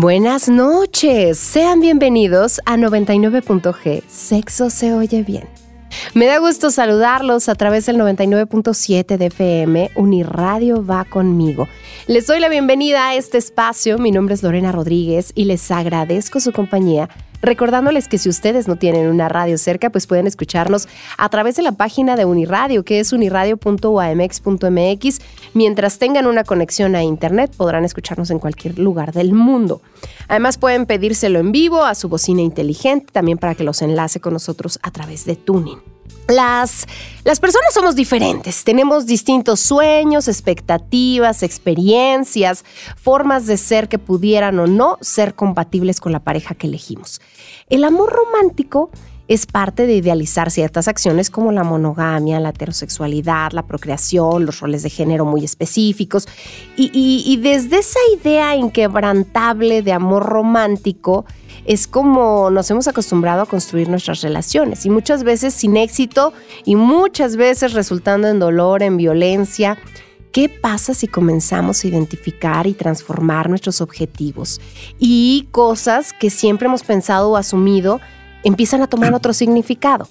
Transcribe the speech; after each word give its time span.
Buenas 0.00 0.48
noches, 0.48 1.38
sean 1.38 1.80
bienvenidos 1.80 2.62
a 2.64 2.78
99.g, 2.78 4.02
Sexo 4.08 4.70
se 4.70 4.94
oye 4.94 5.22
bien. 5.22 5.46
Me 6.14 6.24
da 6.24 6.38
gusto 6.38 6.70
saludarlos 6.70 7.50
a 7.50 7.54
través 7.54 7.84
del 7.84 7.98
99.7 7.98 9.18
de 9.18 9.26
FM, 9.26 9.90
Uniradio 9.96 10.82
va 10.82 11.04
conmigo. 11.04 11.68
Les 12.06 12.26
doy 12.26 12.40
la 12.40 12.48
bienvenida 12.48 13.08
a 13.08 13.14
este 13.14 13.36
espacio, 13.36 13.98
mi 13.98 14.10
nombre 14.10 14.34
es 14.34 14.42
Lorena 14.42 14.72
Rodríguez 14.72 15.32
y 15.34 15.44
les 15.44 15.70
agradezco 15.70 16.40
su 16.40 16.52
compañía 16.52 17.10
Recordándoles 17.42 18.08
que 18.08 18.18
si 18.18 18.28
ustedes 18.28 18.68
no 18.68 18.76
tienen 18.76 19.08
una 19.08 19.28
radio 19.28 19.58
cerca, 19.58 19.90
pues 19.90 20.06
pueden 20.06 20.26
escucharnos 20.26 20.88
a 21.16 21.28
través 21.28 21.56
de 21.56 21.62
la 21.62 21.72
página 21.72 22.16
de 22.16 22.24
Uniradio, 22.24 22.84
que 22.84 23.00
es 23.00 23.12
uniradio.amx.mx. 23.12 25.20
Mientras 25.54 25.98
tengan 25.98 26.26
una 26.26 26.44
conexión 26.44 26.94
a 26.94 27.02
Internet, 27.02 27.52
podrán 27.56 27.84
escucharnos 27.84 28.30
en 28.30 28.38
cualquier 28.38 28.78
lugar 28.78 29.12
del 29.12 29.32
mundo. 29.32 29.80
Además, 30.28 30.58
pueden 30.58 30.86
pedírselo 30.86 31.38
en 31.38 31.52
vivo 31.52 31.84
a 31.84 31.94
su 31.94 32.08
bocina 32.08 32.42
inteligente, 32.42 33.06
también 33.12 33.38
para 33.38 33.54
que 33.54 33.64
los 33.64 33.82
enlace 33.82 34.20
con 34.20 34.34
nosotros 34.34 34.78
a 34.82 34.90
través 34.90 35.24
de 35.24 35.36
Tuning. 35.36 35.89
Las, 36.28 36.86
las, 37.24 37.40
personas 37.40 37.74
somos 37.74 37.96
diferentes, 37.96 38.62
tenemos 38.62 39.06
distintos 39.06 39.58
sueños, 39.60 40.28
expectativas, 40.28 41.42
experiencias, 41.42 42.64
formas 42.96 43.46
de 43.46 43.56
ser 43.56 43.88
que 43.88 43.98
pudieran 43.98 44.58
o 44.60 44.66
no 44.66 44.96
ser 45.00 45.34
compatibles 45.34 46.00
con 46.00 46.12
la 46.12 46.20
pareja 46.20 46.54
que 46.54 46.68
elegimos. 46.68 47.20
El 47.68 47.82
amor 47.82 48.12
romántico 48.12 48.90
es 49.30 49.46
parte 49.46 49.86
de 49.86 49.94
idealizar 49.94 50.50
ciertas 50.50 50.88
acciones 50.88 51.30
como 51.30 51.52
la 51.52 51.62
monogamia, 51.62 52.40
la 52.40 52.48
heterosexualidad, 52.48 53.52
la 53.52 53.64
procreación, 53.64 54.44
los 54.44 54.58
roles 54.58 54.82
de 54.82 54.90
género 54.90 55.24
muy 55.24 55.44
específicos. 55.44 56.26
Y, 56.76 56.90
y 56.92 57.36
desde 57.36 57.78
esa 57.78 58.00
idea 58.20 58.56
inquebrantable 58.56 59.82
de 59.82 59.92
amor 59.92 60.26
romántico, 60.26 61.26
es 61.64 61.86
como 61.86 62.50
nos 62.50 62.70
hemos 62.70 62.88
acostumbrado 62.88 63.42
a 63.42 63.46
construir 63.46 63.88
nuestras 63.88 64.22
relaciones 64.22 64.86
y 64.86 64.90
muchas 64.90 65.22
veces 65.24 65.54
sin 65.54 65.76
éxito 65.76 66.32
y 66.64 66.76
muchas 66.76 67.36
veces 67.36 67.72
resultando 67.72 68.28
en 68.28 68.38
dolor, 68.38 68.82
en 68.82 68.96
violencia. 68.96 69.78
¿Qué 70.32 70.48
pasa 70.48 70.94
si 70.94 71.08
comenzamos 71.08 71.82
a 71.82 71.88
identificar 71.88 72.68
y 72.68 72.72
transformar 72.74 73.48
nuestros 73.48 73.80
objetivos 73.80 74.60
y 75.00 75.48
cosas 75.50 76.12
que 76.12 76.30
siempre 76.30 76.66
hemos 76.66 76.84
pensado 76.84 77.30
o 77.30 77.36
asumido 77.36 78.00
empiezan 78.44 78.82
a 78.82 78.86
tomar 78.86 79.12
otro 79.12 79.32
significado? 79.32 80.08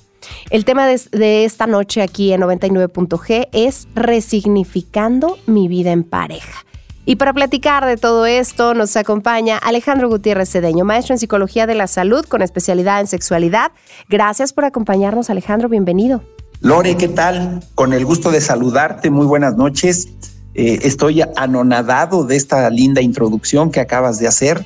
El 0.49 0.65
tema 0.65 0.85
de, 0.87 1.45
esta 1.45 1.67
noche 1.67 2.01
aquí 2.01 2.33
en 2.33 2.41
99.g 2.41 3.47
es 3.53 3.87
resignificando 3.95 5.37
mi 5.45 5.67
vida 5.67 5.91
en 5.91 6.03
pareja. 6.03 6.65
Y 7.05 7.15
para 7.15 7.33
platicar 7.33 7.85
de 7.85 7.97
todo 7.97 8.25
esto 8.25 8.73
nos 8.73 8.95
acompaña 8.95 9.57
Alejandro 9.57 10.09
Gutiérrez 10.09 10.51
Cedeño, 10.51 10.85
maestro 10.85 11.15
en 11.15 11.19
Psicología 11.19 11.65
de 11.65 11.75
la 11.75 11.87
Salud 11.87 12.25
con 12.25 12.41
especialidad 12.41 12.99
en 12.99 13.07
sexualidad. 13.07 13.71
Gracias 14.09 14.53
por 14.53 14.65
acompañarnos, 14.65 15.29
Alejandro, 15.29 15.69
bienvenido. 15.69 16.21
Lore, 16.61 16.97
¿qué 16.97 17.07
tal? 17.07 17.63
Con 17.73 17.93
el 17.93 18.05
gusto 18.05 18.31
de 18.31 18.41
saludarte, 18.41 19.09
muy 19.09 19.25
buenas 19.25 19.55
noches. 19.55 20.09
Eh, 20.55 20.79
estoy 20.83 21.21
anonadado 21.37 22.25
de 22.25 22.35
esta 22.35 22.69
linda 22.69 23.01
introducción 23.01 23.71
que 23.71 23.79
acabas 23.79 24.19
de 24.19 24.27
hacer. 24.27 24.65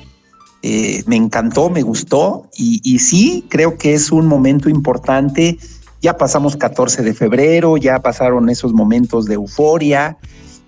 Eh, 0.62 1.04
me 1.06 1.14
encantó, 1.14 1.70
me 1.70 1.82
gustó 1.82 2.48
y, 2.56 2.80
y 2.82 2.98
sí, 2.98 3.46
creo 3.48 3.78
que 3.78 3.94
es 3.94 4.10
un 4.10 4.26
momento 4.26 4.68
importante. 4.68 5.58
Ya 6.02 6.16
pasamos 6.16 6.56
14 6.56 7.02
de 7.02 7.14
febrero, 7.14 7.76
ya 7.76 8.00
pasaron 8.00 8.50
esos 8.50 8.72
momentos 8.72 9.26
de 9.26 9.34
euforia, 9.34 10.18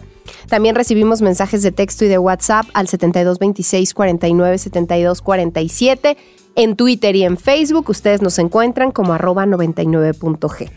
También 0.48 0.76
recibimos 0.76 1.22
mensajes 1.22 1.64
de 1.64 1.72
texto 1.72 2.06
y 2.06 2.08
de 2.08 2.18
WhatsApp 2.18 2.66
al 2.74 2.88
7226 3.54 3.94
49 3.94 4.58
72 4.58 5.22
47. 5.22 6.18
En 6.56 6.76
Twitter 6.76 7.16
y 7.16 7.24
en 7.24 7.38
Facebook 7.38 7.90
ustedes 7.90 8.22
nos 8.22 8.38
encuentran 8.38 8.92
como 8.92 9.14
arroba 9.14 9.46
99.g. 9.46 10.70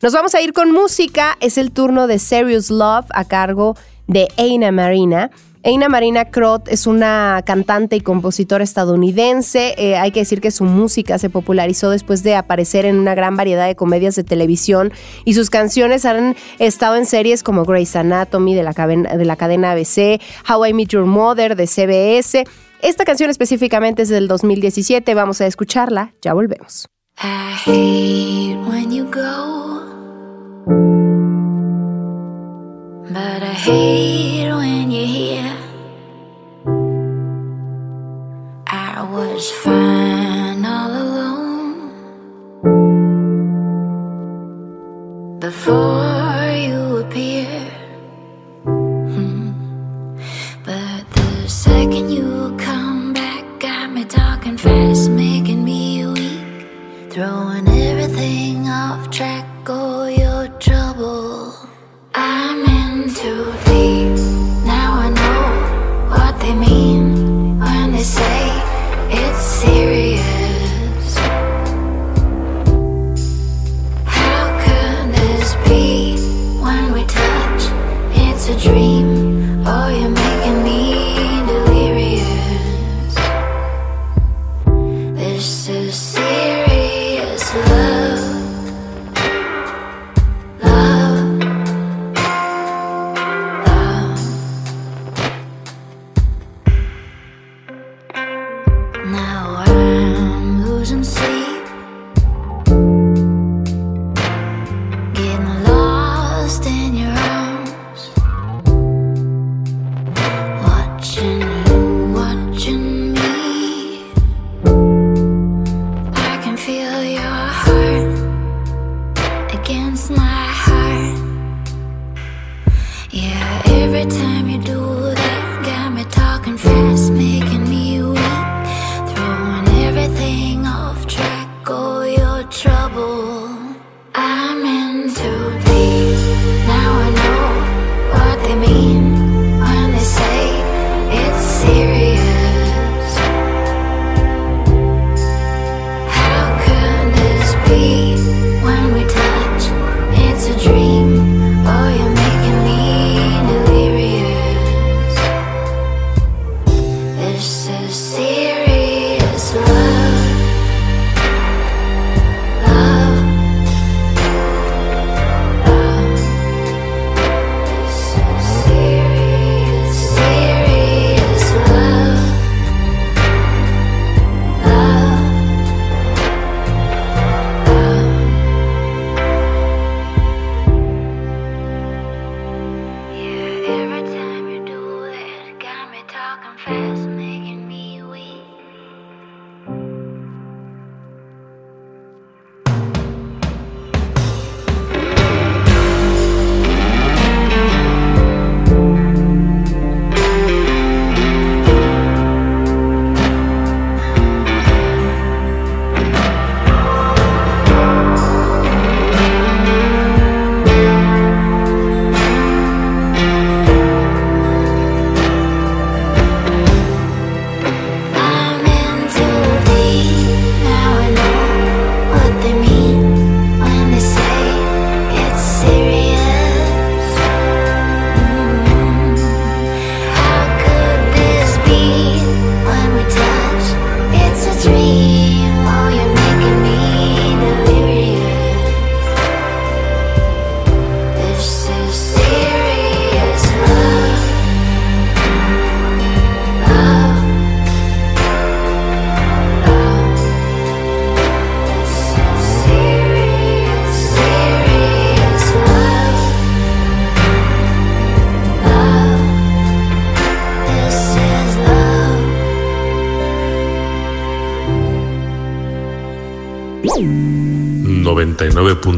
Nos 0.00 0.12
vamos 0.12 0.34
a 0.34 0.40
ir 0.40 0.52
con 0.52 0.70
música. 0.70 1.36
Es 1.40 1.58
el 1.58 1.72
turno 1.72 2.06
de 2.06 2.18
Serious 2.18 2.70
Love 2.70 3.06
a 3.10 3.24
cargo 3.24 3.76
de 4.06 4.28
Aina 4.36 4.70
Marina. 4.70 5.30
Eina 5.66 5.88
Marina 5.88 6.26
Krot 6.26 6.68
es 6.68 6.86
una 6.86 7.40
cantante 7.46 7.96
y 7.96 8.02
compositora 8.02 8.62
estadounidense. 8.62 9.74
Eh, 9.78 9.96
hay 9.96 10.10
que 10.10 10.20
decir 10.20 10.42
que 10.42 10.50
su 10.50 10.64
música 10.64 11.18
se 11.18 11.30
popularizó 11.30 11.88
después 11.88 12.22
de 12.22 12.36
aparecer 12.36 12.84
en 12.84 12.98
una 12.98 13.14
gran 13.14 13.34
variedad 13.34 13.66
de 13.66 13.74
comedias 13.74 14.14
de 14.14 14.24
televisión 14.24 14.92
y 15.24 15.32
sus 15.32 15.48
canciones 15.48 16.04
han 16.04 16.36
estado 16.58 16.96
en 16.96 17.06
series 17.06 17.42
como 17.42 17.64
Grey's 17.64 17.96
Anatomy 17.96 18.54
de 18.54 18.62
la, 18.62 18.72
de 18.72 19.24
la 19.24 19.36
cadena 19.36 19.72
ABC, 19.72 20.20
How 20.46 20.66
I 20.66 20.74
Met 20.74 20.88
Your 20.88 21.06
Mother 21.06 21.56
de 21.56 21.66
CBS. 21.66 22.44
Esta 22.82 23.06
canción 23.06 23.30
específicamente 23.30 24.02
es 24.02 24.10
del 24.10 24.28
2017. 24.28 25.14
Vamos 25.14 25.40
a 25.40 25.46
escucharla. 25.46 26.12
Ya 26.20 26.34
volvemos. 26.34 26.90
But 33.14 33.42
I 33.44 33.54
hate 33.66 34.50
when 34.52 34.90
you're 34.90 35.06
here. 35.06 35.56
I 38.66 39.06
was 39.08 39.52
fine 39.62 40.64
all 40.64 40.90
alone 41.04 41.78
before 45.38 46.13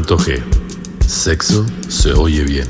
99.g. 0.07 0.41
Sexo 1.05 1.65
se 1.89 2.13
oye 2.13 2.43
bien. 2.43 2.67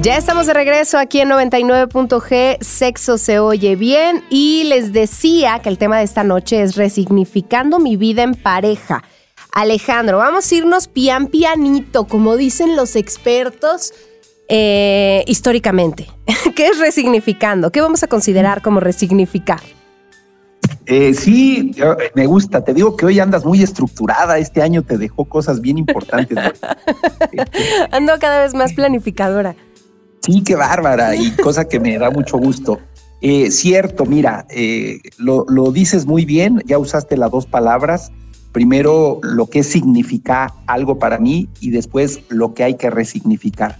Ya 0.00 0.16
estamos 0.16 0.46
de 0.46 0.54
regreso 0.54 0.98
aquí 0.98 1.20
en 1.20 1.30
99.g, 1.30 2.58
Sexo 2.60 3.18
se 3.18 3.38
oye 3.38 3.76
bien 3.76 4.24
y 4.30 4.64
les 4.64 4.92
decía 4.92 5.60
que 5.60 5.68
el 5.68 5.78
tema 5.78 5.98
de 5.98 6.04
esta 6.04 6.24
noche 6.24 6.62
es 6.62 6.76
resignificando 6.76 7.78
mi 7.78 7.96
vida 7.96 8.22
en 8.22 8.34
pareja. 8.34 9.02
Alejandro, 9.52 10.18
vamos 10.18 10.50
a 10.50 10.54
irnos 10.54 10.88
pian 10.88 11.26
pianito, 11.26 12.04
como 12.04 12.36
dicen 12.36 12.76
los 12.76 12.96
expertos 12.96 13.92
eh, 14.48 15.24
históricamente. 15.26 16.08
¿Qué 16.56 16.68
es 16.68 16.78
resignificando? 16.78 17.70
¿Qué 17.70 17.80
vamos 17.80 18.02
a 18.02 18.06
considerar 18.06 18.62
como 18.62 18.80
resignificar? 18.80 19.60
Eh, 20.86 21.14
sí, 21.14 21.74
me 22.14 22.26
gusta. 22.26 22.64
Te 22.64 22.74
digo 22.74 22.96
que 22.96 23.06
hoy 23.06 23.20
andas 23.20 23.44
muy 23.44 23.62
estructurada. 23.62 24.38
Este 24.38 24.62
año 24.62 24.82
te 24.82 24.98
dejó 24.98 25.24
cosas 25.24 25.60
bien 25.60 25.78
importantes. 25.78 26.38
Ando 27.90 28.14
cada 28.18 28.42
vez 28.42 28.54
más 28.54 28.72
planificadora. 28.72 29.54
Sí, 30.20 30.42
qué 30.44 30.54
bárbara 30.54 31.16
y 31.16 31.30
cosa 31.32 31.66
que 31.66 31.80
me 31.80 31.98
da 31.98 32.10
mucho 32.10 32.38
gusto. 32.38 32.78
Eh, 33.20 33.50
cierto, 33.52 34.04
mira, 34.04 34.46
eh, 34.50 34.98
lo, 35.16 35.44
dices 35.70 36.06
muy 36.06 36.24
bien, 36.24 36.60
ya 36.66 36.78
usaste 36.78 37.16
las 37.16 37.30
dos 37.30 37.46
palabras. 37.46 38.10
Primero, 38.50 39.20
lo 39.22 39.46
que 39.46 39.62
significa 39.62 40.54
algo 40.66 40.98
para 40.98 41.18
mí 41.18 41.48
y 41.60 41.70
después 41.70 42.20
lo 42.28 42.52
que 42.52 42.64
hay 42.64 42.76
que 42.76 42.90
resignificar. 42.90 43.78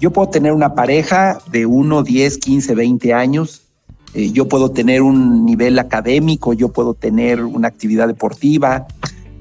Yo 0.00 0.12
puedo 0.12 0.28
tener 0.30 0.52
una 0.52 0.74
pareja 0.74 1.38
de 1.50 1.66
1, 1.66 2.04
10, 2.04 2.38
15, 2.38 2.74
20 2.74 3.14
años. 3.14 3.67
Eh, 4.14 4.30
yo 4.32 4.48
puedo 4.48 4.70
tener 4.70 5.02
un 5.02 5.44
nivel 5.44 5.78
académico, 5.78 6.52
yo 6.52 6.68
puedo 6.68 6.94
tener 6.94 7.42
una 7.44 7.68
actividad 7.68 8.08
deportiva. 8.08 8.86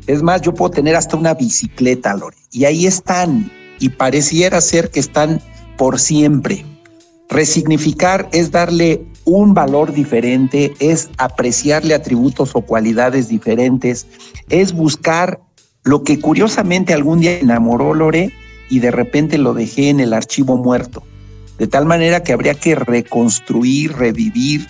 Es 0.07 0.21
más, 0.23 0.41
yo 0.41 0.53
puedo 0.53 0.71
tener 0.71 0.95
hasta 0.95 1.17
una 1.17 1.33
bicicleta, 1.33 2.15
Lore. 2.15 2.37
Y 2.51 2.65
ahí 2.65 2.85
están. 2.85 3.51
Y 3.79 3.89
pareciera 3.89 4.61
ser 4.61 4.89
que 4.89 4.99
están 4.99 5.41
por 5.77 5.99
siempre. 5.99 6.65
Resignificar 7.29 8.29
es 8.31 8.51
darle 8.51 9.05
un 9.25 9.53
valor 9.53 9.93
diferente, 9.93 10.73
es 10.79 11.09
apreciarle 11.17 11.93
atributos 11.93 12.55
o 12.55 12.61
cualidades 12.61 13.27
diferentes, 13.27 14.07
es 14.49 14.73
buscar 14.73 15.41
lo 15.83 16.03
que 16.03 16.19
curiosamente 16.19 16.93
algún 16.93 17.19
día 17.19 17.37
enamoró 17.37 17.93
Lore 17.93 18.31
y 18.69 18.79
de 18.79 18.91
repente 18.91 19.37
lo 19.37 19.53
dejé 19.53 19.89
en 19.89 19.99
el 19.99 20.13
archivo 20.13 20.57
muerto. 20.57 21.03
De 21.57 21.67
tal 21.67 21.85
manera 21.85 22.23
que 22.23 22.33
habría 22.33 22.53
que 22.53 22.75
reconstruir, 22.75 23.93
revivir, 23.93 24.67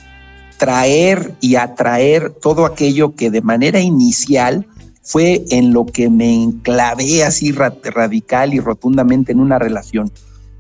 traer 0.58 1.34
y 1.42 1.56
atraer 1.56 2.32
todo 2.32 2.66
aquello 2.66 3.16
que 3.16 3.30
de 3.30 3.42
manera 3.42 3.80
inicial 3.80 4.68
fue 5.04 5.46
en 5.52 5.74
lo 5.74 5.86
que 5.86 6.10
me 6.10 6.34
enclavé 6.34 7.24
así 7.24 7.52
radical 7.52 8.54
y 8.54 8.60
rotundamente 8.60 9.32
en 9.32 9.40
una 9.40 9.58
relación. 9.58 10.12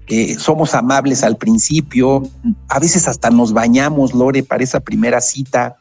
Eh, 0.07 0.37
somos 0.39 0.73
amables 0.73 1.23
al 1.23 1.35
principio, 1.35 2.23
a 2.69 2.79
veces 2.79 3.09
hasta 3.09 3.29
nos 3.29 3.51
bañamos, 3.51 4.13
Lore, 4.13 4.43
para 4.43 4.63
esa 4.63 4.79
primera 4.79 5.19
cita, 5.19 5.75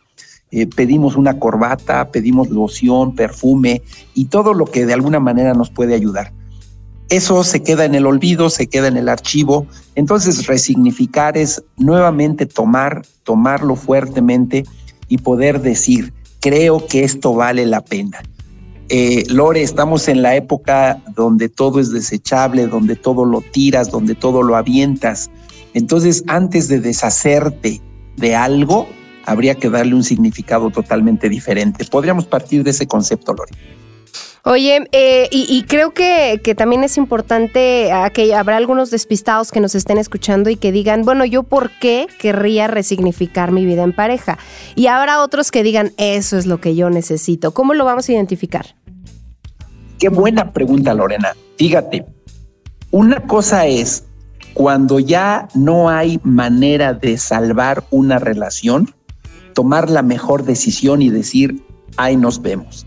eh, 0.50 0.66
pedimos 0.66 1.14
una 1.14 1.38
corbata, 1.38 2.10
pedimos 2.10 2.50
loción, 2.50 3.14
perfume 3.14 3.82
y 4.14 4.24
todo 4.24 4.52
lo 4.52 4.64
que 4.64 4.84
de 4.84 4.94
alguna 4.94 5.20
manera 5.20 5.54
nos 5.54 5.70
puede 5.70 5.94
ayudar. 5.94 6.32
Eso 7.08 7.44
se 7.44 7.62
queda 7.62 7.84
en 7.84 7.94
el 7.94 8.06
olvido, 8.06 8.50
se 8.50 8.66
queda 8.66 8.88
en 8.88 8.96
el 8.96 9.08
archivo. 9.08 9.66
Entonces, 9.94 10.46
resignificar 10.46 11.36
es 11.36 11.62
nuevamente 11.76 12.46
tomar, 12.46 13.02
tomarlo 13.22 13.76
fuertemente 13.76 14.64
y 15.08 15.18
poder 15.18 15.60
decir, 15.60 16.12
creo 16.40 16.84
que 16.86 17.04
esto 17.04 17.34
vale 17.34 17.64
la 17.66 17.82
pena. 17.82 18.22
Eh, 18.88 19.24
Lore, 19.28 19.62
estamos 19.62 20.08
en 20.08 20.22
la 20.22 20.36
época 20.36 21.02
donde 21.14 21.48
todo 21.48 21.80
es 21.80 21.90
desechable, 21.90 22.66
donde 22.66 22.96
todo 22.96 23.24
lo 23.24 23.40
tiras, 23.40 23.90
donde 23.90 24.14
todo 24.14 24.42
lo 24.42 24.56
avientas. 24.56 25.30
Entonces, 25.74 26.24
antes 26.26 26.68
de 26.68 26.80
deshacerte 26.80 27.80
de 28.16 28.34
algo, 28.34 28.88
habría 29.24 29.56
que 29.56 29.70
darle 29.70 29.94
un 29.94 30.04
significado 30.04 30.70
totalmente 30.70 31.28
diferente. 31.28 31.84
Podríamos 31.84 32.26
partir 32.26 32.62
de 32.62 32.70
ese 32.70 32.86
concepto, 32.86 33.34
Lore. 33.34 33.52
Oye, 34.44 34.88
eh, 34.92 35.28
y, 35.32 35.64
creo 35.64 35.92
que, 35.92 36.38
también 36.56 36.84
es 36.84 36.96
importante 36.96 37.90
que 38.14 38.32
habrá 38.32 38.56
algunos 38.56 38.92
despistados 38.92 39.50
que 39.50 39.58
nos 39.58 39.74
estén 39.74 39.98
escuchando 39.98 40.50
y 40.50 40.56
que 40.56 40.70
digan, 40.70 41.02
bueno, 41.02 41.24
yo 41.24 41.42
por 41.42 41.70
qué 41.80 42.06
querría 42.20 42.68
resignificar 42.68 43.50
mi 43.50 43.66
vida 43.66 43.82
en 43.82 43.92
pareja. 43.92 44.38
Y 44.76 44.86
habrá 44.86 45.20
otros 45.22 45.50
que 45.50 45.64
digan, 45.64 45.92
eso 45.96 46.38
es 46.38 46.46
lo 46.46 46.60
que 46.60 46.76
yo 46.76 46.90
necesito. 46.90 47.52
¿Cómo 47.52 47.74
lo 47.74 47.84
vamos 47.84 48.08
a 48.08 48.12
identificar? 48.12 48.76
Qué 49.98 50.10
buena 50.10 50.52
pregunta, 50.52 50.94
Lorena. 50.94 51.32
Fíjate, 51.58 52.06
una 52.92 53.26
cosa 53.26 53.66
es 53.66 54.04
cuando 54.54 55.00
ya 55.00 55.48
no 55.54 55.90
hay 55.90 56.20
manera 56.22 56.94
de 56.94 57.18
salvar 57.18 57.84
una 57.90 58.18
relación, 58.18 58.94
tomar 59.54 59.90
la 59.90 60.02
mejor 60.02 60.44
decisión 60.44 61.02
y 61.02 61.10
decir, 61.10 61.62
ahí 61.96 62.16
nos 62.16 62.40
vemos. 62.40 62.85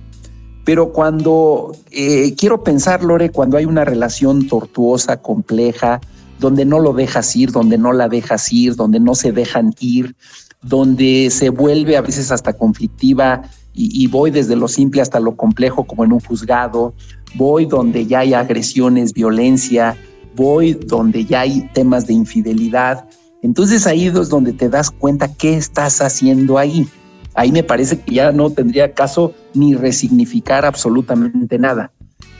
Pero 0.65 0.91
cuando 0.91 1.75
eh, 1.91 2.35
quiero 2.35 2.63
pensar, 2.63 3.03
Lore, 3.03 3.31
cuando 3.31 3.57
hay 3.57 3.65
una 3.65 3.85
relación 3.85 4.47
tortuosa, 4.47 5.17
compleja, 5.17 5.99
donde 6.39 6.65
no 6.65 6.79
lo 6.79 6.93
dejas 6.93 7.35
ir, 7.35 7.51
donde 7.51 7.77
no 7.77 7.91
la 7.93 8.07
dejas 8.07 8.51
ir, 8.51 8.75
donde 8.75 8.99
no 8.99 9.15
se 9.15 9.31
dejan 9.31 9.73
ir, 9.79 10.15
donde 10.61 11.29
se 11.31 11.49
vuelve 11.49 11.97
a 11.97 12.01
veces 12.01 12.31
hasta 12.31 12.53
conflictiva 12.53 13.43
y, 13.73 14.07
voy 14.07 14.29
desde 14.29 14.57
lo 14.57 14.67
simple 14.67 15.01
hasta 15.01 15.21
lo 15.21 15.37
complejo 15.37 15.85
como 15.85 16.03
en 16.03 16.11
un 16.11 16.19
juzgado, 16.19 16.93
voy 17.35 17.65
donde 17.65 18.05
ya 18.05 18.19
hay 18.19 18.33
agresiones, 18.33 19.13
violencia, 19.13 19.95
voy 20.35 20.73
donde 20.73 21.23
ya 21.23 21.41
hay 21.41 21.69
temas 21.73 22.05
de 22.05 22.13
infidelidad. 22.13 23.07
Entonces 23.41 23.87
ahí 23.87 24.07
es 24.07 24.27
donde 24.27 24.51
te 24.51 24.67
das 24.67 24.91
cuenta 24.91 25.33
qué 25.33 25.55
estás 25.55 26.01
haciendo 26.01 26.57
ahí 26.57 26.89
ahí 27.39 27.53
me 27.53 27.63
parece 27.63 27.98
que 27.98 28.15
ya 28.15 28.34
no 28.34 28.50
tendría 28.50 28.93
caso 28.93 29.34
ni 29.53 29.74
resignificar 29.74 30.65
absolutamente 30.65 31.58
nada. 31.58 31.89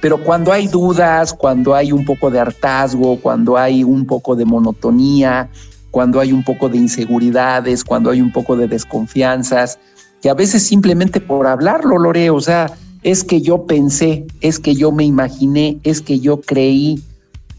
Pero 0.02 0.22
cuando 0.22 0.52
hay 0.52 0.68
dudas, 0.68 1.34
cuando 1.34 1.74
hay 1.74 1.94
un 1.94 2.04
poco 2.04 2.30
de 2.30 2.38
hartazgo, 2.42 3.18
cuando 3.22 3.58
hay 3.58 3.82
un 3.86 4.06
poco 4.06 4.36
de 4.36 4.44
monotonía, 4.44 5.50
cuando 5.90 6.20
hay 6.20 6.34
un 6.34 6.44
poco 6.44 6.68
de 6.68 6.80
inseguridades, 6.80 7.86
cuando 7.86 8.10
hay 8.10 8.22
un 8.22 8.34
poco 8.34 8.58
de 8.58 8.68
desconfianzas, 8.68 9.80
que 10.22 10.30
a 10.30 10.34
veces 10.34 10.64
simplemente 10.64 11.22
por 11.22 11.48
hablarlo, 11.48 11.98
Lore, 11.98 12.30
o 12.30 12.42
sea, 12.42 12.70
es 13.02 13.24
que 13.24 13.40
yo 13.40 13.66
pensé, 13.66 14.28
es 14.42 14.60
que 14.60 14.76
yo 14.76 14.92
me 14.92 15.06
imaginé, 15.06 15.78
es 15.84 16.02
que 16.02 16.20
yo 16.20 16.42
creí, 16.42 17.02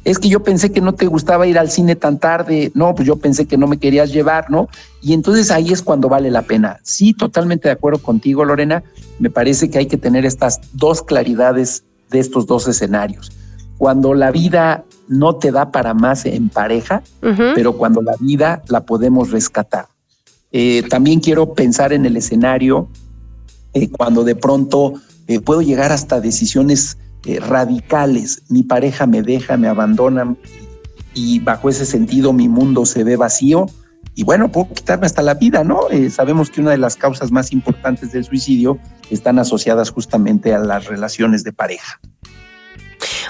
es 0.05 0.19
que 0.19 0.29
yo 0.29 0.43
pensé 0.43 0.73
que 0.73 0.81
no 0.81 0.95
te 0.95 1.07
gustaba 1.07 1.47
ir 1.47 1.59
al 1.59 1.71
cine 1.71 1.95
tan 1.95 2.19
tarde, 2.19 2.73
no, 2.75 2.95
pues 2.95 3.07
yo 3.07 3.17
pensé 3.17 3.47
que 3.47 3.59
no 3.59 3.67
me 3.67 3.79
querías 3.79 4.13
llevar, 4.13 4.51
¿no? 4.51 4.69
Y 5.03 5.13
entonces 5.13 5.51
ahí 5.51 5.73
es 5.73 5.83
cuando 5.83 6.09
vale 6.09 6.31
la 6.31 6.43
pena. 6.43 6.81
Sí, 6.83 7.13
totalmente 7.13 7.69
de 7.69 7.73
acuerdo 7.73 8.01
contigo, 8.01 8.45
Lorena, 8.45 8.83
me 9.19 9.31
parece 9.31 9.69
que 9.69 9.79
hay 9.79 9.87
que 9.87 9.99
tener 9.99 10.25
estas 10.25 10.61
dos 10.73 11.03
claridades 11.03 11.85
de 12.11 12.19
estos 12.19 12.47
dos 12.47 12.67
escenarios. 12.67 13.31
Cuando 13.77 14.15
la 14.15 14.31
vida 14.31 14.85
no 15.09 15.37
te 15.37 15.53
da 15.53 15.71
para 15.71 15.95
más 15.95 16.25
en 16.27 16.49
pareja, 16.49 17.03
pero 17.55 17.77
cuando 17.77 18.03
la 18.03 18.15
vida 18.21 18.63
la 18.69 18.85
podemos 18.85 19.31
rescatar. 19.31 19.87
Eh, 20.53 20.83
también 20.89 21.21
quiero 21.21 21.55
pensar 21.55 21.93
en 21.93 22.05
el 22.05 22.17
escenario 22.17 22.89
eh, 23.73 23.89
cuando 23.89 24.25
de 24.25 24.35
pronto 24.35 24.95
eh, 25.29 25.41
puedo 25.41 25.63
llegar 25.63 25.93
hasta 25.93 26.21
decisiones 26.21 26.99
eh, 27.27 27.41
radicales. 27.41 28.43
Mi 28.49 28.63
pareja 28.63 29.07
me 29.07 29.23
deja, 29.23 29.57
me 29.57 29.69
abandona 29.69 30.35
y 31.15 31.41
bajo 31.41 31.69
ese 31.69 31.85
sentido 31.85 32.33
mi 32.33 32.49
mundo 32.49 32.87
se 32.87 33.05
ve 33.05 33.17
vacío. 33.17 33.67
Y 34.15 34.25
bueno, 34.25 34.51
puedo 34.51 34.73
quitarme 34.73 35.07
hasta 35.07 35.23
la 35.23 35.35
vida, 35.35 35.63
¿no? 35.65 35.89
Eh, 35.91 36.11
sabemos 36.11 36.51
que 36.51 36.61
una 36.61 36.71
de 36.73 36.79
las 36.79 36.97
causas 36.97 37.31
más 37.31 37.53
importantes 37.53 38.13
del 38.13 38.25
suicidio 38.25 38.79
están 39.11 39.39
asociadas 39.39 39.91
justamente 39.91 40.53
a 40.53 40.59
las 40.59 40.87
relaciones 40.87 41.45
de 41.45 41.53
pareja. 41.53 42.01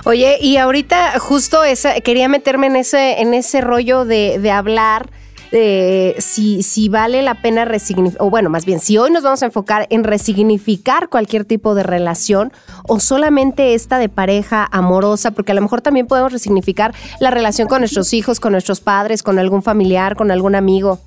Oye, 0.04 0.38
y 0.40 0.56
ahorita 0.56 1.18
justo 1.18 1.62
esa, 1.64 2.00
quería 2.00 2.28
meterme 2.28 2.68
en 2.68 2.76
ese, 2.76 3.20
en 3.20 3.34
ese 3.34 3.60
rollo 3.60 4.04
de, 4.04 4.38
de 4.38 4.50
hablar 4.50 5.10
si, 5.50 6.62
si 6.62 6.88
vale 6.88 7.22
la 7.22 7.42
pena 7.42 7.64
resignificar, 7.64 8.22
o 8.22 8.30
bueno, 8.30 8.50
más 8.50 8.64
bien, 8.64 8.80
si 8.80 8.98
hoy 8.98 9.10
nos 9.10 9.22
vamos 9.22 9.42
a 9.42 9.46
enfocar 9.46 9.86
en 9.90 10.04
resignificar 10.04 11.08
cualquier 11.08 11.44
tipo 11.44 11.74
de 11.74 11.82
relación 11.82 12.52
o 12.86 13.00
solamente 13.00 13.74
esta 13.74 13.98
de 13.98 14.08
pareja 14.08 14.68
amorosa, 14.70 15.32
porque 15.32 15.52
a 15.52 15.54
lo 15.54 15.62
mejor 15.62 15.80
también 15.80 16.06
podemos 16.06 16.32
resignificar 16.32 16.94
la 17.20 17.30
relación 17.30 17.68
con 17.68 17.80
nuestros 17.80 18.12
hijos, 18.12 18.40
con 18.40 18.52
nuestros 18.52 18.80
padres, 18.80 19.22
con 19.22 19.38
algún 19.38 19.62
familiar, 19.62 20.16
con 20.16 20.30
algún 20.30 20.54
amigo. 20.54 21.00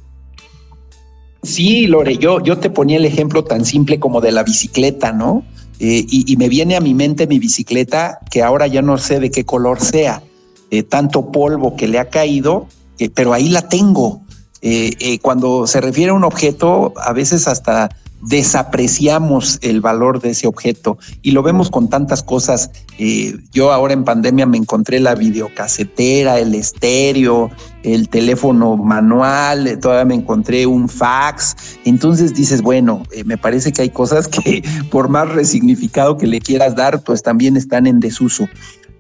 Sí, 1.44 1.88
Lore, 1.88 2.18
yo, 2.18 2.42
yo 2.42 2.58
te 2.58 2.70
ponía 2.70 2.98
el 2.98 3.06
ejemplo 3.06 3.44
tan 3.44 3.66
simple 3.66 4.00
como 4.00 4.22
de 4.22 4.32
la 4.32 4.44
bicicleta, 4.44 5.12
¿no? 5.12 5.44
Eh, 5.80 6.06
y, 6.10 6.38
me 6.38 6.48
viene 6.48 6.78
a 6.78 6.80
mi 6.80 6.94
mente 6.94 7.28
mi 7.28 7.40
bicicleta, 7.40 8.20
que 8.32 8.42
ahora 8.42 8.68
ya 8.68 8.82
no 8.82 8.98
sé 8.98 9.20
de 9.20 9.30
qué 9.30 9.44
color 9.44 9.82
sea, 9.82 10.24
eh, 10.72 10.84
tanto 10.84 11.32
polvo 11.32 11.76
que 11.76 11.90
le 11.90 12.00
ha 12.00 12.10
caído, 12.10 12.68
pero 13.14 13.34
ahí 13.34 13.50
la 13.50 13.68
tengo. 13.68 14.22
Eh, 14.64 14.94
eh, 15.00 15.20
cuando 15.20 15.68
se 15.68 15.80
refiere 15.82 16.12
a 16.12 16.16
un 16.16 16.24
objeto, 16.24 16.94
a 16.98 17.14
veces 17.14 17.48
hasta 17.48 17.90
desapreciamos 18.24 19.60
el 19.62 19.82
valor 19.82 20.22
de 20.22 20.32
ese 20.32 20.48
objeto 20.48 20.98
y 21.22 21.32
lo 21.32 21.44
vemos 21.44 21.70
con 21.70 21.90
tantas 21.90 22.24
cosas. 22.24 22.72
Eh, 22.98 23.38
yo 23.52 23.72
ahora 23.72 23.94
en 23.94 24.04
pandemia 24.04 24.46
me 24.46 24.58
encontré 24.58 25.00
la 25.00 25.16
videocasetera, 25.16 26.40
el 26.40 26.56
estéreo, 26.56 27.52
el 27.84 28.08
teléfono 28.10 28.78
manual, 28.78 29.68
eh, 29.68 29.78
todavía 29.78 30.06
me 30.06 30.16
encontré 30.16 30.66
un 30.66 30.88
fax. 30.88 31.56
Entonces 31.86 32.34
dices, 32.34 32.62
bueno, 32.62 33.04
eh, 33.12 33.24
me 33.24 33.38
parece 33.38 33.74
que 33.74 33.82
hay 33.82 33.90
cosas 33.90 34.28
que 34.28 34.64
por 34.92 35.10
más 35.10 35.30
resignificado 35.30 36.18
que 36.18 36.28
le 36.28 36.40
quieras 36.40 36.76
dar, 36.76 37.04
pues 37.04 37.24
también 37.24 37.58
están 37.58 37.88
en 37.88 38.00
desuso. 38.00 38.48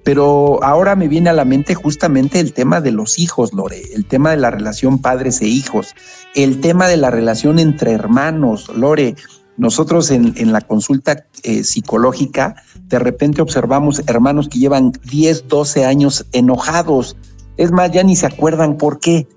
Pero 0.03 0.61
ahora 0.63 0.95
me 0.95 1.07
viene 1.07 1.29
a 1.29 1.33
la 1.33 1.45
mente 1.45 1.75
justamente 1.75 2.39
el 2.39 2.53
tema 2.53 2.81
de 2.81 2.91
los 2.91 3.19
hijos, 3.19 3.53
Lore, 3.53 3.81
el 3.93 4.05
tema 4.05 4.31
de 4.31 4.37
la 4.37 4.51
relación 4.51 4.99
padres 4.99 5.41
e 5.41 5.47
hijos, 5.47 5.95
el 6.35 6.59
tema 6.59 6.87
de 6.87 6.97
la 6.97 7.09
relación 7.09 7.59
entre 7.59 7.91
hermanos, 7.91 8.69
Lore. 8.75 9.15
Nosotros 9.55 10.09
en, 10.09 10.51
la 10.51 10.61
consulta 10.61 11.25
eh, 11.43 11.63
psicológica 11.63 12.55
de 12.87 12.99
repente 12.99 13.41
observamos 13.41 14.01
hermanos 14.07 14.49
que 14.49 14.59
llevan 14.59 14.91
10, 15.09 15.47
12 15.47 15.85
años 15.85 16.25
enojados. 16.31 17.15
Es 17.57 17.71
más, 17.71 17.91
ya 17.91 18.03
ni 18.03 18.15
se 18.15 18.25
acuerdan 18.25 18.77
por 18.77 18.99
qué. 18.99 19.27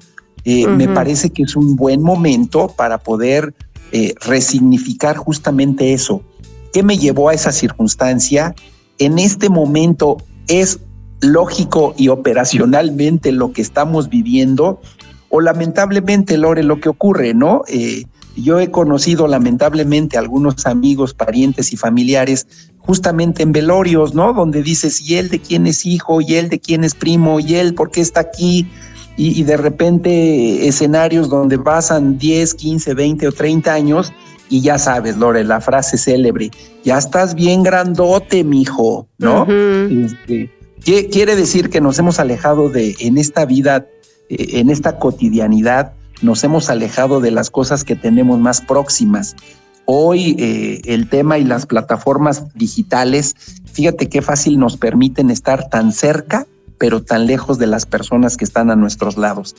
Eh, 0.44 0.66
me 0.66 0.88
parece 0.88 1.30
que 1.30 1.42
es 1.42 1.56
un 1.56 1.76
buen 1.76 2.02
momento 2.02 2.68
para 2.68 2.98
poder 2.98 3.54
eh, 3.92 4.14
resignificar 4.20 5.16
justamente 5.16 5.92
eso. 5.92 6.22
¿Qué 6.72 6.82
me 6.82 6.98
llevó 6.98 7.28
a 7.28 7.34
esa 7.34 7.52
circunstancia? 7.52 8.54
En 8.98 9.18
este 9.18 9.48
momento 9.48 10.18
es 10.48 10.80
lógico 11.20 11.94
y 11.96 12.08
operacionalmente 12.08 13.32
lo 13.32 13.52
que 13.52 13.62
estamos 13.62 14.08
viviendo 14.08 14.80
o 15.28 15.40
lamentablemente, 15.40 16.36
Lore, 16.36 16.62
lo 16.62 16.80
que 16.80 16.88
ocurre, 16.88 17.34
¿no? 17.34 17.62
Eh, 17.68 18.04
yo 18.36 18.60
he 18.60 18.70
conocido 18.70 19.26
lamentablemente 19.26 20.18
algunos 20.18 20.66
amigos, 20.66 21.14
parientes 21.14 21.72
y 21.72 21.76
familiares 21.76 22.46
justamente 22.78 23.42
en 23.42 23.52
velorios, 23.52 24.14
¿no? 24.14 24.32
Donde 24.32 24.62
dices, 24.62 25.00
¿y 25.00 25.16
él 25.16 25.28
de 25.28 25.40
quién 25.40 25.66
es 25.66 25.84
hijo? 25.84 26.20
¿Y 26.20 26.34
él 26.34 26.48
de 26.48 26.60
quién 26.60 26.84
es 26.84 26.94
primo? 26.94 27.40
¿Y 27.40 27.54
él 27.54 27.74
por 27.74 27.90
qué 27.90 28.00
está 28.00 28.20
aquí? 28.20 28.68
Y, 29.16 29.40
y 29.40 29.42
de 29.44 29.56
repente 29.56 30.68
escenarios 30.68 31.28
donde 31.28 31.58
pasan 31.58 32.18
10, 32.18 32.54
15, 32.54 32.94
20 32.94 33.28
o 33.28 33.32
30 33.32 33.72
años 33.72 34.12
y 34.48 34.60
ya 34.60 34.78
sabes, 34.78 35.16
Lore, 35.16 35.44
la 35.44 35.60
frase 35.60 35.98
célebre, 35.98 36.50
ya 36.84 36.98
estás 36.98 37.34
bien 37.34 37.62
grandote, 37.62 38.44
mijo, 38.44 39.08
¿no? 39.18 39.46
Este, 39.48 40.50
¿qué, 40.84 41.08
quiere 41.08 41.36
decir 41.36 41.70
que 41.70 41.80
nos 41.80 41.98
hemos 41.98 42.20
alejado 42.20 42.68
de, 42.68 42.96
en 43.00 43.18
esta 43.18 43.44
vida, 43.44 43.86
eh, 44.28 44.60
en 44.60 44.70
esta 44.70 44.98
cotidianidad, 44.98 45.92
nos 46.22 46.44
hemos 46.44 46.70
alejado 46.70 47.20
de 47.20 47.30
las 47.30 47.50
cosas 47.50 47.84
que 47.84 47.96
tenemos 47.96 48.38
más 48.38 48.60
próximas. 48.60 49.36
Hoy 49.84 50.36
eh, 50.38 50.80
el 50.86 51.08
tema 51.08 51.38
y 51.38 51.44
las 51.44 51.66
plataformas 51.66 52.44
digitales, 52.54 53.34
fíjate 53.72 54.08
qué 54.08 54.22
fácil 54.22 54.58
nos 54.58 54.76
permiten 54.76 55.30
estar 55.30 55.68
tan 55.68 55.92
cerca, 55.92 56.46
pero 56.78 57.02
tan 57.02 57.26
lejos 57.26 57.58
de 57.58 57.66
las 57.66 57.86
personas 57.86 58.36
que 58.36 58.44
están 58.44 58.70
a 58.70 58.76
nuestros 58.76 59.16
lados. 59.16 59.54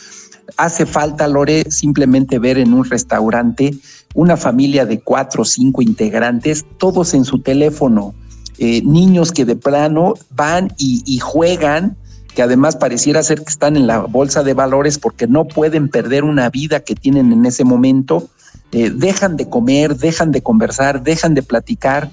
Hace 0.58 0.86
falta, 0.86 1.28
Lore, 1.28 1.70
simplemente 1.70 2.40
ver 2.40 2.58
en 2.58 2.74
un 2.74 2.86
restaurante 2.86 3.78
una 4.18 4.36
familia 4.36 4.88
de 4.88 5.00
cuatro 5.00 5.44
o 5.44 5.46
cinco 5.46 5.84
integrantes, 5.84 6.66
todos 6.80 7.14
en 7.14 7.24
su 7.24 7.40
teléfono, 7.40 8.16
eh, 8.58 8.82
niños 8.84 9.32
que 9.32 9.46
de 9.46 9.56
plano 9.56 10.16
van 10.32 10.74
y, 10.80 11.20
juegan, 11.20 11.96
que 12.34 12.42
además 12.42 12.76
pareciera 12.78 13.22
ser 13.22 13.44
que 13.44 13.52
están 13.52 13.78
en 13.78 13.86
la 13.86 14.00
bolsa 14.00 14.42
de 14.42 14.56
valores 14.56 14.98
porque 14.98 15.28
no 15.28 15.46
pueden 15.46 15.88
perder 15.88 16.24
una 16.24 16.50
vida 16.50 16.80
que 16.80 16.96
tienen 16.96 17.32
en 17.32 17.46
ese 17.46 17.64
momento, 17.64 18.28
eh, 18.72 18.90
dejan 18.90 19.38
de 19.38 19.50
comer, 19.50 19.96
dejan 19.96 20.32
de 20.32 20.42
conversar, 20.42 21.04
dejan 21.04 21.36
de 21.36 21.44
platicar. 21.44 22.10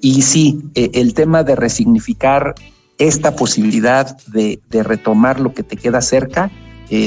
Y 0.00 0.22
sí, 0.22 0.60
eh, 0.76 0.90
el 0.94 1.12
tema 1.12 1.42
de 1.42 1.56
resignificar 1.56 2.54
esta 2.98 3.34
posibilidad 3.34 4.16
de, 4.28 4.60
retomar 4.70 5.40
lo 5.40 5.52
que 5.54 5.64
te 5.64 5.76
queda 5.76 6.02
cerca, 6.02 6.52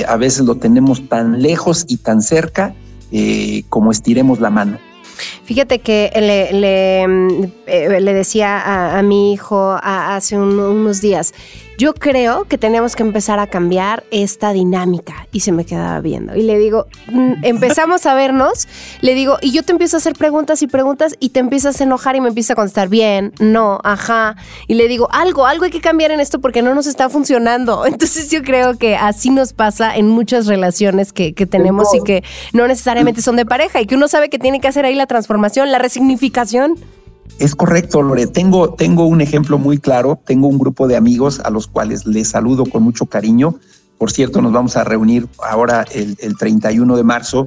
a 0.07 0.15
veces 0.17 0.45
lo 0.45 0.55
tenemos 0.55 1.07
tan 1.09 1.41
lejos 1.41 1.85
y 1.87 1.97
tan 1.97 2.21
cerca 2.21 2.75
eh, 3.11 3.63
como 3.69 3.91
estiremos 3.91 4.39
la 4.39 4.49
mano. 4.49 4.77
Fíjate 5.43 5.79
que 5.79 6.11
le, 6.15 7.07
mm, 7.07 7.43
eh, 7.67 8.13
decía 8.13 8.97
a, 8.97 9.01
mi 9.03 9.33
hijo 9.33 9.77
hace 9.81 10.37
unos 10.37 11.01
días, 11.01 11.33
yo 11.81 11.95
creo 11.95 12.45
que 12.45 12.59
tenemos 12.59 12.95
que 12.95 13.01
empezar 13.01 13.39
a 13.39 13.47
cambiar 13.47 14.03
esta 14.11 14.53
dinámica. 14.53 15.27
Y 15.31 15.39
se 15.39 15.51
me 15.51 15.65
quedaba 15.65 15.99
viendo. 15.99 16.35
Y 16.35 16.43
le 16.43 16.59
digo, 16.59 16.85
mm, 17.07 17.43
empezamos 17.43 18.05
a 18.05 18.13
vernos, 18.13 18.67
le 19.01 19.15
digo, 19.15 19.39
y 19.41 19.51
yo 19.51 19.63
te 19.63 19.71
empiezo 19.71 19.97
a 19.97 19.99
hacer 19.99 20.13
preguntas 20.13 20.61
y 20.61 20.67
preguntas 20.67 21.15
y 21.19 21.29
te 21.29 21.39
empiezas 21.39 21.81
a 21.81 21.83
enojar 21.83 22.15
y 22.15 22.21
me 22.21 22.27
empieza 22.27 22.53
a 22.53 22.55
contestar 22.55 22.87
bien, 22.87 23.33
no, 23.39 23.79
ajá. 23.83 24.35
Y 24.67 24.75
le 24.75 24.87
digo, 24.87 25.07
algo, 25.11 25.47
algo 25.47 25.65
hay 25.65 25.71
que 25.71 25.81
cambiar 25.81 26.11
en 26.11 26.19
esto 26.19 26.39
porque 26.39 26.61
no 26.61 26.75
nos 26.75 26.85
está 26.85 27.09
funcionando. 27.09 27.83
Entonces 27.87 28.29
yo 28.29 28.43
creo 28.43 28.77
que 28.77 28.95
así 28.95 29.31
nos 29.31 29.53
pasa 29.53 29.95
en 29.95 30.07
muchas 30.07 30.45
relaciones 30.45 31.11
que, 31.11 31.33
que 31.33 31.47
tenemos 31.47 31.87
y 31.95 32.03
que 32.03 32.23
no 32.53 32.67
necesariamente 32.67 33.23
son 33.23 33.37
de 33.37 33.45
pareja 33.47 33.81
y 33.81 33.87
que 33.87 33.95
uno 33.95 34.07
sabe 34.07 34.29
que 34.29 34.37
tiene 34.37 34.61
que 34.61 34.67
hacer 34.67 34.85
ahí 34.85 34.93
la 34.93 35.07
transformación, 35.07 35.71
la 35.71 35.79
resignificación. 35.79 36.75
Es 37.39 37.55
correcto, 37.55 38.01
Lore. 38.01 38.27
Tengo, 38.27 38.73
tengo 38.73 39.05
un 39.05 39.21
ejemplo 39.21 39.57
muy 39.57 39.79
claro. 39.79 40.19
Tengo 40.25 40.47
un 40.47 40.59
grupo 40.59 40.87
de 40.87 40.95
amigos 40.95 41.39
a 41.39 41.49
los 41.49 41.67
cuales 41.67 42.05
les 42.05 42.29
saludo 42.29 42.65
con 42.65 42.83
mucho 42.83 43.05
cariño. 43.07 43.55
Por 43.97 44.11
cierto, 44.11 44.41
nos 44.41 44.51
vamos 44.51 44.77
a 44.77 44.83
reunir 44.83 45.27
ahora 45.43 45.85
el, 45.93 46.17
31 46.37 46.97
de 46.97 47.03
marzo. 47.03 47.45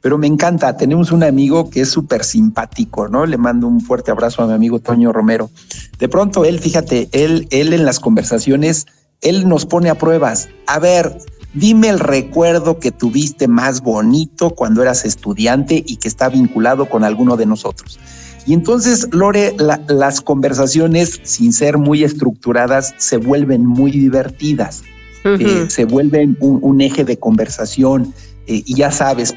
Pero 0.00 0.18
me 0.18 0.26
encanta, 0.26 0.76
tenemos 0.76 1.12
un 1.12 1.22
amigo 1.22 1.70
que 1.70 1.80
es 1.80 1.88
súper 1.88 2.24
simpático, 2.24 3.08
¿no? 3.08 3.24
Le 3.24 3.38
mando 3.38 3.66
un 3.66 3.80
fuerte 3.80 4.10
abrazo 4.10 4.42
a 4.42 4.46
mi 4.46 4.52
amigo 4.52 4.78
Toño 4.78 5.14
Romero. 5.14 5.50
De 5.98 6.08
pronto 6.10 6.44
él, 6.44 6.58
fíjate, 6.58 7.08
él, 7.12 7.48
él 7.50 7.72
en 7.72 7.86
las 7.86 8.00
conversaciones, 8.00 8.84
él 9.22 9.48
nos 9.48 9.64
pone 9.64 9.88
a 9.88 9.94
pruebas. 9.94 10.50
A 10.66 10.78
ver, 10.78 11.16
dime 11.54 11.88
el 11.88 12.00
recuerdo 12.00 12.78
que 12.78 12.90
tuviste 12.92 13.48
más 13.48 13.80
bonito 13.80 14.50
cuando 14.50 14.82
eras 14.82 15.06
estudiante 15.06 15.82
y 15.86 15.96
que 15.96 16.08
está 16.08 16.28
vinculado 16.28 16.86
con 16.90 17.02
alguno 17.02 17.38
de 17.38 17.46
nosotros. 17.46 17.98
Y 18.46 18.52
entonces, 18.52 19.08
Lore, 19.12 19.56
las 19.88 20.20
conversaciones, 20.20 21.20
sin 21.22 21.52
ser 21.52 21.78
muy 21.78 22.04
estructuradas, 22.04 22.94
se 22.98 23.16
vuelven 23.16 23.64
muy 23.64 23.90
divertidas, 23.90 24.82
eh, 25.24 25.66
se 25.68 25.86
vuelven 25.86 26.36
un, 26.40 26.80
eje 26.80 27.04
de 27.04 27.18
conversación. 27.18 28.12
Eh, 28.46 28.62
y 28.66 28.74
ya 28.74 28.90
sabes, 28.90 29.34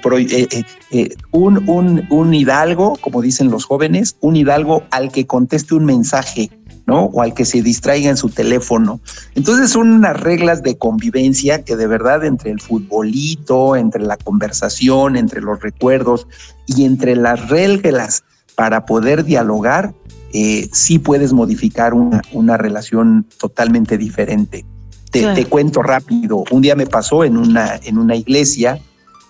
eh, 0.91 1.15
un, 1.31 1.69
un, 1.69 2.05
un 2.09 2.33
hidalgo, 2.33 2.97
como 2.99 3.21
dicen 3.21 3.49
los 3.49 3.63
jóvenes, 3.63 4.17
un 4.19 4.35
hidalgo 4.35 4.83
al 4.91 5.13
que 5.13 5.25
conteste 5.25 5.75
un 5.75 5.85
mensaje, 5.85 6.51
¿no? 6.85 7.05
O 7.05 7.21
al 7.21 7.33
que 7.33 7.45
se 7.45 7.61
distraiga 7.61 8.09
en 8.09 8.17
su 8.17 8.27
teléfono. 8.27 8.99
Entonces 9.35 9.69
son 9.69 9.93
unas 9.93 10.19
reglas 10.19 10.61
de 10.61 10.77
convivencia 10.77 11.63
que 11.63 11.77
de 11.77 11.87
verdad 11.87 12.25
entre 12.25 12.51
el 12.51 12.59
futbolito, 12.59 13.77
entre 13.77 14.01
la 14.01 14.17
conversación, 14.17 15.15
entre 15.15 15.39
los 15.39 15.61
recuerdos 15.61 16.27
y 16.65 16.83
entre 16.83 17.15
las 17.15 17.47
reglas 17.47 18.25
para 18.57 18.87
poder 18.87 19.23
dialogar, 19.23 19.93
eh, 20.33 20.67
sí 20.73 20.97
puedes 20.97 21.31
modificar 21.31 21.93
una, 21.93 22.57
relación 22.57 23.27
totalmente 23.37 23.99
diferente. 23.99 24.65
Te, 25.11 25.45
cuento 25.45 25.83
rápido, 25.83 26.43
un 26.49 26.63
día 26.63 26.75
me 26.75 26.87
pasó 26.87 27.23
en 27.23 27.37
una, 27.37 27.79
en 27.83 27.99
una 27.99 28.15
iglesia, 28.15 28.79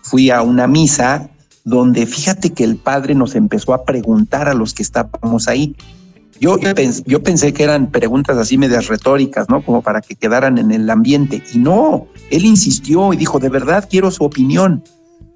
fui 0.02 0.32
a 0.32 0.42
una 0.42 0.66
misa 0.66 1.30
donde 1.66 2.06
fíjate 2.06 2.54
que 2.54 2.64
el 2.64 2.78
padre 2.78 3.16
nos 3.16 3.36
empezó 3.36 3.74
a 3.74 3.84
preguntar 3.84 4.48
a 4.48 4.54
los 4.54 4.74
que 4.74 4.82
estábamos 4.82 5.50
ahí. 5.50 5.76
Yo, 6.40 6.58
yo 7.06 7.22
pensé 7.22 7.52
que 7.52 7.64
eran 7.64 7.92
preguntas 7.92 8.38
así 8.38 8.58
medias 8.58 8.88
retóricas, 8.88 9.50
¿no? 9.50 9.62
Como 9.62 9.82
para 9.82 10.00
que 10.00 10.16
quedaran 10.16 10.58
en 10.58 10.72
el 10.72 10.90
ambiente. 10.90 11.44
Y 11.54 11.58
no, 11.58 12.08
él 12.32 12.46
insistió 12.46 13.12
y 13.12 13.18
dijo, 13.18 13.40
de 13.40 13.50
verdad 13.50 13.90
quiero 13.90 14.10
su 14.10 14.24
opinión. 14.24 14.86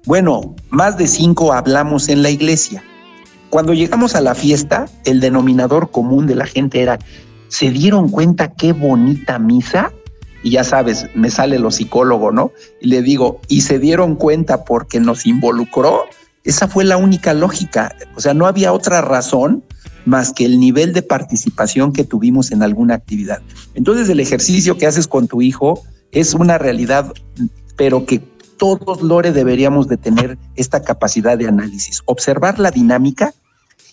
Bueno, 0.06 0.54
más 0.70 0.96
de 0.96 1.08
cinco 1.08 1.52
hablamos 1.52 2.08
en 2.08 2.22
la 2.22 2.30
iglesia. 2.30 2.82
Cuando 3.52 3.74
llegamos 3.74 4.14
a 4.14 4.22
la 4.22 4.34
fiesta, 4.34 4.86
el 5.04 5.20
denominador 5.20 5.90
común 5.90 6.26
de 6.26 6.34
la 6.34 6.46
gente 6.46 6.80
era, 6.80 6.98
¿se 7.48 7.68
dieron 7.68 8.08
cuenta 8.08 8.54
qué 8.54 8.72
bonita 8.72 9.38
misa? 9.38 9.92
Y 10.42 10.52
ya 10.52 10.64
sabes, 10.64 11.08
me 11.14 11.28
sale 11.28 11.58
lo 11.58 11.70
psicólogo, 11.70 12.32
¿no? 12.32 12.52
Y 12.80 12.88
le 12.88 13.02
digo, 13.02 13.42
¿y 13.48 13.60
se 13.60 13.78
dieron 13.78 14.16
cuenta 14.16 14.64
porque 14.64 15.00
nos 15.00 15.26
involucró? 15.26 16.04
Esa 16.44 16.66
fue 16.66 16.84
la 16.84 16.96
única 16.96 17.34
lógica. 17.34 17.94
O 18.16 18.22
sea, 18.22 18.32
no 18.32 18.46
había 18.46 18.72
otra 18.72 19.02
razón 19.02 19.62
más 20.06 20.32
que 20.32 20.46
el 20.46 20.58
nivel 20.58 20.94
de 20.94 21.02
participación 21.02 21.92
que 21.92 22.04
tuvimos 22.04 22.52
en 22.52 22.62
alguna 22.62 22.94
actividad. 22.94 23.42
Entonces 23.74 24.08
el 24.08 24.20
ejercicio 24.20 24.78
que 24.78 24.86
haces 24.86 25.06
con 25.06 25.28
tu 25.28 25.42
hijo 25.42 25.82
es 26.10 26.32
una 26.32 26.56
realidad, 26.56 27.12
pero 27.76 28.06
que 28.06 28.20
todos, 28.56 29.02
Lore, 29.02 29.32
deberíamos 29.32 29.88
de 29.88 29.98
tener 29.98 30.38
esta 30.56 30.80
capacidad 30.82 31.36
de 31.36 31.48
análisis, 31.48 32.00
observar 32.06 32.58
la 32.58 32.70
dinámica 32.70 33.34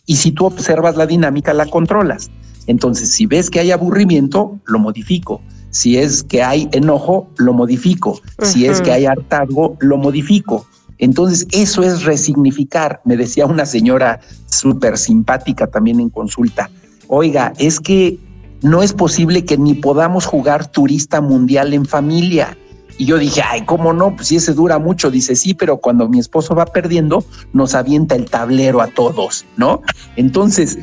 y 0.10 0.16
si 0.16 0.32
tú 0.32 0.48
observas 0.48 0.98
la 0.98 1.06
dinámica, 1.06 1.54
la 1.54 1.68
controlas. 1.68 2.32
Entonces, 2.66 3.14
si 3.14 3.28
ves 3.28 3.52
que 3.52 3.60
hay 3.60 3.70
aburrimiento, 3.70 4.58
lo 4.66 4.80
modifico. 4.80 5.40
Si 5.70 5.98
es 5.98 6.24
que 6.24 6.42
hay 6.42 6.68
enojo, 6.72 7.30
lo 7.38 7.54
modifico. 7.54 8.20
Si 8.42 8.66
es 8.66 8.82
que 8.82 8.92
hay 8.92 9.06
hartazgo, 9.06 9.78
lo 9.80 9.98
modifico. 9.98 10.66
Entonces, 10.98 11.46
eso 11.52 11.84
es 11.84 12.06
resignificar. 12.06 13.02
Me 13.06 13.18
decía 13.18 13.46
una 13.46 13.68
señora 13.68 14.20
súper 14.48 14.98
simpática 14.98 15.68
también 15.68 16.00
en 16.00 16.10
consulta. 16.10 16.72
Oiga, 17.08 17.54
es 17.60 17.80
que 17.80 18.18
no 18.64 18.82
es 18.82 18.94
posible 18.94 19.46
que 19.46 19.60
ni 19.60 19.76
podamos 19.76 20.26
jugar 20.26 20.72
turista 20.72 21.22
mundial 21.22 21.72
en 21.76 21.86
familia. 21.86 22.58
Y 23.00 23.06
yo 23.06 23.18
dije, 23.18 23.42
ay, 23.42 23.64
¿cómo 23.64 23.94
no? 23.94 24.14
Pues 24.14 24.28
si 24.28 24.36
ese 24.36 24.54
dura 24.54 24.78
mucho. 24.78 25.10
Dice, 25.10 25.34
sí, 25.38 25.54
pero 25.54 25.78
cuando 25.78 26.10
mi 26.10 26.20
esposo 26.20 26.54
va 26.54 26.66
perdiendo, 26.66 27.24
nos 27.54 27.74
avienta 27.74 28.14
el 28.14 28.30
tablero 28.30 28.82
a 28.82 28.88
todos, 28.88 29.46
¿no? 29.56 29.82
Entonces, 30.18 30.78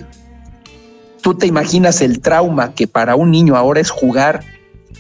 tú 1.21 1.35
te 1.35 1.47
imaginas 1.47 2.01
el 2.01 2.21
trauma 2.21 2.73
que 2.73 2.89
para 2.89 3.17
un 3.17 3.31
niño 3.31 3.55
ahora 3.55 3.81
es 3.81 3.91
jugar 3.91 4.43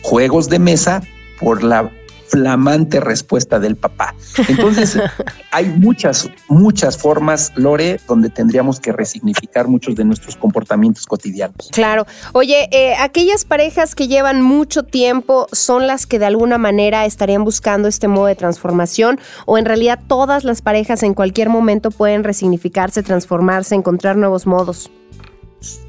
juegos 0.02 0.50
de 0.50 0.58
mesa 0.58 1.02
por 1.40 1.64
la 1.64 1.90
flamante 2.28 3.00
respuesta 3.00 3.58
del 3.58 3.76
papá. 3.76 4.14
Entonces, 4.48 4.98
hay 5.52 5.66
muchas, 5.66 6.28
muchas 6.48 6.96
formas, 6.98 7.52
Lore, 7.56 8.00
donde 8.06 8.30
tendríamos 8.30 8.80
que 8.80 8.92
resignificar 8.92 9.68
muchos 9.68 9.94
de 9.94 10.04
nuestros 10.04 10.36
comportamientos 10.36 11.06
cotidianos. 11.06 11.70
Claro. 11.72 12.06
Oye, 12.32 12.68
eh, 12.72 12.94
aquellas 12.98 13.44
parejas 13.44 13.94
que 13.94 14.08
llevan 14.08 14.42
mucho 14.42 14.82
tiempo 14.82 15.46
son 15.52 15.86
las 15.86 16.06
que 16.06 16.18
de 16.18 16.26
alguna 16.26 16.58
manera 16.58 17.04
estarían 17.06 17.44
buscando 17.44 17.88
este 17.88 18.08
modo 18.08 18.26
de 18.26 18.34
transformación 18.34 19.18
o 19.46 19.58
en 19.58 19.64
realidad 19.64 20.00
todas 20.06 20.44
las 20.44 20.62
parejas 20.62 21.02
en 21.02 21.14
cualquier 21.14 21.48
momento 21.48 21.90
pueden 21.90 22.24
resignificarse, 22.24 23.02
transformarse, 23.02 23.74
encontrar 23.74 24.16
nuevos 24.16 24.46
modos. 24.46 24.90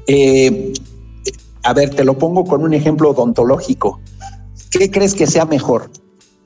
Eh, 0.06 0.72
a 1.62 1.72
ver, 1.74 1.90
te 1.90 2.04
lo 2.04 2.16
pongo 2.16 2.44
con 2.44 2.62
un 2.62 2.74
ejemplo 2.74 3.10
odontológico. 3.10 4.00
¿Qué 4.70 4.90
crees 4.90 5.14
que 5.14 5.26
sea 5.26 5.44
mejor? 5.44 5.90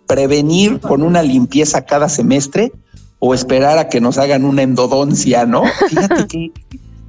Prevenir 0.07 0.81
con 0.81 1.03
una 1.03 1.23
limpieza 1.23 1.85
cada 1.85 2.09
semestre 2.09 2.73
o 3.19 3.35
esperar 3.35 3.79
a 3.79 3.89
que 3.89 4.01
nos 4.01 4.19
hagan 4.19 4.45
una 4.45 4.63
endodoncia, 4.63 5.47
¿no? 5.47 5.63
Fíjate 5.89 6.27
que, 6.29 6.53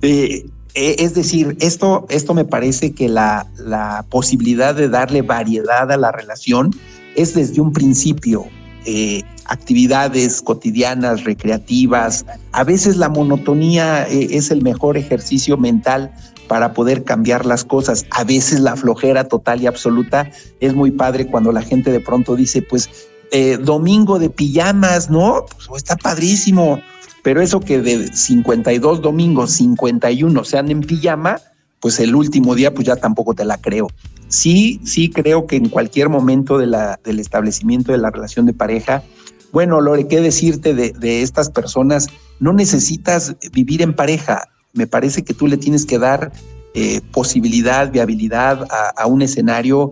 eh, 0.03 0.45
eh, 0.75 0.95
es 0.99 1.15
decir, 1.15 1.57
esto, 1.59 2.05
esto 2.09 2.33
me 2.33 2.45
parece 2.45 2.93
que 2.93 3.09
la, 3.09 3.47
la, 3.57 4.05
posibilidad 4.09 4.75
de 4.75 4.89
darle 4.89 5.23
variedad 5.23 5.91
a 5.91 5.97
la 5.97 6.11
relación 6.11 6.71
es 7.15 7.33
desde 7.33 7.61
un 7.61 7.73
principio. 7.73 8.45
Eh, 8.85 9.23
actividades 9.45 10.41
cotidianas, 10.41 11.23
recreativas. 11.23 12.25
A 12.51 12.63
veces 12.63 12.97
la 12.97 13.09
monotonía 13.09 14.03
es 14.03 14.51
el 14.51 14.61
mejor 14.61 14.97
ejercicio 14.97 15.57
mental 15.57 16.11
para 16.47 16.73
poder 16.73 17.03
cambiar 17.03 17.45
las 17.45 17.63
cosas. 17.63 18.05
A 18.11 18.23
veces 18.23 18.59
la 18.59 18.75
flojera 18.75 19.27
total 19.27 19.61
y 19.61 19.67
absoluta 19.67 20.29
es 20.59 20.73
muy 20.73 20.91
padre 20.91 21.27
cuando 21.27 21.51
la 21.51 21.61
gente 21.61 21.91
de 21.91 21.99
pronto 21.99 22.35
dice, 22.35 22.61
pues 22.61 22.89
eh, 23.31 23.57
domingo 23.57 24.19
de 24.19 24.29
pijamas, 24.29 25.09
¿no? 25.09 25.45
Pues 25.51 25.67
oh, 25.69 25.75
está 25.75 25.95
padrísimo. 25.95 26.79
Pero 27.23 27.41
eso 27.41 27.59
que 27.59 27.81
de 27.81 28.13
52 28.13 29.01
domingos, 29.01 29.53
51 29.53 30.43
sean 30.43 30.69
en 30.69 30.81
pijama, 30.81 31.39
pues 31.79 31.99
el 31.99 32.15
último 32.15 32.53
día 32.53 32.73
pues 32.73 32.85
ya 32.85 32.95
tampoco 32.95 33.33
te 33.33 33.45
la 33.45 33.57
creo. 33.57 33.87
Sí, 34.27 34.81
sí 34.83 35.09
creo 35.09 35.47
que 35.47 35.55
en 35.55 35.69
cualquier 35.69 36.09
momento 36.09 36.57
de 36.57 36.67
la, 36.67 36.99
del 37.03 37.19
establecimiento 37.19 37.91
de 37.91 37.97
la 37.97 38.11
relación 38.11 38.45
de 38.45 38.53
pareja, 38.53 39.03
bueno, 39.51 39.81
Lore, 39.81 40.07
¿qué 40.07 40.21
decirte 40.21 40.73
de, 40.73 40.91
de 40.91 41.21
estas 41.21 41.49
personas? 41.49 42.07
No 42.39 42.53
necesitas 42.53 43.35
vivir 43.51 43.81
en 43.81 43.95
pareja, 43.95 44.49
me 44.73 44.87
parece 44.87 45.23
que 45.23 45.33
tú 45.33 45.47
le 45.47 45.57
tienes 45.57 45.85
que 45.85 45.99
dar 45.99 46.31
eh, 46.73 47.01
posibilidad, 47.11 47.91
viabilidad 47.91 48.67
a, 48.97 49.05
un 49.05 49.21
escenario, 49.21 49.91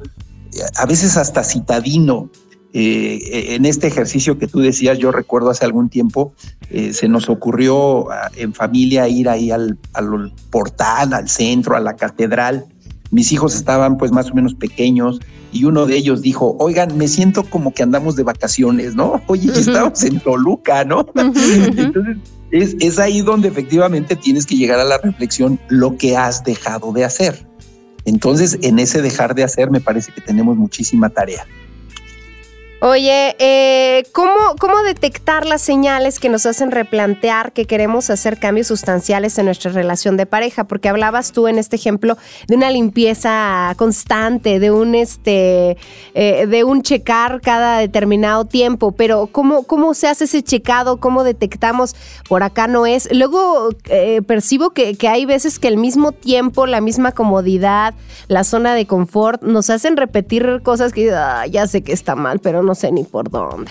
a 0.76 0.86
veces 0.86 1.16
hasta 1.18 1.44
citadino. 1.44 2.30
Eh, 2.74 3.56
en 3.56 3.66
este 3.66 3.88
ejercicio 3.88 4.40
que 4.40 4.48
tú 4.48 4.60
decías, 4.60 4.98
yo 4.98 5.12
recuerdo 5.12 5.50
hace 5.50 5.66
algún 5.66 5.90
tiempo, 5.90 6.34
eh, 6.70 6.94
se 6.94 7.10
nos 7.10 7.30
ocurrió 7.30 8.10
ah, 8.10 8.32
en 8.38 8.54
familia 8.54 9.10
ir 9.10 9.28
ahí 9.28 9.52
al, 9.52 9.78
al, 9.94 10.34
portal, 10.50 11.14
al 11.14 11.30
centro, 11.30 11.76
a 11.76 11.82
la 11.82 11.96
catedral. 11.96 12.66
Mis 13.12 13.32
hijos 13.32 13.56
estaban 13.56 13.98
pues 13.98 14.12
más 14.12 14.32
o 14.32 14.34
menos 14.34 14.54
pequeños 14.56 15.20
y 15.52 15.66
uno 15.66 15.86
de 15.86 15.98
ellos 15.98 16.22
dijo, 16.22 16.56
oigan, 16.60 16.98
me 16.98 17.08
siento 17.08 17.44
como 17.44 17.74
que 17.74 17.84
andamos 17.84 18.16
de 18.16 18.24
vacaciones, 18.24 18.96
¿no? 18.96 19.22
Oye, 19.28 19.52
estamos 19.54 20.04
en 20.04 20.20
Toluca, 20.20 20.86
¿no? 20.86 21.06
Entonces, 21.16 22.18
es, 22.52 23.00
ahí 23.00 23.22
donde 23.22 23.48
efectivamente 23.48 24.16
tienes 24.16 24.46
que 24.46 24.56
llegar 24.56 24.80
a 24.80 24.84
la 24.84 24.98
reflexión 24.98 25.60
lo 25.70 25.98
que 25.98 26.18
has 26.18 26.44
dejado 26.44 26.92
de 26.94 27.06
hacer. 27.06 27.46
Entonces, 28.06 28.58
en 28.62 28.80
ese 28.80 29.02
dejar 29.02 29.36
de 29.36 29.44
hacer 29.44 29.70
me 29.70 29.80
parece 29.80 30.12
que 30.12 30.22
tenemos 30.22 30.58
muchísima 30.58 31.10
tarea. 31.10 31.46
Oye, 32.84 33.36
eh, 33.38 34.06
¿cómo, 34.12 34.56
¿cómo 34.60 34.82
detectar 34.82 35.46
las 35.46 35.62
señales 35.62 36.20
que 36.20 36.30
nos 36.30 36.48
hacen 36.48 36.72
replantear 36.72 37.52
que 37.54 37.66
queremos 37.66 38.10
hacer 38.10 38.40
cambios 38.40 38.66
sustanciales 38.66 39.38
en 39.38 39.46
nuestra 39.46 39.72
relación 39.72 40.18
de 40.18 40.26
pareja? 40.26 40.64
Porque 40.64 40.90
hablabas 40.90 41.32
tú 41.32 41.48
en 41.48 41.60
este 41.60 41.76
ejemplo 41.76 42.18
de 42.48 42.56
una 42.56 42.72
limpieza 42.72 43.72
constante, 43.78 44.60
de 44.60 44.72
un 44.72 44.96
este, 44.96 45.78
eh, 46.16 46.48
de 46.48 46.64
un 46.64 46.82
checar 46.82 47.40
cada 47.42 47.78
determinado 47.78 48.46
tiempo, 48.46 48.94
pero 48.94 49.28
¿cómo, 49.28 49.62
¿cómo 49.62 49.94
se 49.94 50.08
hace 50.08 50.24
ese 50.24 50.42
checado? 50.42 50.98
¿Cómo 50.98 51.24
detectamos 51.24 51.96
por 52.28 52.42
acá 52.42 52.66
no 52.66 52.88
es? 52.88 53.08
Luego 53.14 53.70
eh, 53.90 54.24
percibo 54.24 54.72
que, 54.72 54.96
que 54.96 55.08
hay 55.08 55.28
veces 55.28 55.60
que 55.60 55.68
el 55.68 55.78
mismo 55.78 56.14
tiempo, 56.14 56.66
la 56.66 56.82
misma 56.82 57.12
comodidad, 57.12 57.94
la 58.28 58.44
zona 58.44 58.74
de 58.74 58.88
confort 58.88 59.44
nos 59.44 59.70
hacen 59.70 59.98
repetir 59.98 60.62
cosas 60.64 60.94
que 60.94 61.14
ah, 61.14 61.46
ya 61.46 61.68
sé 61.68 61.84
que 61.84 61.94
está 61.94 62.16
mal, 62.16 62.40
pero 62.40 62.64
no 62.64 62.71
no 62.72 62.76
sé 62.76 62.90
ni 62.90 63.04
por 63.04 63.30
dónde. 63.30 63.70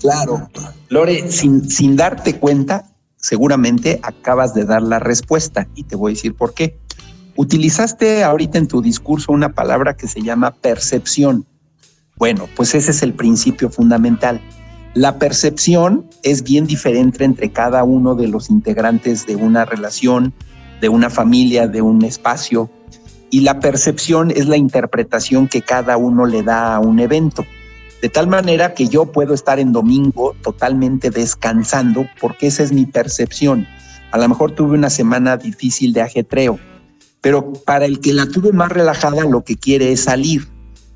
Claro, 0.00 0.48
Lore, 0.88 1.30
sin, 1.30 1.68
sin 1.68 1.96
darte 1.96 2.38
cuenta, 2.38 2.86
seguramente 3.18 4.00
acabas 4.02 4.54
de 4.54 4.64
dar 4.64 4.80
la 4.80 4.98
respuesta 4.98 5.68
y 5.74 5.82
te 5.82 5.96
voy 5.96 6.12
a 6.12 6.14
decir 6.14 6.34
por 6.34 6.54
qué. 6.54 6.78
Utilizaste 7.36 8.24
ahorita 8.24 8.56
en 8.56 8.68
tu 8.68 8.80
discurso 8.80 9.32
una 9.32 9.52
palabra 9.52 9.98
que 9.98 10.08
se 10.08 10.22
llama 10.22 10.52
percepción. 10.52 11.44
Bueno, 12.16 12.48
pues 12.56 12.74
ese 12.74 12.92
es 12.92 13.02
el 13.02 13.12
principio 13.12 13.68
fundamental. 13.68 14.40
La 14.94 15.18
percepción 15.18 16.08
es 16.22 16.42
bien 16.42 16.66
diferente 16.66 17.22
entre 17.22 17.52
cada 17.52 17.84
uno 17.84 18.14
de 18.14 18.28
los 18.28 18.48
integrantes 18.48 19.26
de 19.26 19.36
una 19.36 19.66
relación, 19.66 20.32
de 20.80 20.88
una 20.88 21.10
familia, 21.10 21.68
de 21.68 21.82
un 21.82 22.02
espacio. 22.02 22.70
Y 23.30 23.40
la 23.40 23.60
percepción 23.60 24.30
es 24.30 24.46
la 24.46 24.56
interpretación 24.56 25.48
que 25.48 25.60
cada 25.60 25.98
uno 25.98 26.24
le 26.24 26.42
da 26.42 26.76
a 26.76 26.80
un 26.80 26.98
evento. 26.98 27.44
De 28.06 28.10
tal 28.10 28.28
manera 28.28 28.72
que 28.72 28.86
yo 28.86 29.10
puedo 29.10 29.34
estar 29.34 29.58
en 29.58 29.72
domingo 29.72 30.36
totalmente 30.40 31.10
descansando 31.10 32.06
porque 32.20 32.46
esa 32.46 32.62
es 32.62 32.70
mi 32.70 32.86
percepción. 32.86 33.66
A 34.12 34.18
lo 34.18 34.28
mejor 34.28 34.52
tuve 34.52 34.78
una 34.78 34.90
semana 34.90 35.36
difícil 35.36 35.92
de 35.92 36.02
ajetreo, 36.02 36.60
pero 37.20 37.52
para 37.52 37.84
el 37.84 37.98
que 37.98 38.12
la 38.12 38.26
tuve 38.26 38.52
más 38.52 38.70
relajada 38.70 39.24
lo 39.24 39.42
que 39.42 39.56
quiere 39.56 39.90
es 39.90 40.04
salir. 40.04 40.46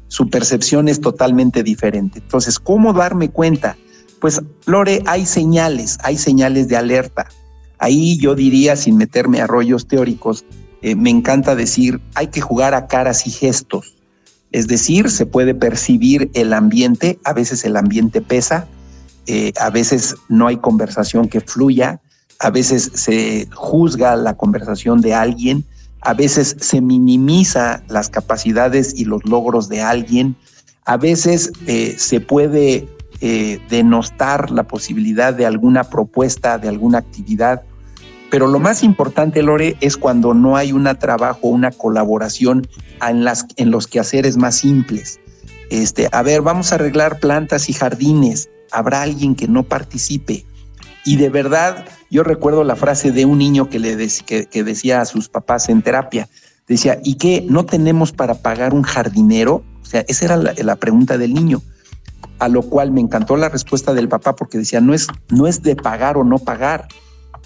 Su 0.06 0.30
percepción 0.30 0.86
es 0.86 1.00
totalmente 1.00 1.64
diferente. 1.64 2.20
Entonces, 2.20 2.60
¿cómo 2.60 2.92
darme 2.92 3.28
cuenta? 3.28 3.76
Pues, 4.20 4.40
Lore, 4.66 5.02
hay 5.06 5.26
señales, 5.26 5.98
hay 6.04 6.16
señales 6.16 6.68
de 6.68 6.76
alerta. 6.76 7.26
Ahí 7.78 8.18
yo 8.18 8.36
diría, 8.36 8.76
sin 8.76 8.96
meterme 8.96 9.40
a 9.40 9.48
rollos 9.48 9.88
teóricos, 9.88 10.44
eh, 10.80 10.94
me 10.94 11.10
encanta 11.10 11.56
decir, 11.56 12.00
hay 12.14 12.28
que 12.28 12.40
jugar 12.40 12.72
a 12.74 12.86
caras 12.86 13.26
y 13.26 13.30
gestos. 13.30 13.99
Es 14.52 14.66
decir, 14.66 15.10
se 15.10 15.26
puede 15.26 15.54
percibir 15.54 16.30
el 16.34 16.52
ambiente, 16.52 17.18
a 17.24 17.32
veces 17.32 17.64
el 17.64 17.76
ambiente 17.76 18.20
pesa, 18.20 18.66
eh, 19.26 19.52
a 19.60 19.70
veces 19.70 20.16
no 20.28 20.48
hay 20.48 20.56
conversación 20.56 21.28
que 21.28 21.40
fluya, 21.40 22.00
a 22.40 22.50
veces 22.50 22.90
se 22.94 23.48
juzga 23.54 24.16
la 24.16 24.36
conversación 24.36 25.00
de 25.02 25.14
alguien, 25.14 25.64
a 26.00 26.14
veces 26.14 26.56
se 26.58 26.80
minimiza 26.80 27.82
las 27.88 28.08
capacidades 28.08 28.94
y 28.96 29.04
los 29.04 29.24
logros 29.24 29.68
de 29.68 29.82
alguien, 29.82 30.36
a 30.84 30.96
veces 30.96 31.52
eh, 31.66 31.94
se 31.98 32.20
puede 32.20 32.88
eh, 33.20 33.60
denostar 33.68 34.50
la 34.50 34.64
posibilidad 34.64 35.34
de 35.34 35.46
alguna 35.46 35.84
propuesta, 35.84 36.58
de 36.58 36.68
alguna 36.68 36.98
actividad 36.98 37.62
pero 38.30 38.46
lo 38.46 38.60
más 38.60 38.82
importante, 38.84 39.42
Lore, 39.42 39.76
es 39.80 39.96
cuando 39.96 40.34
no 40.34 40.56
hay 40.56 40.72
un 40.72 40.84
trabajo, 40.98 41.48
una 41.48 41.72
colaboración 41.72 42.66
en, 43.06 43.24
las, 43.24 43.46
en 43.56 43.70
los 43.70 43.88
quehaceres 43.88 44.36
más 44.36 44.56
simples. 44.56 45.18
Este, 45.70 46.08
a 46.12 46.22
ver, 46.22 46.40
vamos 46.40 46.70
a 46.70 46.76
arreglar 46.76 47.18
plantas 47.18 47.68
y 47.68 47.72
jardines. 47.72 48.48
Habrá 48.70 49.02
alguien 49.02 49.34
que 49.34 49.48
no 49.48 49.64
participe. 49.64 50.46
Y 51.04 51.16
de 51.16 51.28
verdad, 51.28 51.86
yo 52.10 52.22
recuerdo 52.22 52.62
la 52.62 52.76
frase 52.76 53.10
de 53.10 53.24
un 53.24 53.38
niño 53.38 53.68
que, 53.68 53.80
le 53.80 53.96
que, 54.26 54.64
decía 54.64 55.00
a 55.00 55.06
sus 55.06 55.28
papás 55.28 55.68
en 55.68 55.82
terapia. 55.82 56.28
Decía, 56.68 57.00
¿y 57.02 57.16
qué? 57.16 57.44
¿No 57.48 57.66
tenemos 57.66 58.12
para 58.12 58.34
pagar 58.34 58.74
un 58.74 58.82
jardinero? 58.82 59.64
O 59.82 59.84
sea, 59.84 60.04
esa 60.06 60.26
era 60.26 60.36
la, 60.36 60.54
la 60.56 60.76
pregunta 60.76 61.18
del 61.18 61.34
niño 61.34 61.62
a 62.38 62.48
lo 62.48 62.62
cual 62.62 62.90
me 62.90 63.02
encantó 63.02 63.36
la 63.36 63.50
respuesta 63.50 63.92
del 63.92 64.08
papá 64.08 64.34
porque 64.34 64.56
decía, 64.56 64.80
no 64.80 64.94
es, 64.94 65.08
no 65.28 65.46
es 65.46 65.62
de 65.62 65.76
pagar 65.76 66.16
o 66.16 66.24
no 66.24 66.38
pagar, 66.38 66.88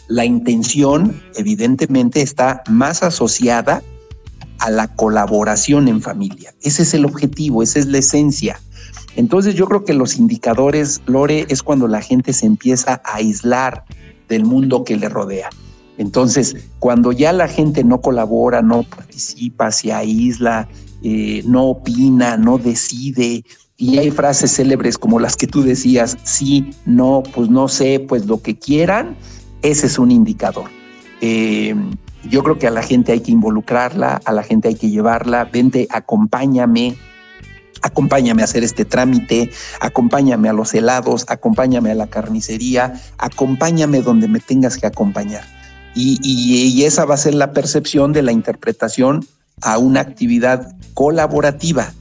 la 0.08 0.24
intención 0.24 1.22
evidentemente 1.36 2.22
está 2.22 2.62
más 2.68 3.02
asociada 3.02 3.82
a 4.58 4.70
la 4.70 4.88
colaboración 4.88 5.88
en 5.88 6.00
familia. 6.00 6.54
Ese 6.62 6.82
es 6.82 6.94
el 6.94 7.04
objetivo, 7.04 7.62
esa 7.62 7.78
es 7.78 7.86
la 7.86 7.98
esencia. 7.98 8.60
Entonces 9.16 9.54
yo 9.54 9.66
creo 9.66 9.84
que 9.84 9.94
los 9.94 10.16
indicadores, 10.16 11.00
Lore, 11.06 11.46
es 11.48 11.62
cuando 11.62 11.88
la 11.88 12.00
gente 12.00 12.32
se 12.32 12.46
empieza 12.46 13.00
a 13.04 13.16
aislar 13.16 13.84
del 14.28 14.44
mundo 14.44 14.84
que 14.84 14.96
le 14.96 15.08
rodea. 15.08 15.50
Entonces, 15.96 16.56
cuando 16.80 17.12
ya 17.12 17.32
la 17.32 17.46
gente 17.46 17.84
no 17.84 18.00
colabora, 18.00 18.62
no 18.62 18.82
participa, 18.82 19.70
se 19.70 19.92
aísla, 19.92 20.68
eh, 21.02 21.42
no 21.46 21.66
opina, 21.66 22.36
no 22.36 22.58
decide, 22.58 23.44
y 23.76 23.98
hay 23.98 24.10
frases 24.10 24.54
célebres 24.56 24.98
como 24.98 25.20
las 25.20 25.36
que 25.36 25.46
tú 25.46 25.62
decías, 25.62 26.16
sí, 26.24 26.70
no, 26.84 27.22
pues 27.34 27.48
no 27.48 27.68
sé, 27.68 28.00
pues 28.00 28.26
lo 28.26 28.40
que 28.40 28.58
quieran, 28.58 29.16
ese 29.64 29.87
es 29.87 29.98
un 29.98 30.12
indicador. 30.12 30.70
Eh, 31.20 31.74
yo 32.29 32.42
creo 32.42 32.59
que 32.59 32.66
a 32.66 32.70
la 32.70 32.83
gente 32.83 33.12
hay 33.12 33.20
que 33.20 33.33
involucrarla, 33.33 34.20
a 34.24 34.33
la 34.33 34.42
gente 34.42 34.68
hay 34.68 34.74
que 34.74 34.90
llevarla, 34.90 35.44
vente, 35.44 35.88
acompáñame, 35.90 36.96
acompáñame 37.83 38.42
a 38.42 38.44
hacer 38.44 38.62
este 38.62 38.85
trámite, 38.85 39.50
acompáñame 39.81 40.48
a 40.48 40.53
los 40.53 40.72
helados, 40.74 41.24
acompáñame 41.29 41.90
a 41.90 41.94
la 41.94 42.07
carnicería, 42.07 43.00
acompáñame 43.18 44.03
donde 44.03 44.29
me 44.29 44.38
tengas 44.38 44.77
que 44.77 44.87
acompañar. 44.87 45.44
Y, 45.94 46.83
esa 46.85 47.05
va 47.05 47.14
a 47.14 47.18
ser 47.18 47.35
la 47.35 47.53
percepción 47.53 48.12
de 48.12 48.22
la 48.22 48.33
interpretación 48.33 49.27
a 49.62 49.79
una 49.79 50.00
actividad 50.00 50.74
colaborativa. 50.92 51.92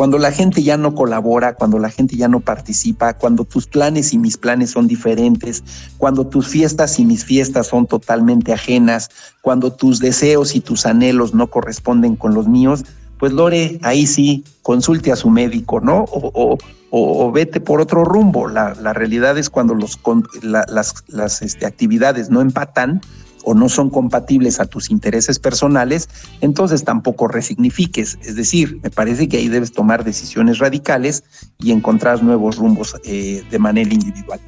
Cuando 0.00 0.16
la 0.16 0.32
gente 0.32 0.62
ya 0.62 0.78
no 0.78 0.94
colabora, 0.94 1.56
cuando 1.56 1.78
la 1.78 1.90
gente 1.90 2.16
ya 2.16 2.26
no 2.26 2.40
participa, 2.40 3.12
cuando 3.12 3.44
tus 3.44 3.66
planes 3.66 4.14
y 4.14 4.18
mis 4.18 4.38
planes 4.38 4.70
son 4.70 4.86
diferentes, 4.86 5.62
cuando 5.98 6.26
tus 6.26 6.48
fiestas 6.48 6.98
y 6.98 7.04
mis 7.04 7.22
fiestas 7.22 7.66
son 7.66 7.86
totalmente 7.86 8.54
ajenas, 8.54 9.10
cuando 9.42 9.74
tus 9.74 9.98
deseos 9.98 10.54
y 10.56 10.60
tus 10.60 10.86
anhelos 10.86 11.34
no 11.34 11.48
corresponden 11.48 12.16
con 12.16 12.32
los 12.32 12.48
míos, 12.48 12.82
pues 13.18 13.34
Lore, 13.34 13.78
ahí 13.82 14.06
sí, 14.06 14.42
consulte 14.62 15.12
a 15.12 15.16
su 15.16 15.28
médico, 15.28 15.82
¿no? 15.82 16.06
O, 16.08 17.30
vete 17.30 17.60
por 17.60 17.82
otro 17.82 18.02
rumbo. 18.02 18.48
La, 18.48 18.72
realidad 18.94 19.36
es 19.36 19.50
cuando 19.50 19.74
los, 19.74 20.00
las, 20.40 20.94
las 21.08 21.42
este, 21.42 21.66
actividades 21.66 22.30
no 22.30 22.40
empatan, 22.40 23.02
o 23.44 23.54
no 23.54 23.68
son 23.68 23.90
compatibles 23.90 24.60
a 24.60 24.66
tus 24.66 24.90
intereses 24.90 25.38
personales, 25.38 26.08
entonces 26.40 26.84
tampoco 26.84 27.28
resignifiques. 27.28 28.18
Es 28.22 28.36
decir, 28.36 28.80
me 28.82 28.90
parece 28.90 29.28
que 29.28 29.38
ahí 29.38 29.48
debes 29.48 29.72
tomar 29.72 30.04
decisiones 30.04 30.58
radicales 30.58 31.24
y 31.58 31.72
encontrar 31.72 32.22
nuevos 32.22 32.56
rumbos 32.56 32.96
eh, 33.04 33.42
de 33.50 33.58
manera 33.58 33.92
individual. 33.92 34.40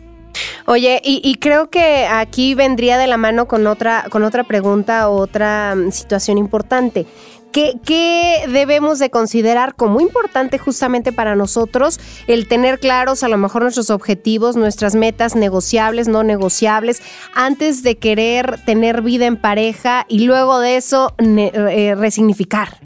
Oye, 0.66 1.00
y, 1.04 1.34
creo 1.36 1.70
que 1.70 2.06
aquí 2.06 2.54
vendría 2.54 2.96
de 2.96 3.06
la 3.06 3.16
mano 3.16 3.48
con 3.48 3.66
otra, 3.66 4.06
con 4.10 4.22
otra 4.22 4.44
pregunta, 4.44 5.08
otra 5.08 5.74
mm, 5.74 5.90
situación 5.90 6.38
importante. 6.38 7.04
¿Qué, 7.52 8.44
debemos 8.48 8.98
de 8.98 9.10
considerar 9.10 9.74
como 9.76 10.00
importante 10.00 10.58
justamente 10.58 11.12
para 11.12 11.36
nosotros 11.36 12.00
el 12.26 12.48
tener 12.48 12.80
claros 12.80 13.22
a 13.22 13.28
lo 13.28 13.36
mejor 13.36 13.62
nuestros 13.62 13.90
objetivos, 13.90 14.56
nuestras 14.56 14.94
metas 14.94 15.36
negociables, 15.36 16.08
no 16.08 16.22
negociables, 16.22 17.02
antes 17.34 17.82
de 17.82 17.98
querer 17.98 18.58
tener 18.64 19.02
vida 19.02 19.26
en 19.26 19.36
pareja 19.36 20.06
y 20.08 20.20
luego 20.20 20.60
de 20.60 20.76
eso 20.76 21.14
eh, 21.18 21.94
resignificar? 21.96 22.78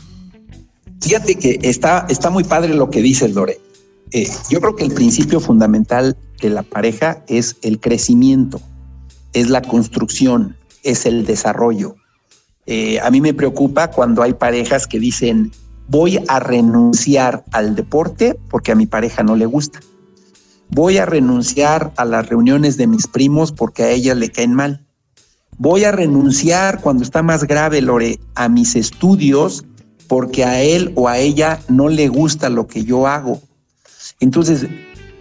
Fíjate 1.01 1.37
que 1.37 1.61
está, 1.63 2.07
está 2.09 2.31
muy 2.31 2.43
padre 2.43 2.75
lo 2.75 2.91
que 2.91 3.03
dice 3.03 3.29
Lore. 3.29 3.61
Eh, 4.11 4.29
yo 4.51 4.61
creo 4.61 4.75
que 4.75 4.85
el 4.85 4.93
principio 4.93 5.39
fundamental 5.39 6.17
de 6.41 6.51
la 6.51 6.65
pareja 6.65 7.23
es 7.29 7.57
el 7.63 7.79
crecimiento, 7.79 8.61
es 9.33 9.49
la 9.49 9.63
construcción, 9.63 10.57
es 10.83 11.07
el 11.07 11.25
desarrollo 11.25 11.97
eh, 12.67 12.99
a 13.01 13.11
mí 13.11 13.21
me 13.21 13.35
preocupa 13.35 13.91
cuando 13.91 14.23
hay 14.23 14.35
parejas 14.35 14.87
que 14.87 14.99
dicen, 14.99 15.53
voy 15.89 16.19
a 16.29 16.41
renunciar 16.41 17.45
al 17.53 17.77
deporte 17.77 18.39
porque 18.51 18.73
a 18.73 18.75
mi 18.75 18.87
pareja 18.87 19.23
no 19.23 19.37
le 19.37 19.47
gusta. 19.47 19.81
Voy 20.69 20.99
a 20.99 21.07
renunciar 21.07 21.93
a 21.97 22.05
las 22.05 22.29
reuniones 22.29 22.77
de 22.77 22.89
mis 22.89 23.07
primos 23.07 23.53
porque 23.53 23.85
a 23.85 23.91
ella 23.91 24.15
le 24.15 24.31
caen 24.31 24.55
mal. 24.55 24.85
Voy 25.59 25.85
a 25.85 25.93
renunciar 25.93 26.81
cuando 26.81 27.05
está 27.05 27.23
más 27.23 27.45
grave, 27.45 27.81
Lore, 27.81 28.19
a 28.35 28.49
mis 28.49 28.75
estudios 28.75 29.65
porque 30.09 30.45
a 30.45 30.63
él 30.63 30.93
o 30.97 31.09
a 31.09 31.19
ella 31.19 31.61
no 31.69 31.89
le 31.89 32.09
gusta 32.09 32.49
lo 32.49 32.67
que 32.67 32.85
yo 32.85 33.07
hago. 33.07 33.41
Entonces, 34.21 34.67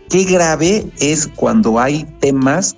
qué 0.10 0.24
grave 0.24 0.92
es 1.00 1.28
cuando 1.28 1.80
hay 1.80 2.06
temas 2.20 2.76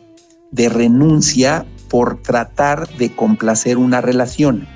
de 0.51 0.69
renuncia 0.69 1.65
por 1.89 2.21
tratar 2.21 2.88
de 2.97 3.15
complacer 3.15 3.78
una 3.78 4.02
relación, 4.02 4.67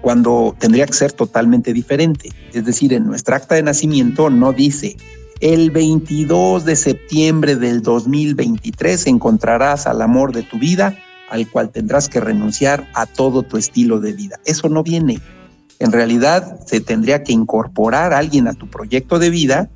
cuando 0.00 0.54
tendría 0.58 0.86
que 0.86 0.92
ser 0.92 1.12
totalmente 1.12 1.72
diferente. 1.72 2.30
Es 2.52 2.64
decir, 2.64 2.92
en 2.92 3.06
nuestra 3.06 3.36
acta 3.36 3.54
de 3.54 3.62
nacimiento 3.62 4.30
no 4.30 4.52
dice, 4.52 4.96
el 5.40 5.70
22 5.70 6.64
de 6.64 6.76
septiembre 6.76 7.56
del 7.56 7.82
2023 7.82 9.06
encontrarás 9.06 9.86
al 9.86 10.02
amor 10.02 10.34
de 10.34 10.42
tu 10.42 10.58
vida, 10.58 10.96
al 11.30 11.48
cual 11.48 11.70
tendrás 11.70 12.08
que 12.08 12.20
renunciar 12.20 12.88
a 12.94 13.06
todo 13.06 13.42
tu 13.42 13.56
estilo 13.56 14.00
de 14.00 14.12
vida. 14.12 14.38
Eso 14.44 14.68
no 14.68 14.82
viene. 14.82 15.18
En 15.78 15.92
realidad 15.92 16.60
se 16.66 16.80
tendría 16.80 17.22
que 17.22 17.32
incorporar 17.32 18.12
a 18.12 18.18
alguien 18.18 18.48
a 18.48 18.52
tu 18.52 18.68
proyecto 18.68 19.18
de 19.18 19.30
vida, 19.30 19.70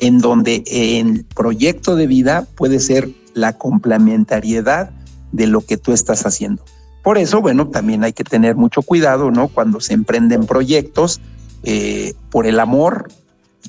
en 0.00 0.18
donde 0.18 0.64
el 0.66 1.24
proyecto 1.24 1.94
de 1.94 2.06
vida 2.06 2.46
puede 2.56 2.80
ser 2.80 3.10
la 3.34 3.58
complementariedad 3.58 4.92
de 5.32 5.46
lo 5.46 5.62
que 5.62 5.76
tú 5.76 5.92
estás 5.92 6.24
haciendo. 6.26 6.64
Por 7.02 7.18
eso, 7.18 7.40
bueno, 7.40 7.68
también 7.68 8.04
hay 8.04 8.12
que 8.12 8.24
tener 8.24 8.54
mucho 8.54 8.82
cuidado, 8.82 9.30
¿no? 9.30 9.48
Cuando 9.48 9.80
se 9.80 9.94
emprenden 9.94 10.46
proyectos 10.46 11.20
eh, 11.64 12.14
por 12.30 12.46
el 12.46 12.60
amor 12.60 13.08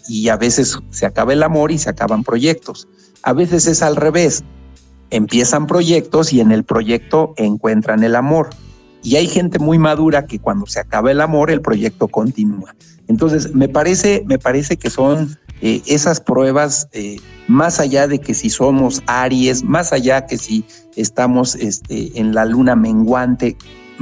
y 0.08 0.30
a 0.30 0.38
veces 0.38 0.78
se 0.92 1.06
acaba 1.06 1.34
el 1.34 1.42
amor 1.42 1.72
y 1.72 1.80
se 1.80 1.90
acaban 1.90 2.24
proyectos. 2.24 2.88
A 3.24 3.34
veces 3.34 3.66
es 3.68 3.82
al 3.82 3.96
revés. 3.96 4.44
Empiezan 5.10 5.66
proyectos 5.66 6.34
y 6.34 6.42
en 6.42 6.52
el 6.52 6.64
proyecto 6.64 7.34
encuentran 7.38 8.04
el 8.04 8.16
amor. 8.16 8.50
Y 9.02 9.16
hay 9.16 9.28
gente 9.28 9.60
muy 9.60 9.80
madura 9.80 10.26
que 10.26 10.40
cuando 10.40 10.66
se 10.66 10.80
acaba 10.80 11.12
el 11.12 11.22
amor, 11.22 11.52
el 11.52 11.62
proyecto 11.62 12.08
continúa. 12.08 12.76
Entonces, 13.08 13.54
me 13.54 13.68
parece, 13.68 14.24
me 14.28 14.40
parece 14.40 14.78
que 14.78 14.90
son 14.90 15.38
eh, 15.66 15.82
esas 15.86 16.20
pruebas, 16.20 16.90
eh, 16.92 17.22
más 17.48 17.80
allá 17.80 18.10
de 18.10 18.20
que 18.20 18.34
si 18.34 18.50
somos 18.50 19.02
Aries, 19.08 19.64
más 19.64 19.94
allá 19.94 20.26
que 20.26 20.38
si 20.38 20.66
estamos 20.98 21.56
este, 21.56 22.20
en 22.20 22.36
la 22.36 22.44
luna 22.44 22.76
menguante, 22.76 23.56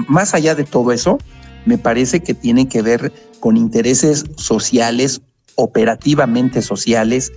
más 0.08 0.34
allá 0.34 0.56
de 0.56 0.63
todo 0.63 0.91
eso, 0.91 1.19
me 1.67 1.78
parece 1.78 2.21
que 2.21 2.34
tiene 2.34 2.67
que 2.67 2.82
ver 2.82 3.13
con 3.39 3.58
intereses 3.58 4.26
sociales, 4.38 5.21
operativamente 5.54 6.63
sociales, 6.63 7.32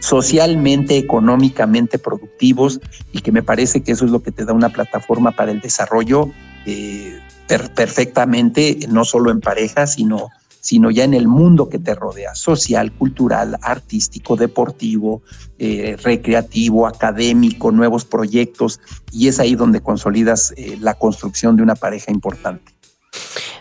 socialmente, 0.00 0.98
económicamente 0.98 2.00
productivos, 2.00 2.80
y 3.12 3.20
que 3.20 3.30
me 3.30 3.44
parece 3.44 3.84
que 3.84 3.92
eso 3.92 4.04
es 4.04 4.10
lo 4.10 4.24
que 4.24 4.32
te 4.32 4.44
da 4.44 4.54
una 4.54 4.70
plataforma 4.70 5.30
para 5.30 5.52
el 5.52 5.60
desarrollo 5.60 6.32
eh, 6.66 7.20
perfectamente, 7.46 8.80
no 8.88 9.04
solo 9.04 9.30
en 9.30 9.40
pareja, 9.40 9.86
sino 9.86 10.30
sino 10.60 10.90
ya 10.90 11.04
en 11.04 11.14
el 11.14 11.28
mundo 11.28 11.68
que 11.68 11.78
te 11.78 11.94
rodea, 11.94 12.34
social, 12.34 12.92
cultural, 12.92 13.58
artístico, 13.62 14.36
deportivo, 14.36 15.22
eh, 15.58 15.96
recreativo, 16.02 16.86
académico, 16.86 17.72
nuevos 17.72 18.04
proyectos, 18.04 18.80
y 19.12 19.28
es 19.28 19.40
ahí 19.40 19.54
donde 19.54 19.80
consolidas 19.80 20.52
eh, 20.56 20.76
la 20.80 20.94
construcción 20.94 21.56
de 21.56 21.62
una 21.62 21.74
pareja 21.74 22.12
importante. 22.12 22.77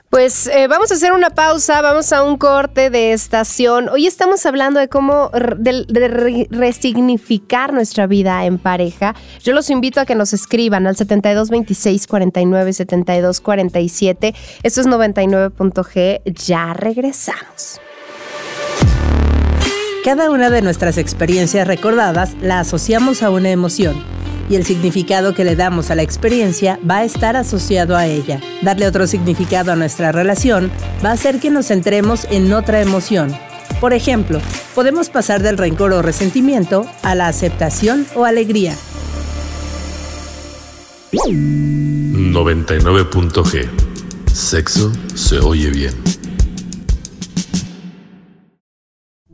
Pues 0.10 0.48
eh, 0.48 0.67
vamos 0.67 0.89
a 0.91 0.93
hacer 0.93 1.12
una 1.12 1.32
pausa, 1.32 1.82
vamos 1.82 2.13
a 2.13 2.24
un 2.24 2.38
corte 2.38 2.89
de 2.89 3.12
estación. 3.12 3.89
Hoy 3.89 4.08
estamos 4.08 4.46
hablando 4.46 4.80
de 4.80 4.88
cómo 4.88 5.30
de, 5.32 6.48
resignificar 6.50 7.74
nuestra 7.74 8.08
vida 8.08 8.46
en 8.46 8.58
pareja. 8.58 9.15
Yo 9.43 9.52
los 9.52 9.70
invito 9.70 10.00
a 10.00 10.06
que 10.06 10.15
nos 10.15 10.32
escriban 10.32 10.88
al 10.88 10.96
72 10.96 11.50
26 11.50 12.08
49 12.08 12.74
72 12.74 13.41
47. 13.41 14.34
Esto 14.63 14.82
es 14.82 14.88
99.g. 14.88 16.22
Ya 16.46 16.74
regresamos. 16.74 17.82
Cada 20.06 20.32
una 20.32 20.50
de 20.50 20.62
nuestras 20.62 20.98
experiencias 20.98 21.67
recordadas 21.67 22.34
la 22.41 22.62
asociamos 22.62 23.24
a 23.24 23.30
una 23.30 23.50
emoción 23.50 24.16
y 24.49 24.55
el 24.55 24.65
significado 24.65 25.33
que 25.33 25.43
le 25.43 25.55
damos 25.55 25.91
a 25.91 25.95
la 25.95 26.03
experiencia 26.03 26.79
va 26.89 26.97
a 26.97 27.03
estar 27.03 27.36
asociado 27.36 27.95
a 27.95 28.07
ella. 28.07 28.41
Darle 28.62 28.88
otro 28.88 29.07
significado 29.07 29.71
a 29.71 29.75
nuestra 29.75 30.12
relación 30.12 30.71
va 31.03 31.10
a 31.10 31.13
hacer 31.13 31.39
que 31.39 31.49
nos 31.49 31.67
centremos 31.67 32.27
en 32.29 32.51
otra 32.53 32.81
emoción. 32.81 33.36
Por 33.79 33.93
ejemplo, 33.93 34.39
podemos 34.73 35.10
pasar 35.10 35.41
del 35.41 35.57
rencor 35.57 35.93
o 35.93 36.01
resentimiento 36.01 36.88
a 37.03 37.15
la 37.15 37.27
aceptación 37.27 38.05
o 38.15 38.25
alegría. 38.25 38.75
99.g 41.13 43.69
Sexo 44.33 44.91
se 45.15 45.39
oye 45.39 45.71
bien. 45.71 46.16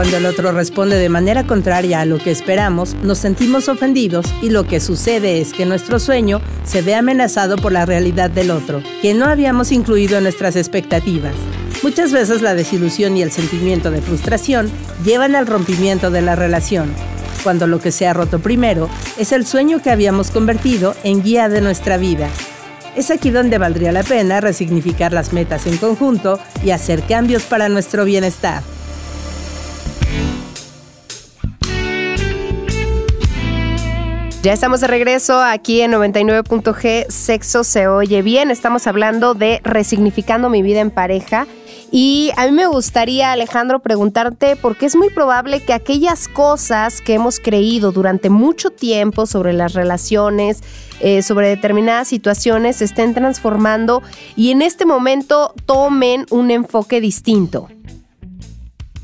Cuando 0.00 0.16
el 0.16 0.24
otro 0.24 0.50
responde 0.52 0.96
de 0.96 1.10
manera 1.10 1.46
contraria 1.46 2.00
a 2.00 2.06
lo 2.06 2.16
que 2.16 2.30
esperamos, 2.30 2.94
nos 3.02 3.18
sentimos 3.18 3.68
ofendidos 3.68 4.24
y 4.40 4.48
lo 4.48 4.66
que 4.66 4.80
sucede 4.80 5.42
es 5.42 5.52
que 5.52 5.66
nuestro 5.66 5.98
sueño 5.98 6.40
se 6.64 6.80
ve 6.80 6.94
amenazado 6.94 7.58
por 7.58 7.70
la 7.70 7.84
realidad 7.84 8.30
del 8.30 8.50
otro, 8.50 8.82
que 9.02 9.12
no 9.12 9.26
habíamos 9.26 9.72
incluido 9.72 10.16
en 10.16 10.22
nuestras 10.22 10.56
expectativas. 10.56 11.34
Muchas 11.82 12.12
veces 12.12 12.40
la 12.40 12.54
desilusión 12.54 13.14
y 13.18 13.20
el 13.20 13.30
sentimiento 13.30 13.90
de 13.90 14.00
frustración 14.00 14.70
llevan 15.04 15.36
al 15.36 15.46
rompimiento 15.46 16.10
de 16.10 16.22
la 16.22 16.34
relación, 16.34 16.90
cuando 17.42 17.66
lo 17.66 17.78
que 17.78 17.92
se 17.92 18.06
ha 18.06 18.14
roto 18.14 18.38
primero 18.38 18.88
es 19.18 19.32
el 19.32 19.44
sueño 19.44 19.82
que 19.82 19.90
habíamos 19.90 20.30
convertido 20.30 20.96
en 21.04 21.22
guía 21.22 21.50
de 21.50 21.60
nuestra 21.60 21.98
vida. 21.98 22.30
Es 22.96 23.10
aquí 23.10 23.28
donde 23.28 23.58
valdría 23.58 23.92
la 23.92 24.02
pena 24.02 24.40
resignificar 24.40 25.12
las 25.12 25.34
metas 25.34 25.66
en 25.66 25.76
conjunto 25.76 26.40
y 26.64 26.70
hacer 26.70 27.02
cambios 27.02 27.42
para 27.42 27.68
nuestro 27.68 28.06
bienestar. 28.06 28.62
Ya 34.42 34.54
estamos 34.54 34.80
de 34.80 34.86
regreso 34.86 35.38
aquí 35.38 35.82
en 35.82 35.92
99.g 35.92 37.10
Sexo 37.10 37.62
se 37.62 37.88
oye 37.88 38.22
bien. 38.22 38.50
Estamos 38.50 38.86
hablando 38.86 39.34
de 39.34 39.60
resignificando 39.64 40.48
mi 40.48 40.62
vida 40.62 40.80
en 40.80 40.90
pareja. 40.90 41.46
Y 41.92 42.30
a 42.38 42.46
mí 42.46 42.52
me 42.52 42.66
gustaría, 42.66 43.32
Alejandro, 43.32 43.80
preguntarte, 43.80 44.56
porque 44.56 44.86
es 44.86 44.96
muy 44.96 45.10
probable 45.10 45.60
que 45.60 45.74
aquellas 45.74 46.26
cosas 46.26 47.02
que 47.02 47.12
hemos 47.12 47.38
creído 47.38 47.92
durante 47.92 48.30
mucho 48.30 48.70
tiempo 48.70 49.26
sobre 49.26 49.52
las 49.52 49.74
relaciones, 49.74 50.62
eh, 51.00 51.20
sobre 51.20 51.50
determinadas 51.50 52.08
situaciones, 52.08 52.76
se 52.76 52.86
estén 52.86 53.12
transformando 53.12 54.02
y 54.36 54.52
en 54.52 54.62
este 54.62 54.86
momento 54.86 55.52
tomen 55.66 56.24
un 56.30 56.50
enfoque 56.50 57.02
distinto. 57.02 57.68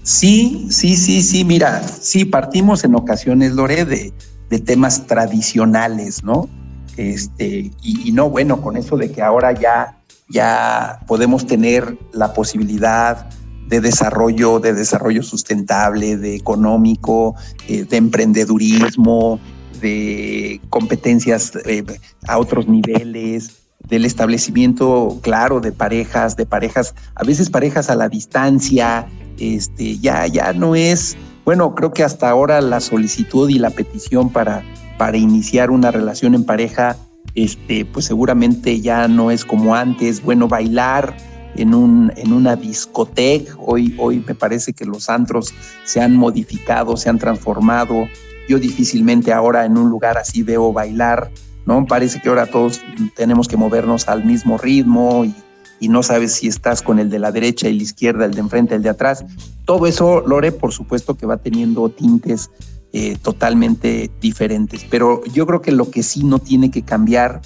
Sí, 0.02 0.68
sí, 0.70 0.96
sí, 0.96 1.20
sí, 1.20 1.44
mira, 1.44 1.82
sí, 1.82 2.24
partimos 2.24 2.84
en 2.84 2.94
ocasiones, 2.94 3.52
Lore, 3.52 3.84
de, 3.84 4.12
de 4.48 4.58
temas 4.58 5.06
tradicionales, 5.06 6.22
¿no? 6.22 6.48
Este, 6.96 7.70
y, 7.82 8.12
no, 8.12 8.30
bueno, 8.30 8.62
con 8.62 8.76
eso 8.76 8.96
de 8.96 9.10
que 9.10 9.22
ahora 9.22 9.52
ya, 9.52 9.98
ya 10.28 11.00
podemos 11.06 11.46
tener 11.46 11.98
la 12.12 12.32
posibilidad 12.32 13.28
de 13.68 13.80
desarrollo, 13.80 14.60
de 14.60 14.72
desarrollo 14.72 15.22
sustentable, 15.22 16.16
de 16.16 16.36
económico, 16.36 17.34
eh, 17.68 17.84
de 17.84 17.96
emprendedurismo, 17.96 19.40
de 19.80 20.60
competencias 20.70 21.52
eh, 21.66 21.84
a 22.26 22.38
otros 22.38 22.66
niveles, 22.66 23.66
del 23.88 24.04
establecimiento, 24.04 25.18
claro, 25.22 25.60
de 25.60 25.72
parejas, 25.72 26.36
de 26.36 26.46
parejas, 26.46 26.94
a 27.14 27.24
veces 27.24 27.50
parejas 27.50 27.90
a 27.90 27.94
la 27.94 28.08
distancia, 28.08 29.06
este, 29.38 29.98
ya, 29.98 30.26
ya 30.26 30.52
no 30.52 30.74
es 30.74 31.16
bueno, 31.46 31.76
creo 31.76 31.92
que 31.92 32.02
hasta 32.02 32.28
ahora 32.28 32.60
la 32.60 32.80
solicitud 32.80 33.48
y 33.48 33.60
la 33.60 33.70
petición 33.70 34.30
para, 34.30 34.64
para 34.98 35.16
iniciar 35.16 35.70
una 35.70 35.92
relación 35.92 36.34
en 36.34 36.44
pareja, 36.44 36.96
este, 37.36 37.84
pues 37.84 38.04
seguramente 38.04 38.80
ya 38.80 39.06
no 39.06 39.30
es 39.30 39.44
como 39.44 39.76
antes. 39.76 40.24
Bueno, 40.24 40.48
bailar 40.48 41.16
en, 41.54 41.72
un, 41.72 42.12
en 42.16 42.32
una 42.32 42.56
discoteca, 42.56 43.54
hoy, 43.58 43.94
hoy 43.96 44.24
me 44.26 44.34
parece 44.34 44.72
que 44.72 44.84
los 44.84 45.08
antros 45.08 45.54
se 45.84 46.00
han 46.00 46.16
modificado, 46.16 46.96
se 46.96 47.10
han 47.10 47.18
transformado. 47.20 48.08
Yo 48.48 48.58
difícilmente 48.58 49.32
ahora 49.32 49.64
en 49.66 49.78
un 49.78 49.88
lugar 49.88 50.18
así 50.18 50.42
veo 50.42 50.72
bailar, 50.72 51.30
¿no? 51.64 51.86
Parece 51.86 52.20
que 52.20 52.28
ahora 52.28 52.46
todos 52.46 52.80
tenemos 53.14 53.46
que 53.46 53.56
movernos 53.56 54.08
al 54.08 54.24
mismo 54.24 54.58
ritmo 54.58 55.24
y 55.24 55.32
y 55.80 55.88
no 55.88 56.02
sabes 56.02 56.32
si 56.34 56.48
estás 56.48 56.82
con 56.82 56.98
el 56.98 57.10
de 57.10 57.18
la 57.18 57.32
derecha 57.32 57.68
y 57.68 57.76
la 57.76 57.82
izquierda, 57.82 58.24
el 58.24 58.34
de 58.34 58.40
enfrente, 58.40 58.74
el 58.74 58.82
de 58.82 58.90
atrás. 58.90 59.24
Todo 59.64 59.86
eso, 59.86 60.22
Lore, 60.26 60.52
por 60.52 60.72
supuesto 60.72 61.16
que 61.16 61.26
va 61.26 61.36
teniendo 61.36 61.88
tintes 61.88 62.50
eh, 62.92 63.16
totalmente 63.20 64.10
diferentes. 64.20 64.86
Pero 64.88 65.22
yo 65.26 65.46
creo 65.46 65.60
que 65.60 65.72
lo 65.72 65.90
que 65.90 66.02
sí 66.02 66.24
no 66.24 66.38
tiene 66.38 66.70
que 66.70 66.82
cambiar 66.82 67.42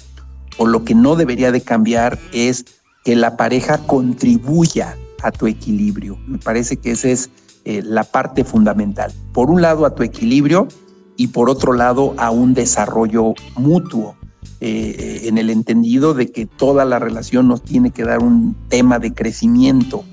o 0.57 0.65
lo 0.65 0.85
que 0.85 0.95
no 0.95 1.15
debería 1.15 1.51
de 1.51 1.61
cambiar 1.61 2.19
es 2.31 2.65
que 3.03 3.15
la 3.15 3.35
pareja 3.35 3.79
contribuya 3.79 4.95
a 5.23 5.31
tu 5.31 5.47
equilibrio. 5.47 6.17
Me 6.27 6.37
parece 6.37 6.77
que 6.77 6.91
esa 6.91 7.09
es 7.09 7.29
eh, 7.65 7.81
la 7.83 8.03
parte 8.03 8.43
fundamental. 8.43 9.11
Por 9.33 9.49
un 9.49 9.61
lado 9.61 9.85
a 9.85 9.95
tu 9.95 10.03
equilibrio 10.03 10.67
y 11.17 11.27
por 11.27 11.49
otro 11.49 11.73
lado 11.73 12.13
a 12.17 12.31
un 12.31 12.53
desarrollo 12.53 13.33
mutuo. 13.55 14.15
Eh, 14.63 15.21
en 15.23 15.39
el 15.39 15.49
entendido 15.49 16.13
de 16.13 16.31
que 16.31 16.45
toda 16.45 16.85
la 16.85 16.99
relación 16.99 17.47
nos 17.47 17.63
tiene 17.63 17.89
que 17.89 18.03
dar 18.03 18.19
un 18.19 18.55
tema 18.69 18.99
de 18.99 19.11
crecimiento. 19.11 20.03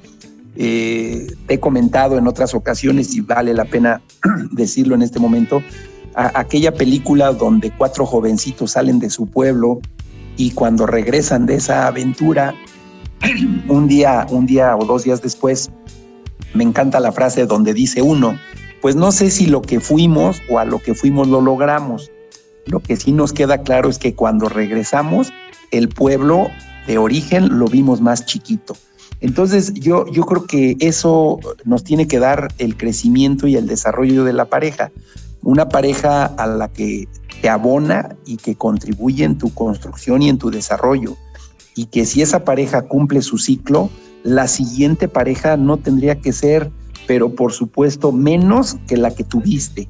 Eh, 0.56 1.26
he 1.48 1.60
comentado 1.60 2.16
en 2.16 2.26
otras 2.26 2.54
ocasiones 2.54 3.14
y 3.14 3.20
vale 3.20 3.52
la 3.52 3.66
pena 3.66 4.00
decirlo 4.50 4.94
en 4.94 5.02
este 5.02 5.18
momento, 5.18 5.62
aquella 6.14 6.72
película 6.72 7.32
donde 7.32 7.70
cuatro 7.76 8.06
jovencitos 8.06 8.70
salen 8.70 8.98
de 8.98 9.10
su 9.10 9.26
pueblo 9.26 9.80
y 10.38 10.52
cuando 10.52 10.86
regresan 10.86 11.44
de 11.44 11.56
esa 11.56 11.86
aventura, 11.86 12.54
un 13.68 13.86
día, 13.86 14.26
un 14.30 14.46
día 14.46 14.74
o 14.78 14.86
dos 14.86 15.04
días 15.04 15.20
después, 15.20 15.70
me 16.54 16.64
encanta 16.64 17.00
la 17.00 17.12
frase 17.12 17.44
donde 17.44 17.74
dice 17.74 18.00
uno, 18.00 18.38
pues 18.80 18.96
no 18.96 19.12
sé 19.12 19.30
si 19.30 19.44
lo 19.44 19.60
que 19.60 19.78
fuimos 19.78 20.40
o 20.48 20.58
a 20.58 20.64
lo 20.64 20.78
que 20.78 20.94
fuimos 20.94 21.28
lo 21.28 21.42
logramos, 21.42 22.10
lo 22.68 22.80
que 22.80 22.96
sí 22.96 23.12
nos 23.12 23.32
queda 23.32 23.58
claro 23.58 23.88
es 23.88 23.98
que 23.98 24.14
cuando 24.14 24.48
regresamos, 24.48 25.32
el 25.70 25.88
pueblo 25.88 26.48
de 26.86 26.98
origen 26.98 27.58
lo 27.58 27.66
vimos 27.66 28.00
más 28.00 28.24
chiquito. 28.26 28.76
Entonces 29.20 29.74
yo, 29.74 30.06
yo 30.06 30.24
creo 30.24 30.46
que 30.46 30.76
eso 30.80 31.40
nos 31.64 31.82
tiene 31.84 32.06
que 32.06 32.18
dar 32.18 32.48
el 32.58 32.76
crecimiento 32.76 33.46
y 33.46 33.56
el 33.56 33.66
desarrollo 33.66 34.24
de 34.24 34.32
la 34.32 34.46
pareja. 34.46 34.92
Una 35.42 35.68
pareja 35.68 36.24
a 36.24 36.46
la 36.46 36.68
que 36.68 37.08
te 37.40 37.48
abona 37.48 38.16
y 38.26 38.36
que 38.36 38.54
contribuye 38.54 39.24
en 39.24 39.38
tu 39.38 39.52
construcción 39.54 40.22
y 40.22 40.28
en 40.28 40.38
tu 40.38 40.50
desarrollo. 40.50 41.16
Y 41.74 41.86
que 41.86 42.06
si 42.06 42.22
esa 42.22 42.44
pareja 42.44 42.82
cumple 42.82 43.22
su 43.22 43.38
ciclo, 43.38 43.90
la 44.22 44.48
siguiente 44.48 45.08
pareja 45.08 45.56
no 45.56 45.76
tendría 45.76 46.20
que 46.20 46.32
ser, 46.32 46.70
pero 47.06 47.34
por 47.34 47.52
supuesto, 47.52 48.12
menos 48.12 48.76
que 48.86 48.96
la 48.96 49.14
que 49.14 49.24
tuviste. 49.24 49.88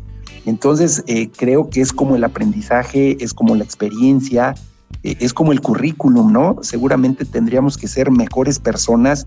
Entonces, 0.48 1.04
eh, 1.06 1.28
creo 1.36 1.68
que 1.68 1.82
es 1.82 1.92
como 1.92 2.16
el 2.16 2.24
aprendizaje, 2.24 3.22
es 3.22 3.34
como 3.34 3.54
la 3.54 3.64
experiencia, 3.64 4.54
eh, 5.02 5.16
es 5.20 5.34
como 5.34 5.52
el 5.52 5.60
currículum, 5.60 6.32
¿no? 6.32 6.56
Seguramente 6.62 7.26
tendríamos 7.26 7.76
que 7.76 7.86
ser 7.86 8.10
mejores 8.10 8.58
personas. 8.58 9.26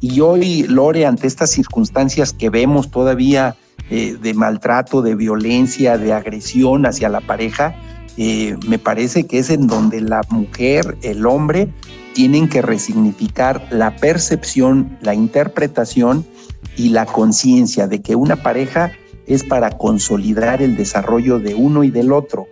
Y 0.00 0.20
hoy, 0.20 0.64
Lore, 0.64 1.06
ante 1.06 1.28
estas 1.28 1.50
circunstancias 1.50 2.32
que 2.32 2.50
vemos 2.50 2.90
todavía 2.90 3.56
eh, 3.90 4.16
de 4.20 4.34
maltrato, 4.34 5.02
de 5.02 5.14
violencia, 5.14 5.98
de 5.98 6.12
agresión 6.12 6.84
hacia 6.84 7.08
la 7.08 7.20
pareja, 7.20 7.76
me 8.18 8.78
parece 8.78 9.26
que 9.26 9.40
es 9.40 9.50
en 9.50 9.66
donde 9.66 10.00
la 10.00 10.22
mujer, 10.30 10.96
el 11.02 11.26
hombre, 11.26 11.68
tienen 12.14 12.48
que 12.48 12.62
resignificar 12.62 13.68
la 13.70 13.94
percepción, 13.94 14.96
la 15.02 15.12
interpretación 15.12 16.24
y 16.78 16.88
la 16.88 17.04
conciencia 17.04 17.86
de 17.88 18.00
que 18.00 18.16
una 18.16 18.36
pareja 18.36 18.90
es 19.26 19.42
para 19.42 19.70
consolidar 19.70 20.62
el 20.62 20.76
desarrollo 20.76 21.38
de 21.38 21.54
uno 21.54 21.84
y 21.84 21.90
del 21.90 22.12
otro. 22.12 22.46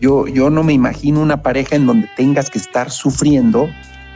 Yo, 0.00 0.26
yo 0.26 0.50
no 0.50 0.62
me 0.62 0.72
imagino 0.72 1.20
una 1.22 1.42
pareja 1.42 1.76
en 1.76 1.86
donde 1.86 2.08
tengas 2.16 2.50
que 2.50 2.58
estar 2.58 2.90
sufriendo 2.90 3.68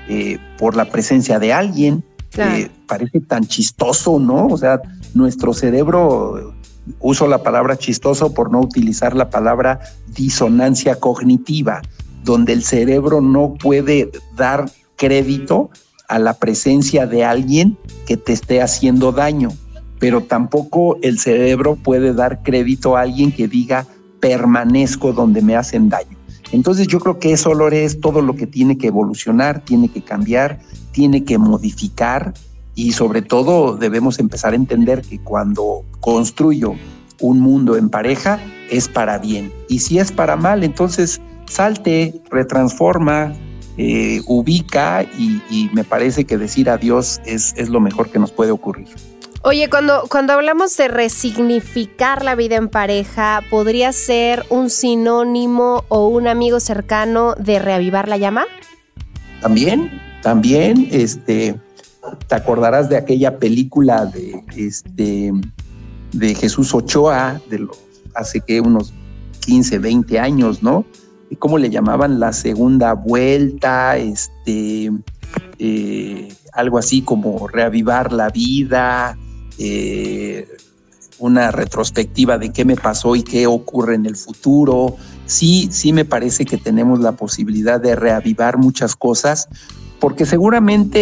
eh, 0.08 0.38
por 0.58 0.76
la 0.76 0.86
presencia 0.86 1.38
de 1.38 1.52
alguien. 1.52 2.04
que 2.30 2.70
parece 2.86 3.20
tan 3.20 3.44
chistoso, 3.46 4.20
¿no? 4.20 4.46
O 4.46 4.56
sea, 4.56 4.80
nuestro 5.14 5.52
cerebro, 5.52 6.54
uso 7.00 7.26
la 7.26 7.42
palabra 7.42 7.76
chistoso 7.76 8.34
por 8.34 8.52
no 8.52 8.60
utilizar 8.60 9.16
la 9.16 9.30
palabra 9.30 9.80
disonancia 10.14 10.96
cognitiva, 10.96 11.82
donde 12.24 12.52
el 12.52 12.62
cerebro 12.62 13.20
no 13.20 13.54
puede 13.54 14.10
dar 14.36 14.70
crédito 14.96 15.70
a 16.08 16.18
la 16.18 16.34
presencia 16.34 17.06
de 17.06 17.24
alguien 17.24 17.78
que 18.06 18.16
te 18.16 18.32
esté 18.32 18.62
haciendo 18.62 19.12
daño 19.12 19.50
pero 20.00 20.22
tampoco 20.22 20.98
el 21.02 21.20
cerebro 21.20 21.76
puede 21.76 22.12
dar 22.12 22.42
crédito 22.42 22.96
a 22.96 23.02
alguien 23.02 23.30
que 23.30 23.46
diga 23.46 23.86
permanezco 24.18 25.12
donde 25.12 25.42
me 25.42 25.54
hacen 25.54 25.88
daño. 25.88 26.18
Entonces 26.52 26.88
yo 26.88 26.98
creo 26.98 27.20
que 27.20 27.32
eso, 27.32 27.54
Lore, 27.54 27.84
es 27.84 28.00
todo 28.00 28.22
lo 28.22 28.34
que 28.34 28.46
tiene 28.48 28.76
que 28.76 28.88
evolucionar, 28.88 29.60
tiene 29.60 29.88
que 29.88 30.02
cambiar, 30.02 30.58
tiene 30.90 31.22
que 31.22 31.38
modificar 31.38 32.34
y 32.74 32.92
sobre 32.92 33.22
todo 33.22 33.76
debemos 33.76 34.18
empezar 34.18 34.54
a 34.54 34.56
entender 34.56 35.02
que 35.02 35.20
cuando 35.20 35.84
construyo 36.00 36.74
un 37.20 37.40
mundo 37.40 37.76
en 37.76 37.90
pareja 37.90 38.40
es 38.70 38.88
para 38.88 39.18
bien. 39.18 39.52
Y 39.68 39.80
si 39.80 39.98
es 39.98 40.10
para 40.10 40.36
mal, 40.36 40.64
entonces 40.64 41.20
salte, 41.46 42.20
retransforma, 42.30 43.34
eh, 43.76 44.22
ubica 44.26 45.02
y, 45.02 45.70
me 45.72 45.84
parece 45.84 46.24
que 46.24 46.38
decir 46.38 46.70
adiós 46.70 47.20
es, 47.24 47.54
es 47.56 47.68
lo 47.68 47.80
mejor 47.80 48.10
que 48.10 48.18
nos 48.18 48.32
puede 48.32 48.50
ocurrir. 48.50 48.88
Oye, 49.42 49.70
cuando, 49.70 50.02
cuando 50.10 50.34
hablamos 50.34 50.76
de 50.76 50.88
resignificar 50.88 52.22
la 52.22 52.34
vida 52.34 52.56
en 52.56 52.68
pareja, 52.68 53.40
¿podría 53.48 53.90
ser 53.92 54.44
un 54.50 54.68
sinónimo 54.68 55.84
o 55.88 56.08
un 56.08 56.28
amigo 56.28 56.60
cercano 56.60 57.34
de 57.38 57.58
reavivar 57.58 58.06
la 58.06 58.18
llama? 58.18 58.44
También, 59.40 59.90
también, 60.22 60.88
este, 60.90 61.58
te 62.28 62.34
acordarás 62.34 62.90
de 62.90 62.98
aquella 62.98 63.38
película 63.38 64.04
de 64.04 64.44
este 64.56 65.32
de 66.12 66.34
Jesús 66.34 66.74
Ochoa, 66.74 67.40
de 67.48 67.60
los, 67.60 67.78
hace 68.14 68.42
que 68.42 68.60
unos 68.60 68.92
15, 69.40 69.78
20 69.78 70.18
años, 70.18 70.62
¿no? 70.62 70.84
¿Cómo 71.38 71.56
le 71.56 71.70
llamaban? 71.70 72.20
La 72.20 72.34
segunda 72.34 72.92
vuelta, 72.92 73.96
este, 73.96 74.90
eh, 75.58 76.28
algo 76.52 76.76
así 76.76 77.00
como 77.00 77.48
reavivar 77.48 78.12
la 78.12 78.28
vida, 78.28 79.16
eh, 79.60 80.48
una 81.18 81.50
retrospectiva 81.50 82.38
de 82.38 82.50
qué 82.50 82.64
me 82.64 82.76
pasó 82.76 83.14
y 83.14 83.22
qué 83.22 83.46
ocurre 83.46 83.94
en 83.94 84.06
el 84.06 84.16
futuro. 84.16 84.96
Sí, 85.26 85.68
sí 85.70 85.92
me 85.92 86.04
parece 86.04 86.46
que 86.46 86.56
tenemos 86.56 87.00
la 87.00 87.12
posibilidad 87.12 87.78
de 87.78 87.94
reavivar 87.94 88.56
muchas 88.56 88.96
cosas, 88.96 89.48
porque 90.00 90.24
seguramente 90.24 91.00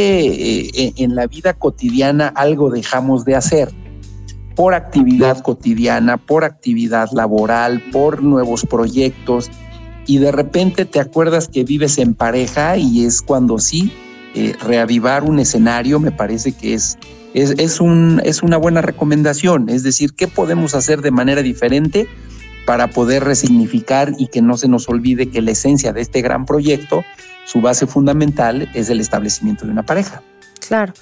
eh, 0.87 0.93
en 0.97 1.15
la 1.15 1.29
vida 1.29 1.55
cotidiana 1.55 2.29
algo 2.29 2.71
dejamos 2.71 3.25
de 3.25 3.37
hacer 3.37 3.73
por 4.57 4.75
actividad 4.75 5.39
cotidiana, 5.39 6.17
por 6.17 6.43
actividad 6.43 7.09
laboral, 7.13 7.81
por 7.93 8.25
nuevos 8.25 8.67
proyectos, 8.67 9.49
y 10.05 10.19
de 10.19 10.33
repente 10.33 10.85
te 10.85 10.99
acuerdas 10.99 11.47
que 11.47 11.63
vives 11.63 11.97
en 11.99 12.15
pareja 12.15 12.77
y 12.77 13.05
es 13.05 13.23
cuando 13.23 13.61
sí, 13.61 13.93
eh, 14.35 14.57
reavivar 14.61 15.23
un 15.23 15.39
escenario 15.39 16.01
me 16.01 16.11
parece 16.11 16.53
que 16.53 16.75
es, 16.75 16.99
es, 17.41 17.55
es, 17.59 17.81
un, 17.81 18.21
es 18.25 18.43
una 18.43 18.57
buena 18.57 18.81
recomendación, 18.81 19.69
es 19.69 19.83
decir, 19.83 20.15
¿qué 20.15 20.29
podemos 20.29 20.75
hacer 20.75 21.03
de 21.03 21.11
manera 21.11 21.43
diferente 21.43 22.09
para 22.67 22.89
poder 22.89 23.25
resignificar 23.25 24.13
y 24.19 24.27
que 24.27 24.43
no 24.43 24.57
se 24.57 24.69
nos 24.69 24.89
olvide 24.89 25.31
que 25.31 25.41
la 25.41 25.53
esencia 25.53 25.93
de 25.93 26.03
este 26.03 26.21
gran 26.21 26.45
proyecto, 26.45 27.03
su 27.47 27.61
base 27.61 27.87
fundamental 27.87 28.69
es 28.75 28.91
el 28.91 29.01
establecimiento 29.01 29.65
de 29.65 29.73
una 29.73 29.85
pareja? 29.85 30.23
Claro. 30.67 30.93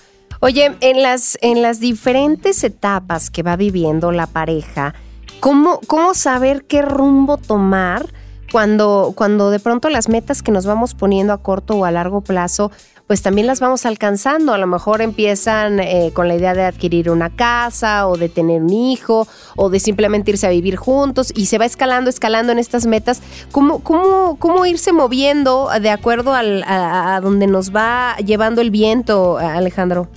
Oye, 0.40 0.76
en 0.80 1.02
las, 1.02 1.38
en 1.40 1.62
las 1.62 1.80
diferentes 1.80 2.62
etapas 2.62 3.30
que 3.30 3.42
va 3.42 3.56
viviendo 3.56 4.12
la 4.12 4.26
pareja, 4.26 4.94
¿cómo, 5.40 5.80
cómo 5.86 6.14
saber 6.14 6.64
qué 6.64 6.82
rumbo 6.82 7.36
tomar 7.36 8.06
cuando, 8.52 9.12
cuando 9.14 9.50
de 9.50 9.58
pronto 9.60 9.88
las 9.90 10.08
metas 10.08 10.42
que 10.42 10.52
nos 10.52 10.66
vamos 10.66 10.94
poniendo 10.94 11.32
a 11.32 11.38
corto 11.38 11.74
o 11.76 11.84
a 11.84 11.90
largo 11.90 12.20
plazo 12.20 12.70
pues 13.06 13.22
también 13.22 13.46
las 13.46 13.60
vamos 13.60 13.86
alcanzando. 13.86 14.52
A 14.52 14.58
lo 14.58 14.66
mejor 14.66 15.00
empiezan 15.00 15.78
eh, 15.80 16.10
con 16.12 16.28
la 16.28 16.34
idea 16.34 16.54
de 16.54 16.64
adquirir 16.64 17.10
una 17.10 17.30
casa 17.30 18.08
o 18.08 18.16
de 18.16 18.28
tener 18.28 18.62
un 18.62 18.72
hijo 18.72 19.28
o 19.54 19.70
de 19.70 19.80
simplemente 19.80 20.32
irse 20.32 20.46
a 20.46 20.50
vivir 20.50 20.76
juntos 20.76 21.32
y 21.34 21.46
se 21.46 21.58
va 21.58 21.66
escalando, 21.66 22.10
escalando 22.10 22.52
en 22.52 22.58
estas 22.58 22.86
metas. 22.86 23.22
¿Cómo, 23.52 23.78
cómo, 23.80 24.36
cómo 24.38 24.66
irse 24.66 24.92
moviendo 24.92 25.68
de 25.80 25.90
acuerdo 25.90 26.34
al, 26.34 26.64
a, 26.66 27.20
donde 27.22 27.46
nos 27.46 27.74
va 27.74 28.16
llevando 28.16 28.60
el 28.60 28.70
viento, 28.70 29.38
Alejandro? 29.38 30.08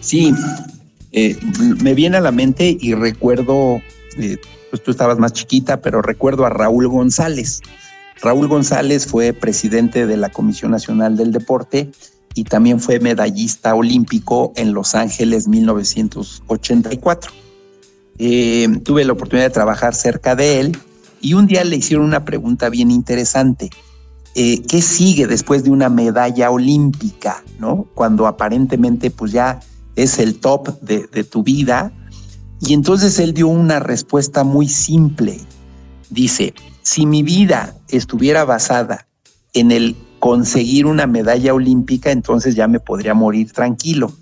Sí, 0.00 0.32
eh, 1.10 1.36
me 1.82 1.94
viene 1.94 2.18
a 2.18 2.20
la 2.20 2.30
mente 2.30 2.76
y 2.80 2.94
recuerdo, 2.94 3.80
eh, 4.18 4.36
pues 4.70 4.82
tú 4.82 4.90
estabas 4.90 5.18
más 5.18 5.32
chiquita, 5.32 5.80
pero 5.80 6.02
recuerdo 6.02 6.46
a 6.46 6.50
Raúl 6.50 6.88
González. 6.88 7.60
Raúl 8.20 8.48
González 8.48 9.06
fue 9.06 9.32
presidente 9.32 10.06
de 10.06 10.16
la 10.16 10.30
Comisión 10.30 10.70
Nacional 10.72 11.16
del 11.16 11.32
Deporte 11.32 11.90
y 12.34 12.44
también 12.44 12.80
fue 12.80 13.00
medallista 13.00 13.74
olímpico 13.74 14.52
en 14.56 14.72
Los 14.72 14.94
Ángeles 14.94 15.48
1984. 15.48 17.32
Eh, 18.18 18.68
tuve 18.84 19.04
la 19.04 19.12
oportunidad 19.12 19.46
de 19.46 19.54
trabajar 19.54 19.94
cerca 19.94 20.34
de 20.34 20.60
él 20.60 20.78
y 21.20 21.34
un 21.34 21.46
día 21.46 21.62
le 21.64 21.76
hicieron 21.76 22.04
una 22.04 22.24
pregunta 22.24 22.68
bien 22.68 22.90
interesante. 22.90 23.70
¿Qué 24.34 24.82
sigue 24.82 25.26
después 25.26 25.64
de 25.64 25.70
una 25.70 25.88
medalla 25.88 26.52
olímpica? 26.52 27.42
¿no? 27.58 27.88
Cuando 27.94 28.28
aparentemente 28.28 29.10
pues 29.10 29.32
ya 29.32 29.58
es 29.96 30.20
el 30.20 30.38
top 30.38 30.80
de 30.80 31.24
tu 31.24 31.42
vida. 31.42 31.92
Y 32.60 32.74
entonces 32.74 33.18
él 33.18 33.34
dio 33.34 33.48
una 33.48 33.78
respuesta 33.80 34.44
muy 34.44 34.68
simple. 34.68 35.38
Dice, 36.10 36.54
si 36.82 37.06
mi 37.06 37.22
vida 37.22 37.76
estuviera 37.88 38.44
basada 38.44 39.06
en 39.52 39.70
el 39.70 39.96
conseguir 40.18 40.86
una 40.86 41.06
medalla 41.06 41.54
olímpica, 41.54 42.10
entonces 42.10 42.54
ya 42.54 42.66
me 42.66 42.80
podría 42.80 43.14
morir 43.14 43.52
tranquilo. 43.52 44.12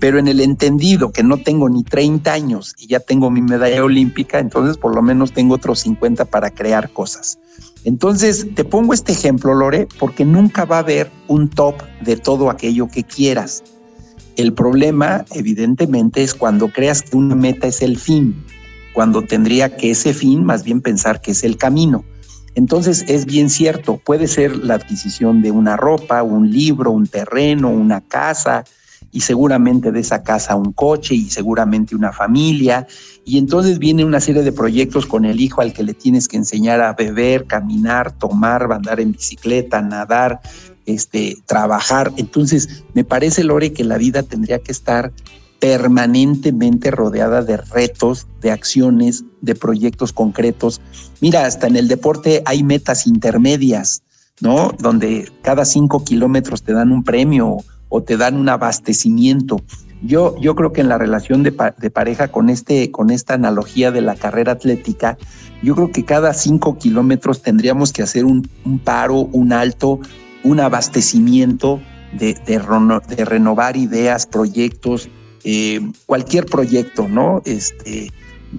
Pero 0.00 0.18
en 0.18 0.28
el 0.28 0.40
entendido 0.40 1.10
que 1.10 1.24
no 1.24 1.38
tengo 1.38 1.68
ni 1.68 1.82
30 1.82 2.32
años 2.32 2.74
y 2.78 2.86
ya 2.86 3.00
tengo 3.00 3.30
mi 3.30 3.42
medalla 3.42 3.82
olímpica, 3.82 4.38
entonces 4.38 4.76
por 4.76 4.94
lo 4.94 5.02
menos 5.02 5.32
tengo 5.32 5.56
otros 5.56 5.80
50 5.80 6.24
para 6.26 6.50
crear 6.50 6.90
cosas. 6.90 7.38
Entonces 7.84 8.46
te 8.54 8.64
pongo 8.64 8.94
este 8.94 9.12
ejemplo, 9.12 9.54
Lore, 9.54 9.88
porque 9.98 10.24
nunca 10.24 10.64
va 10.64 10.76
a 10.76 10.80
haber 10.80 11.10
un 11.26 11.48
top 11.48 11.74
de 12.00 12.16
todo 12.16 12.48
aquello 12.48 12.88
que 12.88 13.02
quieras. 13.02 13.64
El 14.38 14.52
problema, 14.52 15.24
evidentemente, 15.32 16.22
es 16.22 16.32
cuando 16.32 16.68
creas 16.68 17.02
que 17.02 17.16
una 17.16 17.34
meta 17.34 17.66
es 17.66 17.82
el 17.82 17.98
fin, 17.98 18.36
cuando 18.92 19.22
tendría 19.22 19.76
que 19.76 19.90
ese 19.90 20.14
fin 20.14 20.44
más 20.44 20.62
bien 20.62 20.80
pensar 20.80 21.20
que 21.20 21.32
es 21.32 21.42
el 21.42 21.56
camino. 21.56 22.04
Entonces 22.54 23.04
es 23.08 23.26
bien 23.26 23.50
cierto, 23.50 23.96
puede 23.96 24.28
ser 24.28 24.56
la 24.56 24.74
adquisición 24.74 25.42
de 25.42 25.50
una 25.50 25.76
ropa, 25.76 26.22
un 26.22 26.52
libro, 26.52 26.92
un 26.92 27.08
terreno, 27.08 27.68
una 27.68 28.00
casa, 28.00 28.62
y 29.10 29.22
seguramente 29.22 29.90
de 29.90 30.00
esa 30.00 30.22
casa 30.22 30.54
un 30.54 30.72
coche 30.72 31.16
y 31.16 31.30
seguramente 31.30 31.96
una 31.96 32.12
familia. 32.12 32.86
Y 33.24 33.38
entonces 33.38 33.80
viene 33.80 34.04
una 34.04 34.20
serie 34.20 34.42
de 34.42 34.52
proyectos 34.52 35.06
con 35.06 35.24
el 35.24 35.40
hijo 35.40 35.62
al 35.62 35.72
que 35.72 35.82
le 35.82 35.94
tienes 35.94 36.28
que 36.28 36.36
enseñar 36.36 36.80
a 36.80 36.92
beber, 36.92 37.46
caminar, 37.46 38.12
tomar, 38.12 38.70
andar 38.72 39.00
en 39.00 39.10
bicicleta, 39.10 39.82
nadar, 39.82 40.40
este, 40.88 41.36
trabajar. 41.46 42.12
Entonces, 42.16 42.84
me 42.94 43.04
parece, 43.04 43.44
Lore, 43.44 43.72
que 43.72 43.84
la 43.84 43.98
vida 43.98 44.22
tendría 44.22 44.58
que 44.58 44.72
estar 44.72 45.12
permanentemente 45.60 46.90
rodeada 46.90 47.42
de 47.42 47.56
retos, 47.56 48.26
de 48.40 48.50
acciones, 48.50 49.24
de 49.40 49.54
proyectos 49.54 50.12
concretos. 50.12 50.80
Mira, 51.20 51.46
hasta 51.46 51.66
en 51.66 51.76
el 51.76 51.88
deporte 51.88 52.42
hay 52.46 52.62
metas 52.62 53.06
intermedias, 53.06 54.02
¿no? 54.40 54.72
Donde 54.78 55.30
cada 55.42 55.64
cinco 55.64 56.04
kilómetros 56.04 56.62
te 56.62 56.72
dan 56.72 56.92
un 56.92 57.02
premio 57.02 57.58
o 57.88 58.02
te 58.02 58.16
dan 58.16 58.36
un 58.36 58.48
abastecimiento. 58.48 59.60
Yo, 60.00 60.36
yo 60.40 60.54
creo 60.54 60.72
que 60.72 60.80
en 60.80 60.88
la 60.88 60.96
relación 60.96 61.42
de, 61.42 61.50
pareja 61.50 62.28
con, 62.28 62.50
este, 62.50 62.92
con 62.92 63.10
esta 63.10 63.34
analogía 63.34 63.90
de 63.90 64.00
la 64.00 64.14
carrera 64.14 64.52
atlética, 64.52 65.18
yo 65.60 65.74
creo 65.74 65.90
que 65.90 66.04
cada 66.04 66.34
cinco 66.34 66.78
kilómetros 66.78 67.42
tendríamos 67.42 67.92
que 67.92 68.02
hacer 68.02 68.24
un 68.24 68.48
paro, 68.84 69.16
un 69.16 69.52
alto, 69.52 69.98
un 70.44 70.60
abastecimiento 70.60 71.80
de, 72.12 72.34
de, 72.46 73.24
renovar 73.24 73.76
ideas, 73.76 74.26
proyectos, 74.26 75.08
eh, 75.44 75.80
cualquier 76.06 76.46
proyecto, 76.46 77.08
¿no? 77.08 77.42
Este, 77.44 78.12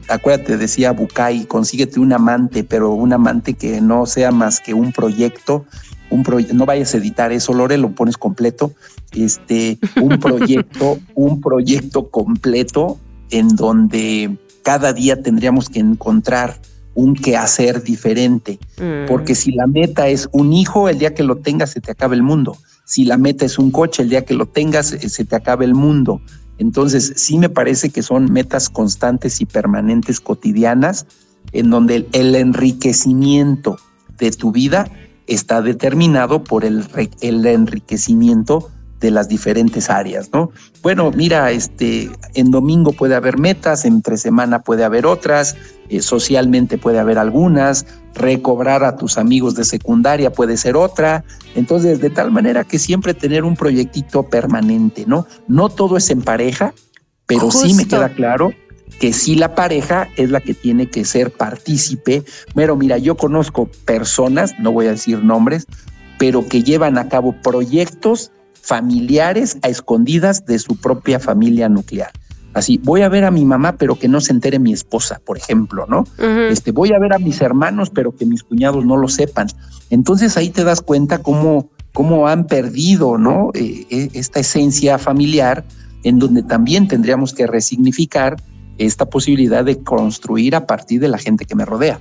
acuérdate, 0.08 0.58
decía 0.58 0.92
Bucay, 0.92 1.46
consíguete 1.46 2.00
un 2.00 2.14
amante, 2.14 2.64
pero 2.64 2.92
un 2.92 3.14
amante 3.14 3.54
que 3.54 3.82
no 3.82 4.06
sea 4.06 4.32
más 4.32 4.60
que 4.60 4.74
un 4.74 4.92
proyecto, 4.92 5.66
un 6.10 6.24
proyecto, 6.24 6.56
no 6.56 6.66
vayas 6.66 6.94
a 6.94 6.98
editar 6.98 7.32
eso, 7.32 7.54
Lore, 7.54 7.78
lo 7.78 7.92
pones 7.92 8.18
completo, 8.18 8.74
este, 9.14 9.80
un 10.02 10.20
proyecto, 10.20 11.00
un 11.16 11.42
proyecto 11.42 12.10
completo 12.10 13.00
en 13.32 13.50
donde 13.50 14.38
cada 14.64 14.94
día 14.94 15.22
tendríamos 15.22 15.70
que 15.70 15.80
encontrar 15.80 16.60
un 17.00 17.16
quehacer 17.16 17.82
diferente. 17.82 18.60
Mm. 18.78 19.08
Porque 19.08 19.34
si 19.34 19.52
la 19.52 19.68
meta 19.68 20.10
es 20.10 20.28
un 20.32 20.52
hijo, 20.52 20.90
el 20.90 21.00
día 21.00 21.14
que 21.14 21.24
lo 21.24 21.38
tengas 21.38 21.72
se 21.72 21.80
te 21.82 21.92
acaba 21.92 22.14
el 22.14 22.24
mundo. 22.24 22.58
Si 22.86 23.06
la 23.06 23.18
meta 23.18 23.46
es 23.46 23.58
un 23.58 23.72
coche, 23.72 24.04
el 24.04 24.10
día 24.10 24.26
que 24.26 24.34
lo 24.34 24.48
tengas 24.48 24.92
eh, 24.92 25.10
se 25.10 25.24
te 25.24 25.36
acaba 25.36 25.64
el 25.64 25.76
mundo. 25.76 26.22
Entonces, 26.58 27.14
sí 27.16 27.38
me 27.38 27.48
parece 27.48 27.90
que 27.90 28.04
son 28.04 28.32
metas 28.34 28.70
constantes 28.70 29.40
y 29.40 29.46
permanentes 29.46 30.20
cotidianas 30.20 31.06
en 31.54 31.70
donde 31.70 32.06
el, 32.12 32.36
enriquecimiento 32.36 33.78
de 34.18 34.32
tu 34.32 34.52
vida 34.52 34.92
está 35.26 35.62
determinado 35.62 36.44
por 36.44 36.66
el, 36.66 36.86
el 37.22 37.46
enriquecimiento 37.46 38.70
de 39.00 39.12
las 39.12 39.30
diferentes 39.30 39.90
áreas, 39.90 40.30
¿no? 40.34 40.52
Bueno, 40.82 41.12
mira, 41.16 41.52
este, 41.52 42.10
en 42.34 42.52
domingo 42.52 42.92
puede 42.92 43.16
haber 43.16 43.38
metas, 43.38 43.86
entre 43.86 44.18
semana 44.18 44.62
puede 44.62 44.84
haber 44.84 45.06
otras, 45.06 45.56
eh, 45.90 46.02
socialmente 46.02 46.78
puede 46.78 47.00
haber 47.00 47.18
algunas, 47.18 47.86
recobrar 48.14 48.84
a 48.84 48.98
tus 48.98 49.18
amigos 49.18 49.56
de 49.56 49.64
secundaria 49.64 50.32
puede 50.32 50.58
ser 50.58 50.76
otra, 50.76 51.24
entonces 51.56 52.02
de 52.02 52.10
tal 52.10 52.32
manera 52.32 52.64
que 52.64 52.80
siempre 52.80 53.14
tener 53.14 53.44
un 53.44 53.56
proyectito 53.56 54.24
permanente, 54.24 55.06
¿no? 55.08 55.26
No 55.48 55.70
todo 55.70 55.98
es 55.98 56.10
en 56.10 56.22
pareja, 56.22 56.74
pero 57.26 57.52
sí 57.52 57.74
me 57.74 57.88
queda 57.88 58.10
claro 58.10 58.52
que 59.00 59.14
sí 59.14 59.36
la 59.36 59.56
pareja 59.56 60.10
es 60.18 60.30
la 60.30 60.42
que 60.42 60.54
tiene 60.54 60.90
que 60.90 61.06
ser 61.06 61.32
partícipe. 61.32 62.24
Pero 62.54 62.76
mira, 62.76 62.98
yo 62.98 63.16
conozco 63.16 63.70
personas, 63.86 64.56
no 64.60 64.72
voy 64.72 64.88
a 64.88 64.92
decir 64.92 65.24
nombres, 65.24 65.68
pero 66.18 66.46
que 66.46 66.64
llevan 66.64 66.98
a 66.98 67.08
cabo 67.08 67.34
proyectos 67.42 68.32
familiares 68.62 69.58
a 69.62 69.70
escondidas 69.70 70.46
de 70.46 70.60
su 70.60 70.76
propia 70.76 71.20
familia 71.20 71.70
nuclear. 71.70 72.12
Así, 72.54 72.80
voy 72.84 73.02
a 73.02 73.10
ver 73.10 73.26
a 73.26 73.32
mi 73.32 73.46
mamá, 73.46 73.78
pero 73.78 73.96
que 73.96 74.08
no 74.08 74.22
se 74.22 74.34
entere 74.34 74.58
mi 74.58 74.74
esposa, 74.74 75.22
por 75.24 75.38
ejemplo, 75.38 75.86
¿no? 75.88 76.06
Este, 76.50 76.72
voy 76.72 76.94
a 76.94 77.00
ver 77.00 77.14
a 77.14 77.20
mis 77.20 77.42
hermanos, 77.42 77.92
pero 77.92 78.16
que 78.16 78.26
mis 78.26 78.44
cuñados 78.44 78.86
no 78.86 78.98
lo 78.98 79.08
sepan. 79.08 79.48
Entonces 79.90 80.36
ahí 80.36 80.50
te 80.50 80.64
das 80.64 80.82
cuenta 80.82 81.20
cómo, 81.20 81.70
cómo 81.94 82.28
han 82.28 82.48
perdido, 82.48 83.18
¿no? 83.18 83.52
Eh, 83.54 83.86
eh, 83.90 84.10
esta 84.14 84.40
esencia 84.40 84.98
familiar, 84.98 85.64
en 86.04 86.18
donde 86.18 86.42
también 86.42 86.88
tendríamos 86.88 87.34
que 87.34 87.46
resignificar 87.46 88.38
esta 88.80 89.06
posibilidad 89.06 89.64
de 89.64 89.84
construir 89.84 90.56
a 90.56 90.66
partir 90.66 91.02
de 91.02 91.10
la 91.10 91.18
gente 91.20 91.46
que 91.46 91.56
me 91.56 91.66
rodea. 91.66 92.00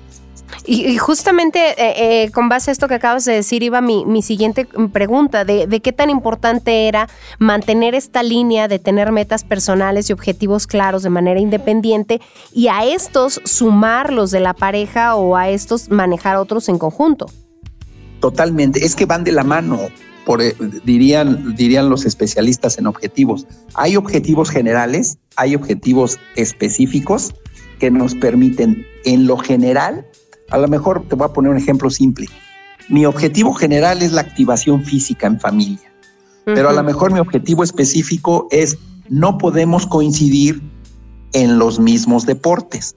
Y, 0.66 0.96
justamente 0.99 1.59
eh, 1.70 2.24
eh, 2.24 2.30
con 2.30 2.49
base 2.49 2.70
a 2.70 2.72
esto 2.72 2.88
que 2.88 2.94
acabas 2.94 3.24
de 3.24 3.32
decir, 3.32 3.62
iba 3.62 3.80
mi, 3.80 4.05
mi 4.05 4.22
siguiente 4.22 4.66
pregunta, 4.92 5.44
de, 5.44 5.66
de, 5.66 5.80
qué 5.80 5.92
tan 5.92 6.11
importante 6.11 6.88
era 6.88 7.09
mantener 7.38 7.94
esta 7.94 8.22
línea 8.22 8.68
de 8.68 8.78
tener 8.78 9.12
metas 9.12 9.44
personales 9.44 10.11
y 10.11 10.12
objetivos 10.12 10.66
claros 10.66 11.03
de 11.03 11.11
manera 11.11 11.40
independiente 11.40 12.20
y 12.53 12.68
a 12.68 12.84
estos 12.84 13.40
sumar 13.44 14.12
los 14.12 14.30
de 14.30 14.40
la 14.40 14.55
pareja 14.55 15.16
o 15.16 15.36
a 15.36 15.49
estos 15.49 15.90
manejar 15.90 16.36
otros 16.36 16.68
en 16.68 16.78
conjunto. 16.78 17.26
Totalmente, 18.20 18.84
es 18.84 18.96
que 18.96 19.07
van 19.07 19.24
de 19.24 19.32
la 19.32 19.44
mano. 19.44 19.78
Por, 20.24 20.42
eh, 20.42 20.55
dirían, 20.84 21.55
dirían 21.55 21.88
los 21.88 22.05
especialistas 22.05 22.78
en 22.78 22.86
objetivos. 22.86 23.46
Hay 23.74 23.96
objetivos 23.96 24.51
generales, 24.51 25.18
hay 25.36 25.55
objetivos 25.55 26.18
específicos 26.36 27.34
que 27.78 27.90
nos 27.90 28.14
permiten, 28.14 28.86
en 29.05 29.26
lo 29.26 29.38
general, 29.38 30.05
a 30.51 30.59
lo 30.59 30.68
mejor 30.68 31.07
te 31.09 31.14
voy 31.14 31.26
a 31.26 31.32
poner 31.32 31.51
un 31.51 31.59
ejemplo 31.59 31.90
simple. 31.90 32.26
Mi 32.88 33.05
objetivo 33.05 33.53
general 33.53 34.03
es 34.03 34.12
la 34.12 34.22
activación 34.22 34.84
física 34.84 35.26
en 35.26 35.38
familia, 35.38 35.92
pero 36.44 36.70
a 36.70 36.72
lo 36.72 36.82
mejor 36.82 37.12
mi 37.12 37.20
objetivo 37.20 37.62
específico 37.62 38.49
es 38.51 38.78
no 39.11 39.36
podemos 39.36 39.86
coincidir 39.86 40.62
en 41.32 41.59
los 41.59 41.78
mismos 41.78 42.24
deportes, 42.24 42.94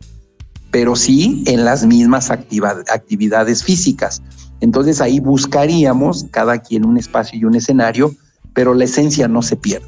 pero 0.71 0.95
sí 0.95 1.43
en 1.47 1.65
las 1.65 1.85
mismas 1.85 2.31
actividades 2.31 3.63
físicas. 3.63 4.21
Entonces 4.61 5.01
ahí 5.01 5.19
buscaríamos 5.19 6.27
cada 6.31 6.59
quien 6.59 6.85
un 6.85 6.97
espacio 6.97 7.37
y 7.37 7.45
un 7.45 7.55
escenario, 7.55 8.15
pero 8.53 8.73
la 8.73 8.85
esencia 8.85 9.27
no 9.27 9.41
se 9.41 9.57
pierde. 9.57 9.87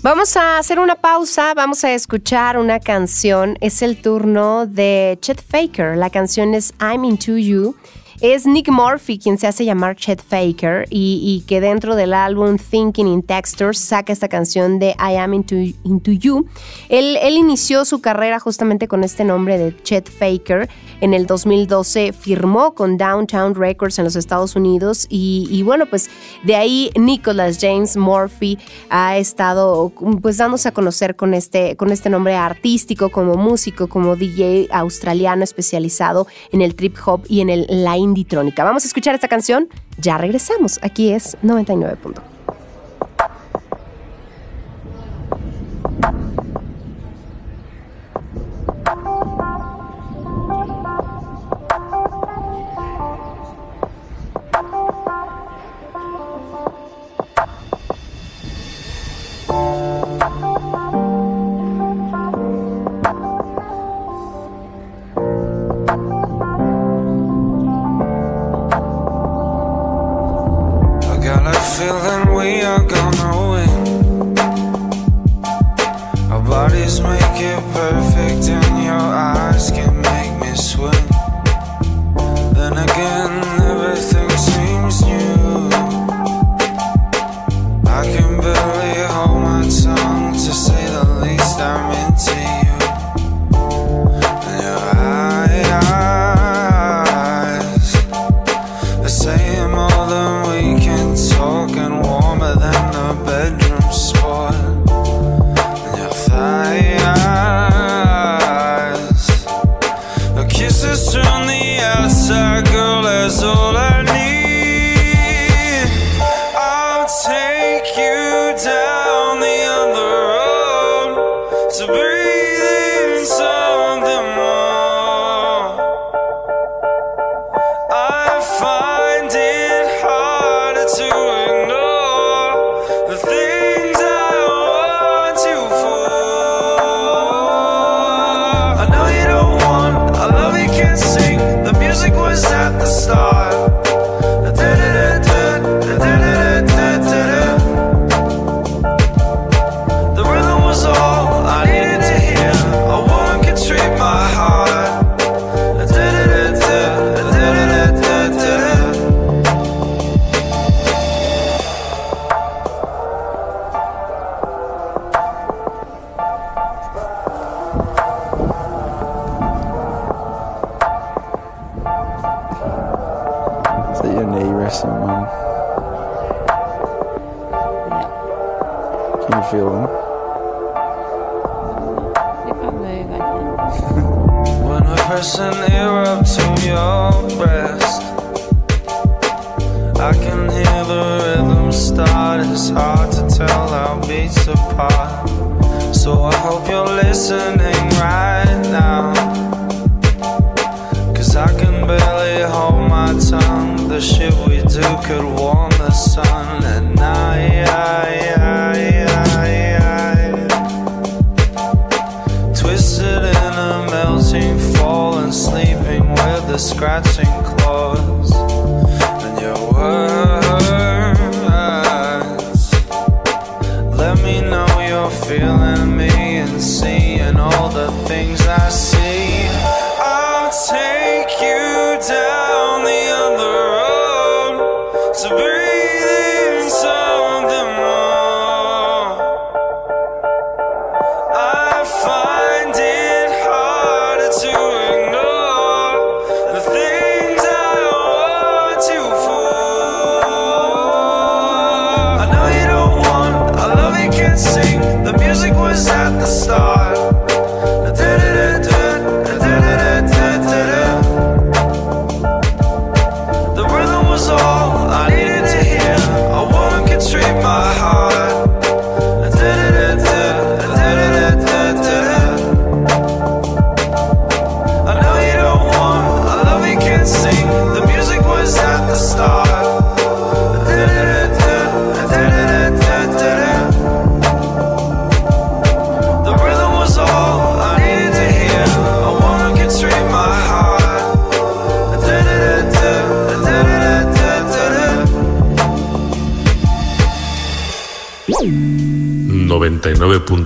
Vamos 0.00 0.36
a 0.36 0.58
hacer 0.58 0.78
una 0.78 0.94
pausa, 0.94 1.54
vamos 1.54 1.82
a 1.82 1.92
escuchar 1.92 2.56
una 2.56 2.78
canción. 2.78 3.58
Es 3.60 3.82
el 3.82 4.00
turno 4.00 4.64
de 4.64 5.18
Chet 5.20 5.42
Faker. 5.42 5.96
La 5.96 6.08
canción 6.08 6.54
es 6.54 6.72
I'm 6.80 7.04
Into 7.04 7.36
You. 7.36 7.74
Es 8.20 8.46
Nick 8.46 8.68
Murphy 8.68 9.16
quien 9.16 9.38
se 9.38 9.46
hace 9.46 9.64
llamar 9.64 9.94
Chet 9.94 10.20
Faker 10.20 10.86
y, 10.90 11.44
que 11.46 11.60
dentro 11.60 11.94
del 11.94 12.12
álbum 12.12 12.56
Thinking 12.58 13.06
in 13.06 13.22
Textures 13.22 13.78
saca 13.78 14.12
esta 14.12 14.28
canción 14.28 14.80
de 14.80 14.96
I 14.98 15.14
Am 15.16 15.34
Into, 15.34 15.54
into 15.54 16.10
You. 16.10 16.46
Él, 16.88 17.16
inició 17.36 17.84
su 17.84 18.00
carrera 18.00 18.40
justamente 18.40 18.88
con 18.88 19.04
este 19.04 19.22
nombre 19.22 19.56
de 19.56 19.76
Chet 19.84 20.10
Faker. 20.10 20.68
En 21.00 21.14
el 21.14 21.26
2012 21.26 22.12
firmó 22.12 22.74
con 22.74 22.96
Downtown 22.98 23.54
Records 23.54 24.00
en 24.00 24.04
los 24.04 24.16
Estados 24.16 24.56
Unidos 24.56 25.06
y, 25.08 25.62
bueno, 25.62 25.86
pues 25.86 26.10
de 26.42 26.56
ahí 26.56 26.90
Nicholas 26.96 27.58
James 27.60 27.96
Murphy 27.96 28.58
ha 28.90 29.16
estado 29.16 29.92
pues 30.20 30.38
dándose 30.38 30.68
a 30.68 30.72
conocer 30.72 31.14
con 31.14 31.34
este, 31.34 31.76
con 31.76 31.92
este 31.92 32.10
nombre 32.10 32.34
artístico 32.34 33.10
como 33.10 33.36
músico, 33.36 33.86
como 33.86 34.16
DJ 34.16 34.66
australiano 34.72 35.44
especializado 35.44 36.26
en 36.50 36.62
el 36.62 36.74
trip 36.74 36.96
hop 37.06 37.22
y 37.28 37.42
en 37.42 37.50
el 37.50 37.66
line 37.68 38.07
Inditrónica. 38.08 38.64
Vamos 38.64 38.84
a 38.84 38.88
escuchar 38.88 39.14
esta 39.14 39.28
canción, 39.28 39.68
ya 39.98 40.18
regresamos. 40.18 40.78
Aquí 40.82 41.12
es 41.12 41.36
99. 41.42 42.37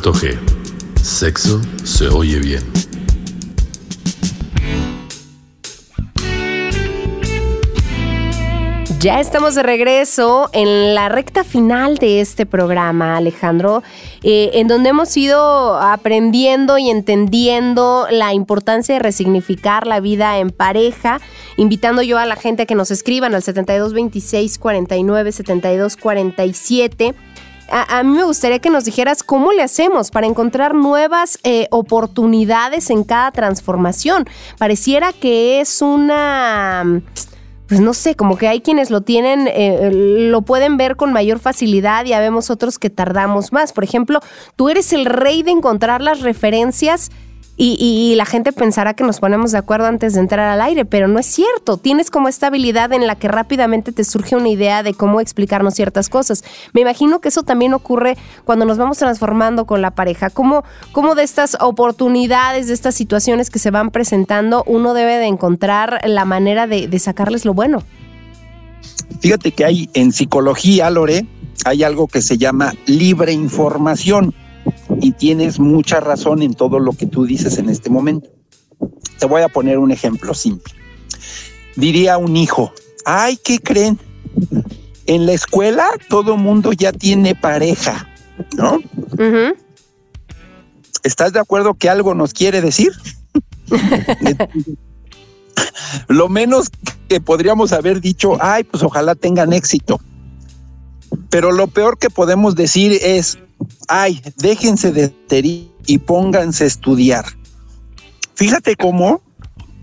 99.g. 0.02 0.38
Sexo 1.00 1.60
se 1.84 2.08
oye 2.08 2.38
bien. 2.40 2.62
Ya 8.98 9.18
estamos 9.18 9.56
de 9.56 9.64
regreso 9.64 10.48
en 10.52 10.94
la 10.94 11.08
recta 11.08 11.42
final 11.42 11.98
de 11.98 12.20
este 12.20 12.46
programa, 12.46 13.16
Alejandro, 13.16 13.82
eh, 14.22 14.50
en 14.54 14.68
donde 14.68 14.90
hemos 14.90 15.16
ido 15.16 15.76
aprendiendo 15.76 16.78
y 16.78 16.88
entendiendo 16.88 18.06
la 18.12 18.32
importancia 18.32 18.94
de 18.94 19.00
resignificar 19.00 19.88
la 19.88 19.98
vida 19.98 20.38
en 20.38 20.50
pareja, 20.50 21.20
invitando 21.56 22.02
yo 22.02 22.18
a 22.18 22.26
la 22.26 22.36
gente 22.36 22.62
a 22.62 22.66
que 22.66 22.76
nos 22.76 22.92
escriban 22.92 23.34
al 23.34 23.42
7226 23.42 24.58
49 24.58 25.32
72 25.32 25.96
47 27.72 27.82
a, 27.88 28.02
mí 28.02 28.10
me 28.14 28.24
gustaría 28.24 28.58
que 28.58 28.68
nos 28.68 28.84
dijeras 28.84 29.22
cómo 29.22 29.52
le 29.52 29.62
hacemos 29.62 30.10
para 30.10 30.26
encontrar 30.26 30.74
nuevas 30.74 31.38
eh, 31.42 31.68
oportunidades 31.70 32.90
en 32.90 33.02
cada 33.02 33.30
transformación. 33.32 34.26
Pareciera 34.58 35.12
que 35.12 35.60
es 35.60 35.80
una 35.80 37.02
pues 37.68 37.80
no 37.80 37.94
sé, 37.94 38.16
como 38.16 38.36
que 38.36 38.48
hay 38.48 38.60
quienes 38.60 38.90
lo 38.90 39.00
tienen, 39.00 39.48
eh, 39.48 39.90
lo 39.90 40.42
pueden 40.42 40.76
ver 40.76 40.96
con 40.96 41.10
mayor 41.10 41.38
facilidad 41.38 42.04
y 42.04 42.12
habemos 42.12 42.50
otros 42.50 42.78
que 42.78 42.90
tardamos 42.90 43.50
más. 43.50 43.72
Por 43.72 43.82
ejemplo, 43.82 44.20
tú 44.56 44.68
eres 44.68 44.92
el 44.92 45.06
rey 45.06 45.42
de 45.42 45.52
encontrar 45.52 46.02
las 46.02 46.20
referencias 46.20 47.10
y, 47.64 48.14
la 48.16 48.26
gente 48.26 48.52
pensará 48.52 48.94
que 48.94 49.04
nos 49.04 49.20
ponemos 49.20 49.52
de 49.52 49.58
acuerdo 49.58 49.86
antes 49.86 50.14
de 50.14 50.20
entrar 50.20 50.48
al 50.48 50.60
aire, 50.60 50.84
pero 50.84 51.06
no 51.06 51.20
es 51.20 51.26
cierto. 51.26 51.76
Tienes 51.76 52.10
como 52.10 52.28
esta 52.28 52.48
habilidad 52.48 52.92
en 52.92 53.06
la 53.06 53.14
que 53.14 53.28
rápidamente 53.28 53.92
te 53.92 54.02
surge 54.02 54.34
una 54.34 54.48
idea 54.48 54.82
de 54.82 54.94
cómo 54.94 55.20
explicarnos 55.20 55.74
ciertas 55.74 56.08
cosas. 56.08 56.42
Me 56.72 56.80
imagino 56.80 57.20
que 57.20 57.28
eso 57.28 57.44
también 57.44 57.72
ocurre 57.72 58.16
cuando 58.44 58.64
nos 58.64 58.78
vamos 58.78 58.98
transformando 58.98 59.64
con 59.64 59.80
la 59.80 59.92
pareja. 59.92 60.28
¿Cómo, 60.28 60.64
cómo 60.90 61.14
de 61.14 61.22
estas 61.22 61.56
oportunidades, 61.60 62.66
de 62.66 62.74
estas 62.74 62.96
situaciones 62.96 63.48
que 63.48 63.60
se 63.60 63.70
van 63.70 63.92
presentando, 63.92 64.64
uno 64.66 64.92
debe 64.92 65.18
de 65.18 65.26
encontrar 65.26 66.00
la 66.04 66.24
manera 66.24 66.66
de, 66.66 66.88
de 66.88 66.98
sacarles 66.98 67.44
lo 67.44 67.54
bueno? 67.54 67.82
Fíjate 69.20 69.52
que 69.52 69.64
hay 69.64 69.88
en 69.94 70.10
psicología, 70.10 70.90
Lore, 70.90 71.26
hay 71.64 71.84
algo 71.84 72.08
que 72.08 72.22
se 72.22 72.38
llama 72.38 72.74
libre 72.86 73.32
información 73.32 74.34
y 75.00 75.12
tienes 75.12 75.58
mucha 75.58 76.00
razón 76.00 76.42
en 76.42 76.54
todo 76.54 76.78
lo 76.78 76.92
que 76.92 77.06
tú 77.06 77.24
dices 77.24 77.58
en 77.58 77.68
este 77.68 77.90
momento. 77.90 78.30
Te 79.18 79.26
voy 79.26 79.42
a 79.42 79.48
poner 79.48 79.78
un 79.78 79.90
ejemplo 79.90 80.34
simple. 80.34 80.74
Diría 81.76 82.18
un 82.18 82.36
hijo, 82.36 82.72
ay, 83.04 83.38
¿qué 83.42 83.58
creen? 83.58 83.98
En 85.06 85.26
la 85.26 85.32
escuela 85.32 85.88
todo 86.08 86.36
mundo 86.36 86.72
ya 86.72 86.92
tiene 86.92 87.34
pareja, 87.34 88.08
¿no? 88.56 88.78
¿Estás 91.02 91.32
de 91.32 91.40
acuerdo 91.40 91.74
que 91.74 91.88
algo 91.88 92.14
nos 92.14 92.32
quiere 92.32 92.60
decir? 92.60 92.92
lo 96.08 96.28
menos 96.28 96.68
que 97.08 97.20
podríamos 97.20 97.72
haber 97.72 98.00
dicho, 98.00 98.38
ay, 98.40 98.64
pues 98.64 98.82
ojalá 98.82 99.14
tengan 99.14 99.52
éxito. 99.52 100.00
Pero 101.30 101.52
lo 101.52 101.66
peor 101.66 101.98
que 101.98 102.10
podemos 102.10 102.54
decir 102.54 102.92
es, 103.02 103.38
ay, 103.88 104.22
déjense 104.36 104.92
de 104.92 105.12
y 105.86 105.98
pónganse 105.98 106.64
a 106.64 106.66
estudiar. 106.66 107.24
Fíjate 108.34 108.76
cómo, 108.76 109.22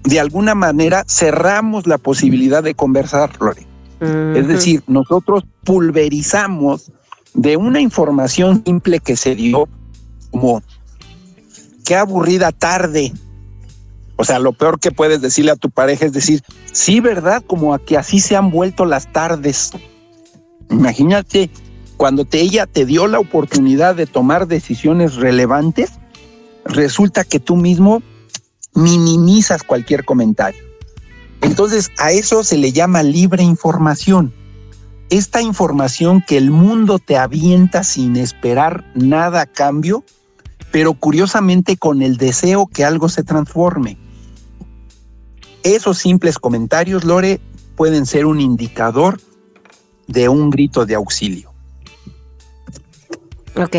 de 0.03 0.19
alguna 0.19 0.55
manera, 0.55 1.03
cerramos 1.07 1.87
la 1.87 1.97
posibilidad 1.97 2.63
de 2.63 2.75
conversar, 2.75 3.31
Lore. 3.39 3.67
Es 4.01 4.47
decir, 4.47 4.81
nosotros 4.87 5.43
pulverizamos 5.65 6.91
de 7.33 7.57
una 7.57 7.81
información 7.81 8.63
simple 8.65 8.99
que 8.99 9.17
se 9.17 9.35
dio 9.35 9.67
como, 10.31 10.63
qué 11.85 11.95
aburrida 11.95 12.51
tarde. 12.51 13.11
O 14.15 14.23
sea, 14.23 14.39
lo 14.39 14.53
peor 14.53 14.79
que 14.79 14.91
puedes 14.91 15.21
decirle 15.21 15.51
a 15.51 15.57
tu 15.57 15.69
pareja 15.69 16.05
es 16.05 16.13
decir, 16.13 16.43
sí, 16.71 17.01
¿verdad? 17.01 17.43
Como 17.45 17.73
a 17.73 17.79
que 17.79 17.97
así 17.97 18.19
se 18.19 18.35
han 18.35 18.51
vuelto 18.51 18.85
las 18.85 19.11
tardes. 19.11 19.71
Imagínate 20.69 21.49
cuando 21.99 22.23
te, 22.23 22.39
ella 22.39 22.65
te 22.65 22.85
dio 22.85 23.07
la 23.07 23.19
oportunidad 23.19 23.93
de 23.93 24.05
tomar 24.05 24.47
decisiones 24.47 25.17
relevantes, 25.17 25.99
resulta 26.63 27.25
que 27.25 27.41
tú 27.41 27.57
mismo 27.57 28.01
minimizas 28.73 29.63
cualquier 29.63 30.05
comentario. 30.05 30.63
Entonces 31.41 31.91
a 31.97 32.13
eso 32.13 32.45
se 32.45 32.57
le 32.57 32.71
llama 32.71 33.03
libre 33.03 33.43
información. 33.43 34.33
Esta 35.09 35.41
información 35.41 36.23
que 36.25 36.37
el 36.37 36.51
mundo 36.51 36.99
te 36.99 37.17
avienta 37.17 37.83
sin 37.83 38.15
esperar 38.15 38.85
nada 38.95 39.41
a 39.41 39.45
cambio, 39.45 40.05
pero 40.71 40.93
curiosamente 40.93 41.75
con 41.75 42.01
el 42.01 42.15
deseo 42.15 42.67
que 42.67 42.85
algo 42.85 43.09
se 43.09 43.23
transforme. 43.23 43.97
Esos 45.63 45.97
simples 45.97 46.39
comentarios, 46.39 47.03
Lore, 47.03 47.41
pueden 47.75 48.05
ser 48.05 48.25
un 48.25 48.39
indicador 48.39 49.19
de 50.07 50.29
un 50.29 50.49
grito 50.49 50.85
de 50.85 50.95
auxilio. 50.95 51.48
Ok. 53.59 53.75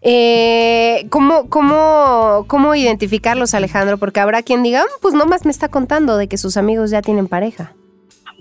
Eh, 0.00 1.06
¿cómo, 1.10 1.48
cómo, 1.48 2.44
cómo 2.48 2.74
identificarlos, 2.74 3.54
Alejandro? 3.54 3.98
Porque 3.98 4.20
habrá 4.20 4.42
quien 4.42 4.62
diga, 4.62 4.82
mm, 4.82 5.00
pues 5.00 5.14
nomás 5.14 5.44
me 5.44 5.50
está 5.50 5.68
contando 5.68 6.16
de 6.16 6.28
que 6.28 6.38
sus 6.38 6.56
amigos 6.56 6.90
ya 6.90 7.02
tienen 7.02 7.28
pareja. 7.28 7.74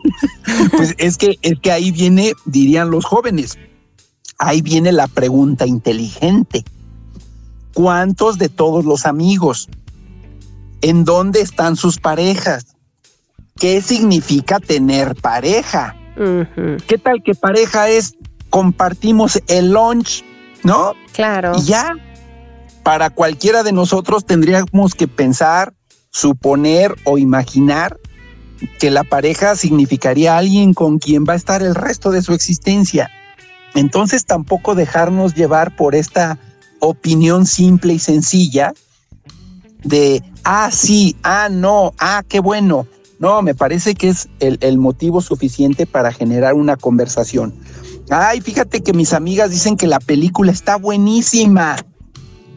pues 0.72 0.96
es 0.98 1.18
que, 1.18 1.38
es 1.42 1.60
que 1.60 1.72
ahí 1.72 1.92
viene, 1.92 2.34
dirían 2.46 2.90
los 2.90 3.06
jóvenes, 3.06 3.60
ahí 4.40 4.62
viene 4.62 4.92
la 4.92 5.08
pregunta 5.08 5.68
inteligente. 5.68 6.64
¿Cuántos 7.74 8.38
de 8.38 8.50
todos 8.50 8.84
los 8.84 9.06
amigos? 9.06 9.70
¿En 10.82 11.06
dónde 11.06 11.42
están 11.42 11.76
sus 11.76 12.00
parejas? 12.00 12.76
¿Qué 13.58 13.82
significa 13.82 14.60
tener 14.60 15.16
pareja? 15.16 15.96
¿Qué 16.88 16.98
tal 16.98 17.24
que 17.24 17.36
pareja 17.36 17.90
es 17.90 18.16
compartimos 18.50 19.42
el 19.48 19.72
lunch 19.72 20.24
¿no? 20.64 20.94
Claro. 21.14 21.54
Y 21.58 21.64
ya, 21.64 21.96
para 22.84 23.10
cualquiera 23.10 23.64
de 23.64 23.72
nosotros 23.72 24.26
tendríamos 24.26 24.96
que 24.96 25.08
pensar, 25.08 25.74
suponer 26.10 26.96
o 27.06 27.18
imaginar 27.18 27.98
que 28.80 28.92
la 28.92 29.04
pareja 29.04 29.56
significaría 29.56 30.38
alguien 30.38 30.74
con 30.74 31.00
quien 31.00 31.26
va 31.28 31.34
a 31.34 31.38
estar 31.38 31.64
el 31.64 31.76
resto 31.76 32.12
de 32.12 32.22
su 32.22 32.34
existencia. 32.34 33.10
Entonces 33.74 34.26
tampoco 34.26 34.76
dejarnos 34.76 35.34
llevar 35.34 35.76
por 35.76 35.96
esta 35.96 36.38
opinión 36.80 37.46
simple 37.46 37.94
y 37.94 38.00
sencilla 38.00 38.74
de, 39.84 40.24
ah, 40.44 40.70
sí, 40.72 41.16
ah, 41.24 41.48
no, 41.50 41.94
ah, 41.98 42.24
qué 42.28 42.40
bueno. 42.40 42.88
No, 43.20 43.42
me 43.42 43.54
parece 43.54 43.96
que 43.96 44.10
es 44.10 44.30
el, 44.40 44.58
el 44.62 44.78
motivo 44.78 45.22
suficiente 45.22 45.86
para 45.86 46.12
generar 46.12 46.56
una 46.56 46.76
conversación. 46.76 47.54
Ay, 48.14 48.42
fíjate 48.42 48.84
que 48.84 48.92
mis 48.92 49.14
amigas 49.14 49.52
dicen 49.52 49.78
que 49.78 49.88
la 49.88 50.00
película 50.00 50.52
está 50.52 50.76
buenísima. 50.76 51.78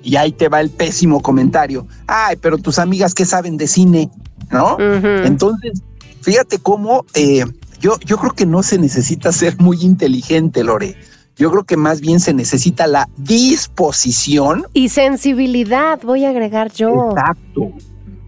Y 0.03 0.17
ahí 0.17 0.33
te 0.33 0.49
va 0.49 0.61
el 0.61 0.69
pésimo 0.69 1.23
comentario. 1.23 1.87
Ay, 2.09 2.37
pero 2.41 2.59
tus 2.59 2.81
amigas 2.81 3.15
que 3.15 3.25
saben 3.25 3.57
de 3.57 3.69
cine, 3.69 4.11
¿no? 4.51 4.77
Entonces, 4.79 5.81
fíjate 6.21 6.59
cómo 6.59 7.07
eh, 7.15 7.45
yo, 7.81 7.99
yo 8.05 8.19
creo 8.19 8.33
que 8.33 8.47
no 8.47 8.65
se 8.65 8.79
necesita 8.79 9.31
ser 9.33 9.57
muy 9.61 9.81
inteligente, 9.83 10.65
Lore. 10.65 10.97
Yo 11.37 11.53
creo 11.53 11.63
que 11.63 11.77
más 11.77 12.01
bien 12.01 12.19
se 12.19 12.35
necesita 12.35 12.89
la 12.89 13.09
disposición. 13.17 14.67
Y 14.73 14.89
sensibilidad, 14.89 16.01
voy 16.03 16.25
a 16.25 16.31
agregar 16.31 16.73
yo. 16.73 17.11
Exacto. 17.13 17.73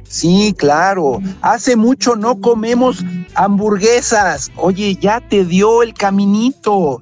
Sí, 0.05 0.55
claro. 0.57 1.21
Hace 1.43 1.75
mucho 1.75 2.15
no 2.15 2.41
comemos 2.41 3.05
hamburguesas. 3.35 4.53
Oye, 4.57 4.97
ya 5.01 5.21
te 5.21 5.45
dio 5.45 5.83
el 5.83 5.93
caminito. 5.93 7.01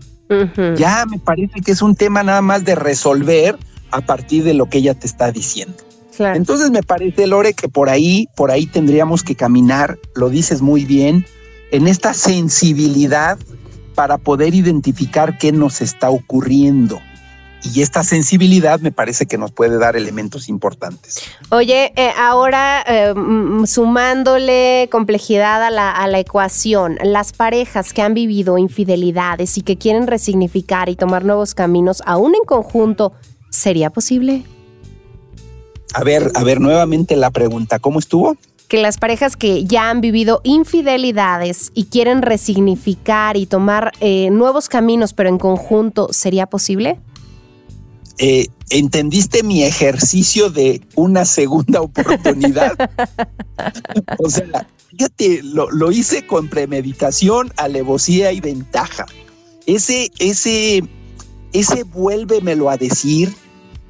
Ya 0.77 1.05
me 1.07 1.19
parece 1.19 1.61
que 1.61 1.73
es 1.73 1.83
un 1.83 1.95
tema 1.95 2.23
nada 2.23 2.43
más 2.43 2.65
de 2.65 2.75
resolver 2.75 3.59
a 3.91 4.01
partir 4.01 4.45
de 4.45 4.55
lo 4.55 4.67
que 4.67 4.79
ella 4.79 4.95
te 4.95 5.07
está 5.07 5.31
diciendo. 5.31 5.77
Entonces 6.19 6.71
me 6.71 6.83
parece, 6.83 7.27
Lore, 7.27 7.55
que 7.55 7.69
por 7.69 7.89
ahí, 7.89 8.29
por 8.37 8.51
ahí 8.51 8.67
tendríamos 8.67 9.23
que 9.23 9.35
caminar, 9.35 9.99
lo 10.15 10.31
dices 10.31 10.63
muy 10.63 10.85
bien, 10.85 11.27
en 11.73 11.89
esta 11.89 12.15
sensibilidad 12.15 13.39
para 13.95 14.19
poder 14.19 14.55
identificar 14.55 15.39
qué 15.39 15.53
nos 15.53 15.81
está 15.81 16.11
ocurriendo 16.11 17.01
y 17.73 17.81
esta 17.81 18.03
sensibilidad 18.03 18.81
me 18.81 18.93
parece 18.93 19.27
que 19.27 19.39
nos 19.39 19.53
puede 19.53 19.79
dar 19.79 19.97
elementos 19.97 20.49
importantes. 20.49 21.23
Oye, 21.51 21.93
eh, 21.97 22.11
ahora 22.19 22.85
eh, 22.87 23.15
sumándole 23.67 24.89
complejidad 24.91 25.63
a 25.63 25.71
la, 25.71 25.91
a 25.91 26.07
la 26.09 26.19
ecuación, 26.19 26.99
las 27.03 27.33
parejas 27.33 27.93
que 27.93 28.03
han 28.03 28.15
vivido 28.15 28.59
infidelidades 28.59 29.57
y 29.57 29.63
que 29.63 29.79
quieren 29.79 30.07
resignificar 30.07 30.89
y 30.89 30.97
tomar 30.97 31.25
nuevos 31.25 31.55
caminos, 31.55 32.03
aún 32.05 32.35
en 32.35 32.45
conjunto, 32.45 33.13
¿sería 33.51 33.91
posible? 33.91 34.45
A 35.95 36.03
ver, 36.03 36.33
a 36.35 36.45
ver, 36.45 36.61
nuevamente 36.61 37.17
la 37.17 37.31
pregunta, 37.31 37.79
¿cómo 37.79 37.99
estuvo? 37.99 38.37
que 38.69 38.81
las 38.81 38.99
parejas 38.99 39.37
que 39.37 39.65
ya 39.67 39.91
han 39.91 40.01
vivido 40.01 40.41
infidelidades 40.43 41.71
y 41.75 41.85
quieren 41.85 42.23
resignificar 42.23 43.37
y 43.37 43.47
tomar 43.47 43.93
eh, 44.01 44.31
nuevos 44.31 44.69
caminos, 44.69 45.13
pero 45.13 45.29
en 45.29 45.39
conjunto, 45.39 46.09
¿sería 46.13 46.47
posible? 46.47 46.99
Eh, 48.19 48.49
¿entendiste 48.71 49.43
mi 49.43 49.65
ejercicio 49.65 50.51
de 50.51 50.83
una 50.95 51.25
segunda 51.25 51.81
oportunidad? 51.81 52.73
o 54.19 54.31
sea, 54.31 54.69
fíjate, 54.91 55.43
lo, 55.43 55.71
lo, 55.71 55.91
hice 55.91 56.27
con 56.27 56.49
premeditación, 56.49 57.53
alevosía 57.57 58.33
y 58.33 58.41
ventaja. 58.41 59.07
Ese, 59.67 60.11
ese, 60.19 60.85
ese 61.53 61.83
vuélvemelo 61.85 62.71
a 62.71 62.77
decir, 62.77 63.35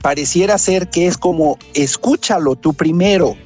pareciera 0.01 0.59
ser 0.59 0.91
que 0.91 1.07
es 1.07 1.17
como, 1.19 1.59
escúchalo 1.75 2.57
tú 2.57 2.75
primero, 2.75 3.37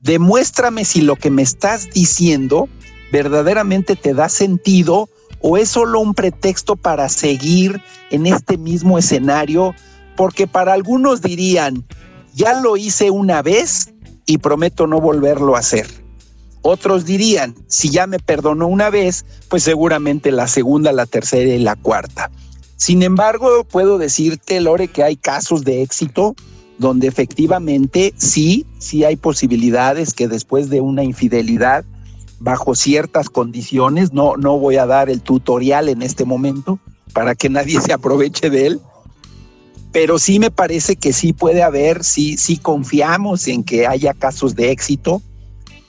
demuéstrame 0.00 0.84
si 0.84 1.00
lo 1.00 1.16
que 1.16 1.30
me 1.30 1.42
estás 1.42 1.90
diciendo 1.90 2.68
verdaderamente 3.10 3.96
te 3.96 4.14
da 4.14 4.28
sentido 4.28 5.08
o 5.40 5.56
es 5.56 5.68
solo 5.68 6.00
un 6.00 6.14
pretexto 6.14 6.76
para 6.76 7.08
seguir 7.08 7.80
en 8.10 8.26
este 8.26 8.58
mismo 8.58 8.98
escenario, 8.98 9.74
porque 10.18 10.48
para 10.48 10.72
algunos 10.72 11.22
dirían, 11.22 11.84
ya 12.34 12.60
lo 12.60 12.76
hice 12.76 13.12
una 13.12 13.40
vez 13.40 13.94
y 14.26 14.38
prometo 14.38 14.88
no 14.88 15.00
volverlo 15.00 15.54
a 15.54 15.60
hacer. 15.60 15.86
Otros 16.60 17.04
dirían, 17.04 17.54
si 17.68 17.90
ya 17.90 18.08
me 18.08 18.18
perdonó 18.18 18.66
una 18.66 18.90
vez, 18.90 19.24
pues 19.48 19.62
seguramente 19.62 20.32
la 20.32 20.48
segunda, 20.48 20.90
la 20.90 21.06
tercera 21.06 21.54
y 21.54 21.60
la 21.60 21.76
cuarta. 21.76 22.32
Sin 22.74 23.04
embargo, 23.04 23.62
puedo 23.62 23.96
decirte, 23.96 24.60
Lore, 24.60 24.88
que 24.88 25.04
hay 25.04 25.14
casos 25.14 25.62
de 25.62 25.82
éxito 25.82 26.34
donde 26.78 27.06
efectivamente 27.06 28.12
sí, 28.16 28.66
sí 28.80 29.04
hay 29.04 29.14
posibilidades 29.14 30.14
que 30.14 30.26
después 30.26 30.68
de 30.68 30.80
una 30.80 31.04
infidelidad, 31.04 31.84
bajo 32.40 32.74
ciertas 32.74 33.30
condiciones, 33.30 34.12
no, 34.12 34.36
no 34.36 34.58
voy 34.58 34.78
a 34.78 34.86
dar 34.86 35.10
el 35.10 35.22
tutorial 35.22 35.88
en 35.88 36.02
este 36.02 36.24
momento 36.24 36.80
para 37.12 37.36
que 37.36 37.48
nadie 37.48 37.80
se 37.80 37.92
aproveche 37.92 38.50
de 38.50 38.66
él, 38.66 38.80
pero 39.92 40.18
sí 40.18 40.38
me 40.38 40.50
parece 40.50 40.96
que 40.96 41.12
sí 41.12 41.32
puede 41.32 41.62
haber, 41.62 42.04
sí, 42.04 42.36
sí 42.36 42.56
confiamos 42.56 43.48
en 43.48 43.64
que 43.64 43.86
haya 43.86 44.14
casos 44.14 44.54
de 44.54 44.70
éxito, 44.70 45.22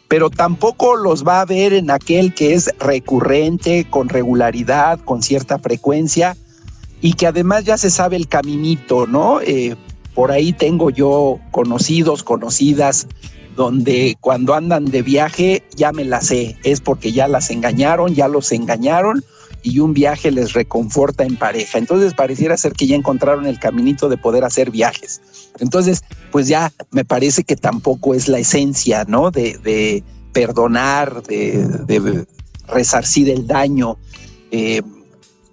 pero 0.07 0.29
tampoco 0.29 0.95
los 0.95 1.25
va 1.25 1.37
a 1.37 1.41
haber 1.41 1.73
en 1.73 1.91
aquel 1.91 2.33
que 2.33 2.53
es 2.53 2.71
recurrente, 2.79 3.87
con 3.89 4.09
regularidad, 4.09 4.99
con 4.99 5.21
cierta 5.21 5.59
frecuencia, 5.59 6.35
y 7.01 7.13
que 7.13 7.27
además 7.27 7.65
ya 7.65 7.77
se 7.77 7.91
sabe 7.91 8.15
el 8.15 8.27
caminito, 8.27 9.05
¿no? 9.05 9.41
Eh, 9.41 9.75
por 10.15 10.31
ahí 10.31 10.51
tengo 10.51 10.89
yo 10.89 11.39
conocidos, 11.51 12.23
conocidas, 12.23 13.07
donde 13.55 14.17
cuando 14.21 14.53
andan 14.53 14.85
de 14.85 15.01
viaje 15.01 15.63
ya 15.75 15.91
me 15.91 16.05
la 16.05 16.21
sé, 16.21 16.57
es 16.63 16.81
porque 16.81 17.11
ya 17.11 17.27
las 17.27 17.51
engañaron, 17.51 18.15
ya 18.15 18.27
los 18.27 18.51
engañaron 18.51 19.23
y 19.63 19.79
un 19.79 19.93
viaje 19.93 20.31
les 20.31 20.53
reconforta 20.53 21.23
en 21.23 21.35
pareja. 21.35 21.77
Entonces 21.77 22.13
pareciera 22.13 22.57
ser 22.57 22.73
que 22.73 22.87
ya 22.87 22.95
encontraron 22.95 23.45
el 23.45 23.59
caminito 23.59 24.09
de 24.09 24.17
poder 24.17 24.43
hacer 24.43 24.71
viajes. 24.71 25.21
Entonces, 25.59 26.01
pues 26.31 26.47
ya 26.47 26.71
me 26.91 27.05
parece 27.05 27.43
que 27.43 27.55
tampoco 27.55 28.13
es 28.13 28.27
la 28.27 28.39
esencia, 28.39 29.05
¿no? 29.05 29.31
De, 29.31 30.03
perdonar, 30.33 31.23
de, 31.23 32.25
resarcir 32.67 33.29
el 33.29 33.47
daño. 33.47 33.97
Eh, 34.51 34.81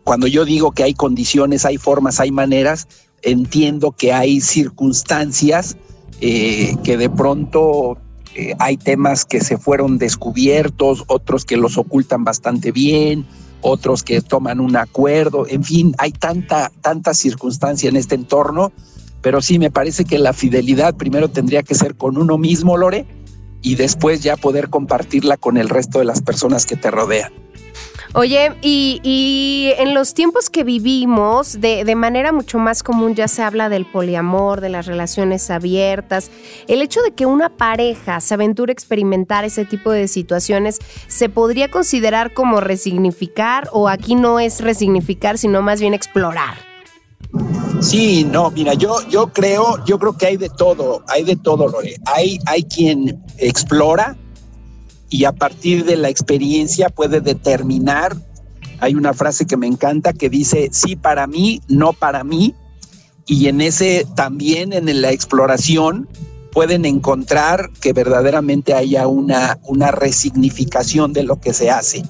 cuando 0.05 0.27
yo 0.27 0.45
digo 0.45 0.73
que 0.73 0.85
hay 0.85 0.95
condiciones, 0.95 1.65
hay 1.65 1.79
formas, 1.79 2.21
hay 2.21 2.31
maneras, 2.31 2.87
entiendo 3.23 3.93
que 3.93 4.13
hay 4.13 4.41
circunstancias 4.41 5.77
eh, 6.21 6.77
que 6.85 6.97
de 6.97 7.11
pronto 7.11 7.99
eh, 8.35 8.55
hay 8.59 8.77
temas 8.77 9.25
que 9.25 9.41
se 9.41 9.59
fueron 9.59 9.99
descubiertos, 9.99 11.05
otros 11.09 11.45
que 11.45 11.57
los 11.57 11.77
ocultan 11.79 12.23
bastante 12.23 12.71
bien, 12.71 13.27
otros 13.67 14.03
que 14.03 14.21
toman 14.21 14.61
un 14.61 14.77
acuerdo, 14.77 15.47
en 15.49 15.65
fin, 15.65 15.95
hay 15.99 16.13
tanta, 16.13 16.71
tanta 16.81 17.15
circunstancia 17.15 17.89
en 17.89 17.97
este 17.97 18.15
entorno, 18.15 18.73
pero 19.23 19.43
sí 19.43 19.59
me 19.59 19.71
parece 19.73 20.05
que 20.05 20.19
la 20.19 20.33
fidelidad 20.33 20.95
primero 20.95 21.29
tendría 21.29 21.65
que 21.65 21.75
ser 21.75 21.97
con 21.97 22.17
uno 22.17 22.39
mismo, 22.39 22.77
Lore, 22.77 23.07
y 23.63 23.75
después 23.75 24.23
ya 24.23 24.37
poder 24.37 24.71
compartirla 24.71 25.37
con 25.37 25.57
el 25.57 25.69
resto 25.69 25.99
de 25.99 26.05
las 26.05 26.23
personas 26.23 26.65
que 26.65 26.77
te 26.77 26.93
rodean. 26.93 27.46
Oye, 28.19 28.51
y, 28.63 29.73
en 29.77 29.93
los 29.93 30.15
tiempos 30.15 30.49
que 30.49 30.65
vivimos, 30.65 31.61
de, 31.61 31.85
de, 31.85 31.95
manera 31.95 32.33
mucho 32.33 32.57
más 32.57 32.83
común 32.83 33.15
ya 33.15 33.29
se 33.29 33.43
habla 33.43 33.69
del 33.69 33.85
poliamor, 33.85 34.63
de 34.63 34.71
las 34.71 34.87
relaciones 34.87 35.51
abiertas. 35.51 36.31
El 36.67 36.81
hecho 36.81 37.03
de 37.03 37.13
que 37.13 37.27
una 37.27 37.51
pareja 37.51 38.23
se 38.23 38.33
aventure 38.33 38.71
a 38.71 38.73
experimentar 38.73 39.45
ese 39.45 39.67
tipo 39.67 39.91
de 39.91 40.09
situaciones, 40.09 40.79
¿se 41.09 41.29
podría 41.29 41.71
considerar 41.71 42.33
como 42.33 42.61
resignificar 42.63 43.69
o 43.71 43.87
aquí 43.87 44.15
no 44.15 44.41
es 44.41 44.63
resignificar, 44.63 45.37
sino 45.37 45.61
más 45.61 45.83
bien 45.83 45.93
explorar? 45.93 46.57
Sí, 47.83 48.25
no, 48.25 48.51
mira, 48.51 48.73
yo, 48.73 48.97
yo 49.11 49.27
creo, 49.27 49.85
yo 49.85 49.99
creo 49.99 50.17
que 50.17 50.25
hay 50.25 50.37
de 50.39 50.49
todo, 50.49 51.05
hay 51.09 51.23
de 51.23 51.37
todo, 51.37 51.69
Lore. 51.69 51.97
Hay, 52.07 52.39
hay 52.47 52.63
quien 52.63 53.23
explora, 53.37 54.17
y 55.11 55.25
a 55.25 55.33
partir 55.33 55.85
de 55.85 55.97
la 55.97 56.09
experiencia 56.09 56.89
puede 56.89 57.21
determinar. 57.21 58.17
Hay 58.81 58.95
una 58.95 59.15
frase 59.15 59.47
que 59.47 59.57
me 59.57 59.67
encanta 59.67 60.13
que 60.13 60.29
dice, 60.29 60.69
sí 60.73 60.97
para 60.97 61.27
mí, 61.27 61.63
no 61.69 61.93
para 61.93 62.25
mí. 62.25 62.55
Y 63.27 63.49
en 63.49 63.61
ese 63.61 64.07
también, 64.15 64.73
en 64.73 65.01
la 65.01 65.13
exploración, 65.13 66.09
pueden 66.53 66.85
encontrar 66.85 67.71
que 67.81 67.93
verdaderamente 67.93 68.73
haya 68.73 69.07
una, 69.07 69.59
una 69.65 69.91
resignificación 69.91 71.13
de 71.13 71.23
lo 71.23 71.41
que 71.41 71.53
se 71.53 71.71
hace. 71.71 72.03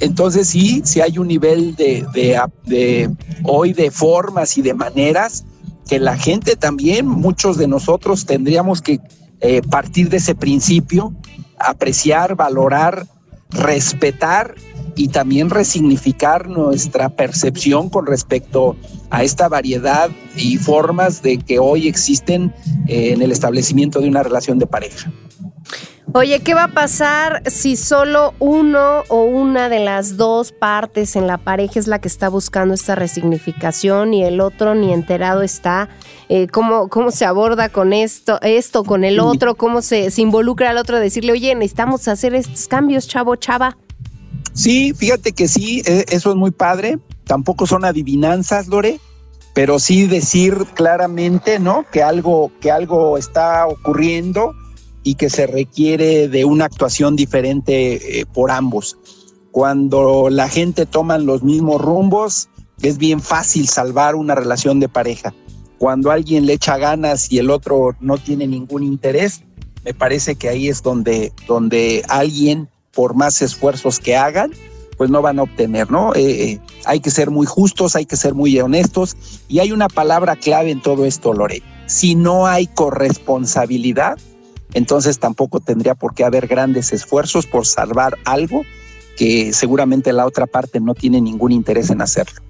Entonces 0.00 0.48
sí, 0.48 0.82
sí 0.84 1.00
hay 1.00 1.18
un 1.18 1.28
nivel 1.28 1.76
de, 1.76 2.06
de, 2.64 3.10
hoy 3.42 3.72
de 3.72 3.90
formas 3.90 4.56
y 4.58 4.62
de 4.62 4.74
maneras 4.74 5.44
que 5.88 5.98
la 5.98 6.16
gente 6.16 6.56
también, 6.56 7.06
muchos 7.06 7.58
de 7.58 7.68
nosotros 7.68 8.24
tendríamos 8.24 8.80
que 8.80 9.00
eh, 9.40 9.60
partir 9.60 10.08
de 10.08 10.16
ese 10.16 10.34
principio 10.34 11.14
apreciar, 11.64 12.36
valorar, 12.36 13.06
respetar 13.50 14.54
y 14.96 15.08
también 15.08 15.50
resignificar 15.50 16.48
nuestra 16.48 17.08
percepción 17.08 17.90
con 17.90 18.06
respecto 18.06 18.76
a 19.10 19.22
esta 19.22 19.48
variedad 19.48 20.08
y 20.36 20.56
formas 20.56 21.22
de 21.22 21.38
que 21.38 21.58
hoy 21.58 21.88
existen 21.88 22.54
eh, 22.86 23.12
en 23.12 23.22
el 23.22 23.32
establecimiento 23.32 24.00
de 24.00 24.08
una 24.08 24.22
relación 24.22 24.58
de 24.58 24.66
pareja. 24.66 25.10
Oye, 26.12 26.40
¿qué 26.40 26.54
va 26.54 26.64
a 26.64 26.68
pasar 26.68 27.42
si 27.50 27.74
solo 27.74 28.34
uno 28.38 29.02
o 29.08 29.24
una 29.24 29.68
de 29.68 29.80
las 29.80 30.16
dos 30.16 30.52
partes 30.52 31.16
en 31.16 31.26
la 31.26 31.38
pareja 31.38 31.80
es 31.80 31.88
la 31.88 32.00
que 32.00 32.06
está 32.06 32.28
buscando 32.28 32.74
esta 32.74 32.94
resignificación 32.94 34.14
y 34.14 34.22
el 34.22 34.40
otro 34.40 34.76
ni 34.76 34.92
enterado 34.92 35.42
está? 35.42 35.88
Eh, 36.28 36.46
¿cómo, 36.48 36.88
¿Cómo 36.88 37.10
se 37.10 37.24
aborda 37.24 37.68
con 37.68 37.92
esto, 37.92 38.40
esto 38.42 38.84
con 38.84 39.04
el 39.04 39.20
otro? 39.20 39.54
¿Cómo 39.54 39.82
se, 39.82 40.10
se 40.10 40.22
involucra 40.22 40.70
al 40.70 40.78
otro 40.78 40.96
a 40.96 41.00
decirle, 41.00 41.32
oye, 41.32 41.54
necesitamos 41.54 42.08
hacer 42.08 42.34
estos 42.34 42.66
cambios, 42.68 43.06
chavo, 43.08 43.36
chava? 43.36 43.76
Sí, 44.54 44.94
fíjate 44.94 45.32
que 45.32 45.48
sí, 45.48 45.82
e, 45.84 46.06
eso 46.08 46.30
es 46.30 46.36
muy 46.36 46.50
padre. 46.50 46.98
Tampoco 47.24 47.66
son 47.66 47.84
adivinanzas, 47.84 48.68
Lore, 48.68 49.00
pero 49.52 49.78
sí 49.78 50.06
decir 50.06 50.54
claramente, 50.74 51.58
¿no? 51.58 51.84
Que 51.90 52.02
algo, 52.02 52.50
que 52.60 52.70
algo 52.70 53.18
está 53.18 53.66
ocurriendo 53.66 54.54
y 55.02 55.16
que 55.16 55.28
se 55.28 55.46
requiere 55.46 56.28
de 56.28 56.44
una 56.44 56.64
actuación 56.64 57.16
diferente 57.16 58.20
eh, 58.20 58.26
por 58.26 58.50
ambos. 58.50 58.96
Cuando 59.50 60.30
la 60.30 60.48
gente 60.48 60.86
toma 60.86 61.18
los 61.18 61.42
mismos 61.42 61.80
rumbos, 61.80 62.48
es 62.82 62.98
bien 62.98 63.20
fácil 63.20 63.68
salvar 63.68 64.14
una 64.16 64.34
relación 64.34 64.80
de 64.80 64.88
pareja. 64.88 65.34
Cuando 65.78 66.10
alguien 66.10 66.46
le 66.46 66.54
echa 66.54 66.78
ganas 66.78 67.30
y 67.30 67.38
el 67.38 67.50
otro 67.50 67.96
no 68.00 68.18
tiene 68.18 68.46
ningún 68.46 68.82
interés, 68.82 69.42
me 69.84 69.94
parece 69.94 70.36
que 70.36 70.48
ahí 70.48 70.68
es 70.68 70.82
donde, 70.82 71.32
donde 71.46 72.02
alguien, 72.08 72.68
por 72.92 73.14
más 73.14 73.42
esfuerzos 73.42 73.98
que 73.98 74.16
hagan, 74.16 74.52
pues 74.96 75.10
no 75.10 75.22
van 75.22 75.38
a 75.38 75.42
obtener, 75.42 75.90
¿no? 75.90 76.14
Eh, 76.14 76.52
eh, 76.52 76.60
hay 76.84 77.00
que 77.00 77.10
ser 77.10 77.30
muy 77.30 77.46
justos, 77.46 77.96
hay 77.96 78.06
que 78.06 78.16
ser 78.16 78.34
muy 78.34 78.58
honestos 78.60 79.16
y 79.48 79.58
hay 79.58 79.72
una 79.72 79.88
palabra 79.88 80.36
clave 80.36 80.70
en 80.70 80.80
todo 80.80 81.04
esto, 81.04 81.32
Lore. 81.32 81.62
Si 81.86 82.14
no 82.14 82.46
hay 82.46 82.66
corresponsabilidad, 82.66 84.16
entonces 84.72 85.18
tampoco 85.18 85.60
tendría 85.60 85.94
por 85.94 86.14
qué 86.14 86.24
haber 86.24 86.46
grandes 86.46 86.92
esfuerzos 86.92 87.46
por 87.46 87.66
salvar 87.66 88.16
algo 88.24 88.62
que 89.16 89.52
seguramente 89.52 90.12
la 90.12 90.26
otra 90.26 90.46
parte 90.46 90.80
no 90.80 90.94
tiene 90.94 91.20
ningún 91.20 91.52
interés 91.52 91.90
en 91.90 92.00
hacerlo. 92.00 92.40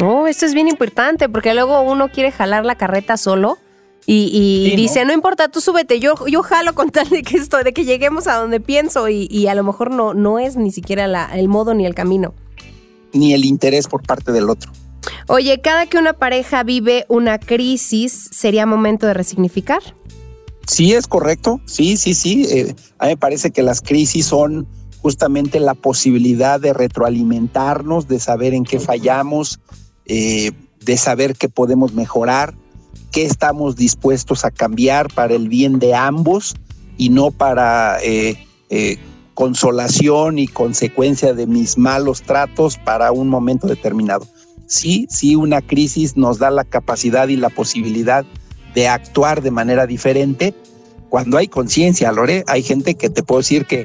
Oh, 0.00 0.26
esto 0.26 0.46
es 0.46 0.54
bien 0.54 0.68
importante 0.68 1.28
porque 1.28 1.54
luego 1.54 1.82
uno 1.82 2.08
quiere 2.08 2.32
jalar 2.32 2.64
la 2.64 2.76
carreta 2.76 3.16
solo 3.16 3.58
y, 4.04 4.74
dice, 4.74 5.04
¿no? 5.04 5.12
importa, 5.12 5.48
tú 5.48 5.60
súbete, 5.60 6.00
yo, 6.00 6.14
yo 6.26 6.42
jalo 6.42 6.74
con 6.74 6.90
tal 6.90 7.08
de 7.08 7.22
que 7.22 7.36
esto, 7.36 7.62
de 7.62 7.72
que 7.72 7.84
lleguemos 7.84 8.26
a 8.26 8.34
donde 8.34 8.60
pienso 8.60 9.08
y, 9.08 9.46
a 9.46 9.54
lo 9.54 9.62
mejor 9.62 9.90
no, 9.90 10.14
no 10.14 10.38
es 10.38 10.56
ni 10.56 10.72
siquiera 10.72 11.30
el 11.34 11.48
modo 11.48 11.74
ni 11.74 11.86
el 11.86 11.94
camino. 11.94 12.34
Ni 13.12 13.32
el 13.32 13.44
interés 13.44 13.86
por 13.86 14.02
parte 14.02 14.32
del 14.32 14.50
otro. 14.50 14.72
Oye, 15.28 15.60
cada 15.60 15.86
que 15.86 15.98
una 15.98 16.14
pareja 16.14 16.62
vive 16.62 17.04
una 17.08 17.38
crisis, 17.38 18.28
¿sería 18.32 18.66
momento 18.66 19.06
de 19.06 19.14
resignificar? 19.14 19.82
Sí, 20.66 20.94
es 20.94 21.06
correcto. 21.06 21.60
Sí, 21.66 21.96
sí, 21.96 22.14
sí. 22.14 22.46
Eh, 22.50 22.74
a 22.98 23.06
mí 23.06 23.12
me 23.12 23.16
parece 23.16 23.50
que 23.50 23.62
las 23.62 23.80
crisis 23.80 24.26
son 24.26 24.66
justamente 25.00 25.58
la 25.60 25.74
posibilidad 25.74 26.60
de 26.60 26.72
retroalimentarnos, 26.72 28.08
de 28.08 28.20
saber 28.20 28.54
en 28.54 28.64
qué 28.64 28.78
fallamos, 28.78 29.60
eh, 30.06 30.52
de 30.84 30.96
saber 30.96 31.36
que 31.36 31.48
podemos 31.48 31.92
mejorar, 31.92 32.54
que 33.10 33.24
estamos 33.24 33.76
dispuestos 33.76 34.44
a 34.44 34.50
cambiar 34.50 35.12
para 35.12 35.34
el 35.34 35.48
bien 35.48 35.78
de 35.78 35.94
ambos 35.94 36.56
y 36.96 37.10
no 37.10 37.30
para 37.30 37.98
eh, 38.02 38.36
eh, 38.70 38.98
consolación 39.34 40.38
y 40.38 40.48
consecuencia 40.48 41.34
de 41.34 41.46
mis 41.46 41.78
malos 41.78 42.22
tratos 42.22 42.78
para 42.78 43.12
un 43.12 43.28
momento 43.28 43.66
determinado. 43.66 44.26
Sí, 44.66 45.06
sí, 45.10 45.36
una 45.36 45.60
crisis 45.60 46.16
nos 46.16 46.38
da 46.38 46.50
la 46.50 46.64
capacidad 46.64 47.28
y 47.28 47.36
la 47.36 47.50
posibilidad 47.50 48.24
de 48.74 48.88
actuar 48.88 49.42
de 49.42 49.50
manera 49.50 49.86
diferente 49.86 50.54
cuando 51.10 51.36
hay 51.36 51.46
conciencia, 51.46 52.10
Lore. 52.10 52.42
Hay 52.46 52.62
gente 52.62 52.94
que 52.94 53.10
te 53.10 53.22
puedo 53.22 53.40
decir 53.40 53.66
que 53.66 53.84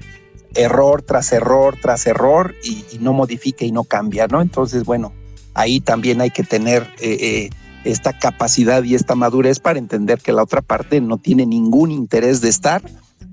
error 0.56 1.02
tras 1.02 1.32
error 1.34 1.76
tras 1.82 2.08
error 2.08 2.56
y, 2.64 2.98
no 3.00 3.14
modifica 3.14 3.66
y 3.66 3.72
no 3.72 3.84
cambia, 3.84 4.28
¿no? 4.28 4.42
Entonces, 4.42 4.86
bueno, 4.86 5.14
ahí 5.58 5.80
también 5.82 6.22
hay 6.22 6.30
que 6.30 6.44
tener 6.44 6.84
eh, 7.02 7.18
eh, 7.20 7.50
esta 7.84 8.18
capacidad 8.18 8.84
y 8.84 8.96
esta 8.96 9.16
madurez 9.16 9.60
para 9.60 9.80
entender 9.80 10.20
que 10.20 10.32
la 10.32 10.44
otra 10.44 10.62
parte 10.62 11.02
no 11.02 11.18
tiene 11.18 11.46
ningún 11.46 11.92
interés 11.92 12.42
de 12.42 12.50
estar 12.50 12.82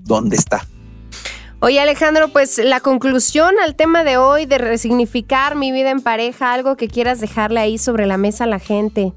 donde 0.03 0.35
está. 0.35 0.67
Oye 1.61 1.79
Alejandro, 1.79 2.27
pues 2.29 2.57
la 2.57 2.79
conclusión 2.79 3.55
al 3.63 3.75
tema 3.75 4.03
de 4.03 4.17
hoy 4.17 4.45
de 4.45 4.57
resignificar 4.57 5.55
mi 5.55 5.71
vida 5.71 5.91
en 5.91 6.01
pareja, 6.01 6.53
algo 6.53 6.75
que 6.75 6.87
quieras 6.87 7.19
dejarle 7.19 7.59
ahí 7.59 7.77
sobre 7.77 8.07
la 8.07 8.17
mesa 8.17 8.43
a 8.43 8.47
la 8.47 8.59
gente. 8.59 9.13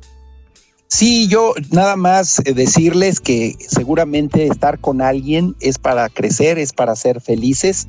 Sí, 0.86 1.28
yo 1.28 1.54
nada 1.70 1.96
más 1.96 2.40
eh, 2.40 2.54
decirles 2.54 3.20
que 3.20 3.56
seguramente 3.58 4.46
estar 4.46 4.78
con 4.78 5.02
alguien 5.02 5.54
es 5.60 5.78
para 5.78 6.08
crecer, 6.08 6.58
es 6.58 6.72
para 6.72 6.96
ser 6.96 7.20
felices. 7.20 7.88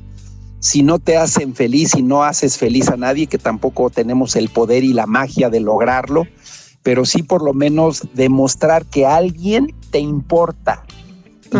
Si 0.60 0.82
no 0.82 0.98
te 0.98 1.16
hacen 1.16 1.54
feliz 1.54 1.94
y 1.96 2.02
no 2.02 2.22
haces 2.22 2.58
feliz 2.58 2.88
a 2.88 2.96
nadie, 2.96 3.26
que 3.26 3.38
tampoco 3.38 3.90
tenemos 3.90 4.36
el 4.36 4.50
poder 4.50 4.84
y 4.84 4.92
la 4.92 5.06
magia 5.06 5.50
de 5.50 5.60
lograrlo, 5.60 6.26
pero 6.82 7.04
sí 7.04 7.22
por 7.22 7.42
lo 7.42 7.54
menos 7.54 8.08
demostrar 8.14 8.84
que 8.86 9.06
alguien 9.06 9.74
te 9.90 9.98
importa. 9.98 10.84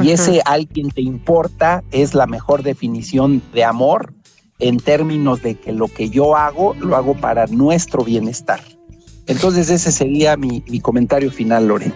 Y 0.02 0.10
ese 0.10 0.40
alguien 0.44 0.90
te 0.90 1.00
importa 1.00 1.82
es 1.90 2.14
la 2.14 2.26
mejor 2.26 2.62
definición 2.62 3.42
de 3.52 3.64
amor 3.64 4.14
en 4.60 4.76
términos 4.76 5.42
de 5.42 5.56
que 5.56 5.72
lo 5.72 5.88
que 5.88 6.10
yo 6.10 6.36
hago 6.36 6.74
lo 6.74 6.94
hago 6.94 7.14
para 7.14 7.46
nuestro 7.46 8.04
bienestar. 8.04 8.60
Entonces 9.26 9.70
ese 9.70 9.90
sería 9.90 10.36
mi, 10.36 10.62
comentario 10.80 11.30
final, 11.30 11.68
Lore. 11.68 11.92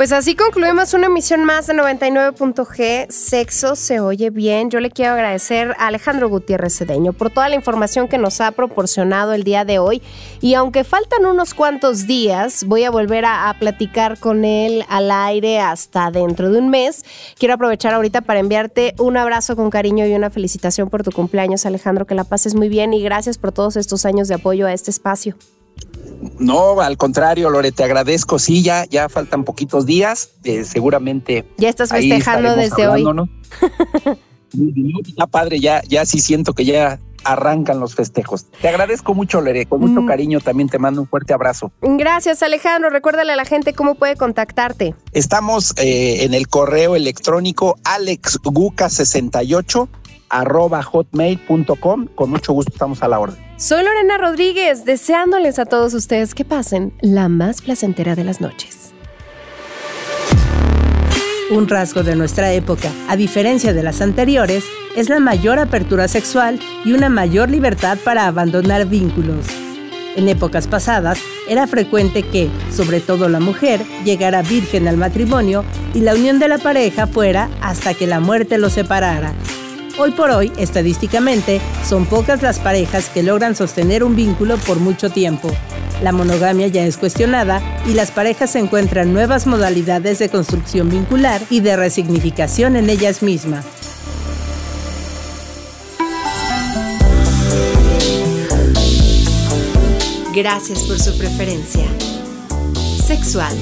Pues 0.00 0.12
así 0.12 0.34
concluimos 0.34 0.94
una 0.94 1.08
emisión 1.08 1.44
más 1.44 1.66
de 1.66 1.74
99.g. 1.74 3.10
Sexo 3.10 3.76
se 3.76 4.00
oye 4.00 4.30
bien. 4.30 4.70
Yo 4.70 4.80
le 4.80 4.90
quiero 4.90 5.12
agradecer 5.12 5.76
a 5.78 5.88
Alejandro 5.88 6.30
Gutiérrez 6.30 6.74
Cedeño 6.78 7.12
por 7.12 7.28
toda 7.28 7.50
la 7.50 7.54
información 7.54 8.08
que 8.08 8.16
nos 8.16 8.40
ha 8.40 8.50
proporcionado 8.52 9.34
el 9.34 9.44
día 9.44 9.66
de 9.66 9.78
hoy. 9.78 10.00
Y 10.40 10.54
aunque 10.54 10.84
faltan 10.84 11.26
unos 11.26 11.52
cuantos 11.52 12.06
días, 12.06 12.64
voy 12.64 12.84
a 12.84 12.90
volver 12.90 13.26
a, 13.26 13.50
a 13.50 13.58
platicar 13.58 14.18
con 14.18 14.46
él 14.46 14.86
al 14.88 15.10
aire 15.10 15.60
hasta 15.60 16.10
dentro 16.10 16.50
de 16.50 16.60
un 16.60 16.70
mes. 16.70 17.04
Quiero 17.38 17.52
aprovechar 17.52 17.92
ahorita 17.92 18.22
para 18.22 18.40
enviarte 18.40 18.94
un 18.98 19.18
abrazo 19.18 19.54
con 19.54 19.68
cariño 19.68 20.06
y 20.06 20.14
una 20.14 20.30
felicitación 20.30 20.88
por 20.88 21.02
tu 21.02 21.10
cumpleaños, 21.10 21.66
Alejandro. 21.66 22.06
Que 22.06 22.14
la 22.14 22.24
pases 22.24 22.54
muy 22.54 22.70
bien 22.70 22.94
y 22.94 23.02
gracias 23.02 23.36
por 23.36 23.52
todos 23.52 23.76
estos 23.76 24.06
años 24.06 24.28
de 24.28 24.36
apoyo 24.36 24.66
a 24.66 24.72
este 24.72 24.90
espacio. 24.90 25.36
No, 26.38 26.80
al 26.80 26.96
contrario, 26.96 27.50
Lore, 27.50 27.72
te 27.72 27.84
agradezco. 27.84 28.38
Sí, 28.38 28.62
ya, 28.62 28.84
ya 28.86 29.08
faltan 29.08 29.44
poquitos 29.44 29.86
días. 29.86 30.30
Eh, 30.44 30.64
seguramente. 30.64 31.46
Ya 31.56 31.68
estás 31.68 31.90
festejando 31.90 32.56
desde 32.56 32.86
hoy. 32.86 33.04
ya 35.16 35.26
padre, 35.26 35.60
ya, 35.60 35.82
ya 35.88 36.04
sí 36.04 36.20
siento 36.20 36.52
que 36.52 36.64
ya 36.64 36.98
arrancan 37.24 37.80
los 37.80 37.94
festejos. 37.94 38.46
Te 38.60 38.68
agradezco 38.68 39.14
mucho, 39.14 39.40
Lore, 39.40 39.66
con 39.66 39.80
mucho 39.80 40.02
mm. 40.02 40.06
cariño 40.06 40.40
también 40.40 40.68
te 40.68 40.78
mando 40.78 41.02
un 41.02 41.08
fuerte 41.08 41.32
abrazo. 41.32 41.72
Gracias, 41.82 42.42
Alejandro. 42.42 42.90
Recuérdale 42.90 43.32
a 43.32 43.36
la 43.36 43.44
gente 43.44 43.72
cómo 43.72 43.94
puede 43.94 44.16
contactarte. 44.16 44.94
Estamos 45.12 45.74
eh, 45.78 46.24
en 46.24 46.34
el 46.34 46.48
correo 46.48 46.96
electrónico 46.96 47.76
alexguca68 47.84 49.88
arroba 50.28 50.82
hotmail.com. 50.82 52.06
Con 52.14 52.30
mucho 52.30 52.52
gusto 52.52 52.72
estamos 52.72 53.02
a 53.02 53.08
la 53.08 53.18
orden. 53.18 53.49
Soy 53.60 53.84
Lorena 53.84 54.16
Rodríguez, 54.16 54.86
deseándoles 54.86 55.58
a 55.58 55.66
todos 55.66 55.92
ustedes 55.92 56.34
que 56.34 56.46
pasen 56.46 56.94
la 57.02 57.28
más 57.28 57.60
placentera 57.60 58.14
de 58.16 58.24
las 58.24 58.40
noches. 58.40 58.94
Un 61.50 61.68
rasgo 61.68 62.02
de 62.02 62.16
nuestra 62.16 62.54
época, 62.54 62.90
a 63.06 63.16
diferencia 63.16 63.74
de 63.74 63.82
las 63.82 64.00
anteriores, 64.00 64.64
es 64.96 65.10
la 65.10 65.20
mayor 65.20 65.58
apertura 65.58 66.08
sexual 66.08 66.58
y 66.86 66.94
una 66.94 67.10
mayor 67.10 67.50
libertad 67.50 67.98
para 68.02 68.26
abandonar 68.26 68.86
vínculos. 68.86 69.44
En 70.16 70.30
épocas 70.30 70.66
pasadas, 70.66 71.18
era 71.46 71.66
frecuente 71.66 72.22
que, 72.22 72.48
sobre 72.72 73.00
todo 73.00 73.28
la 73.28 73.40
mujer, 73.40 73.82
llegara 74.06 74.40
virgen 74.40 74.88
al 74.88 74.96
matrimonio 74.96 75.66
y 75.92 76.00
la 76.00 76.14
unión 76.14 76.38
de 76.38 76.48
la 76.48 76.56
pareja 76.56 77.06
fuera 77.06 77.50
hasta 77.60 77.92
que 77.92 78.06
la 78.06 78.20
muerte 78.20 78.56
los 78.56 78.72
separara. 78.72 79.34
Hoy 80.02 80.12
por 80.12 80.30
hoy, 80.30 80.50
estadísticamente, 80.56 81.60
son 81.86 82.06
pocas 82.06 82.40
las 82.40 82.58
parejas 82.58 83.10
que 83.10 83.22
logran 83.22 83.54
sostener 83.54 84.02
un 84.02 84.16
vínculo 84.16 84.56
por 84.56 84.80
mucho 84.80 85.10
tiempo. 85.10 85.50
La 86.02 86.10
monogamia 86.10 86.68
ya 86.68 86.86
es 86.86 86.96
cuestionada 86.96 87.60
y 87.86 87.92
las 87.92 88.10
parejas 88.10 88.52
se 88.52 88.60
encuentran 88.60 89.12
nuevas 89.12 89.46
modalidades 89.46 90.18
de 90.18 90.30
construcción 90.30 90.88
vincular 90.88 91.42
y 91.50 91.60
de 91.60 91.76
resignificación 91.76 92.76
en 92.76 92.88
ellas 92.88 93.22
mismas. 93.22 93.66
Gracias 100.34 100.78
por 100.84 100.98
su 100.98 101.18
preferencia. 101.18 101.84
Sexual. 103.04 103.54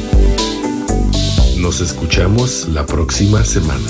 Nos 1.56 1.80
escuchamos 1.80 2.68
la 2.68 2.86
próxima 2.86 3.44
semana. 3.44 3.88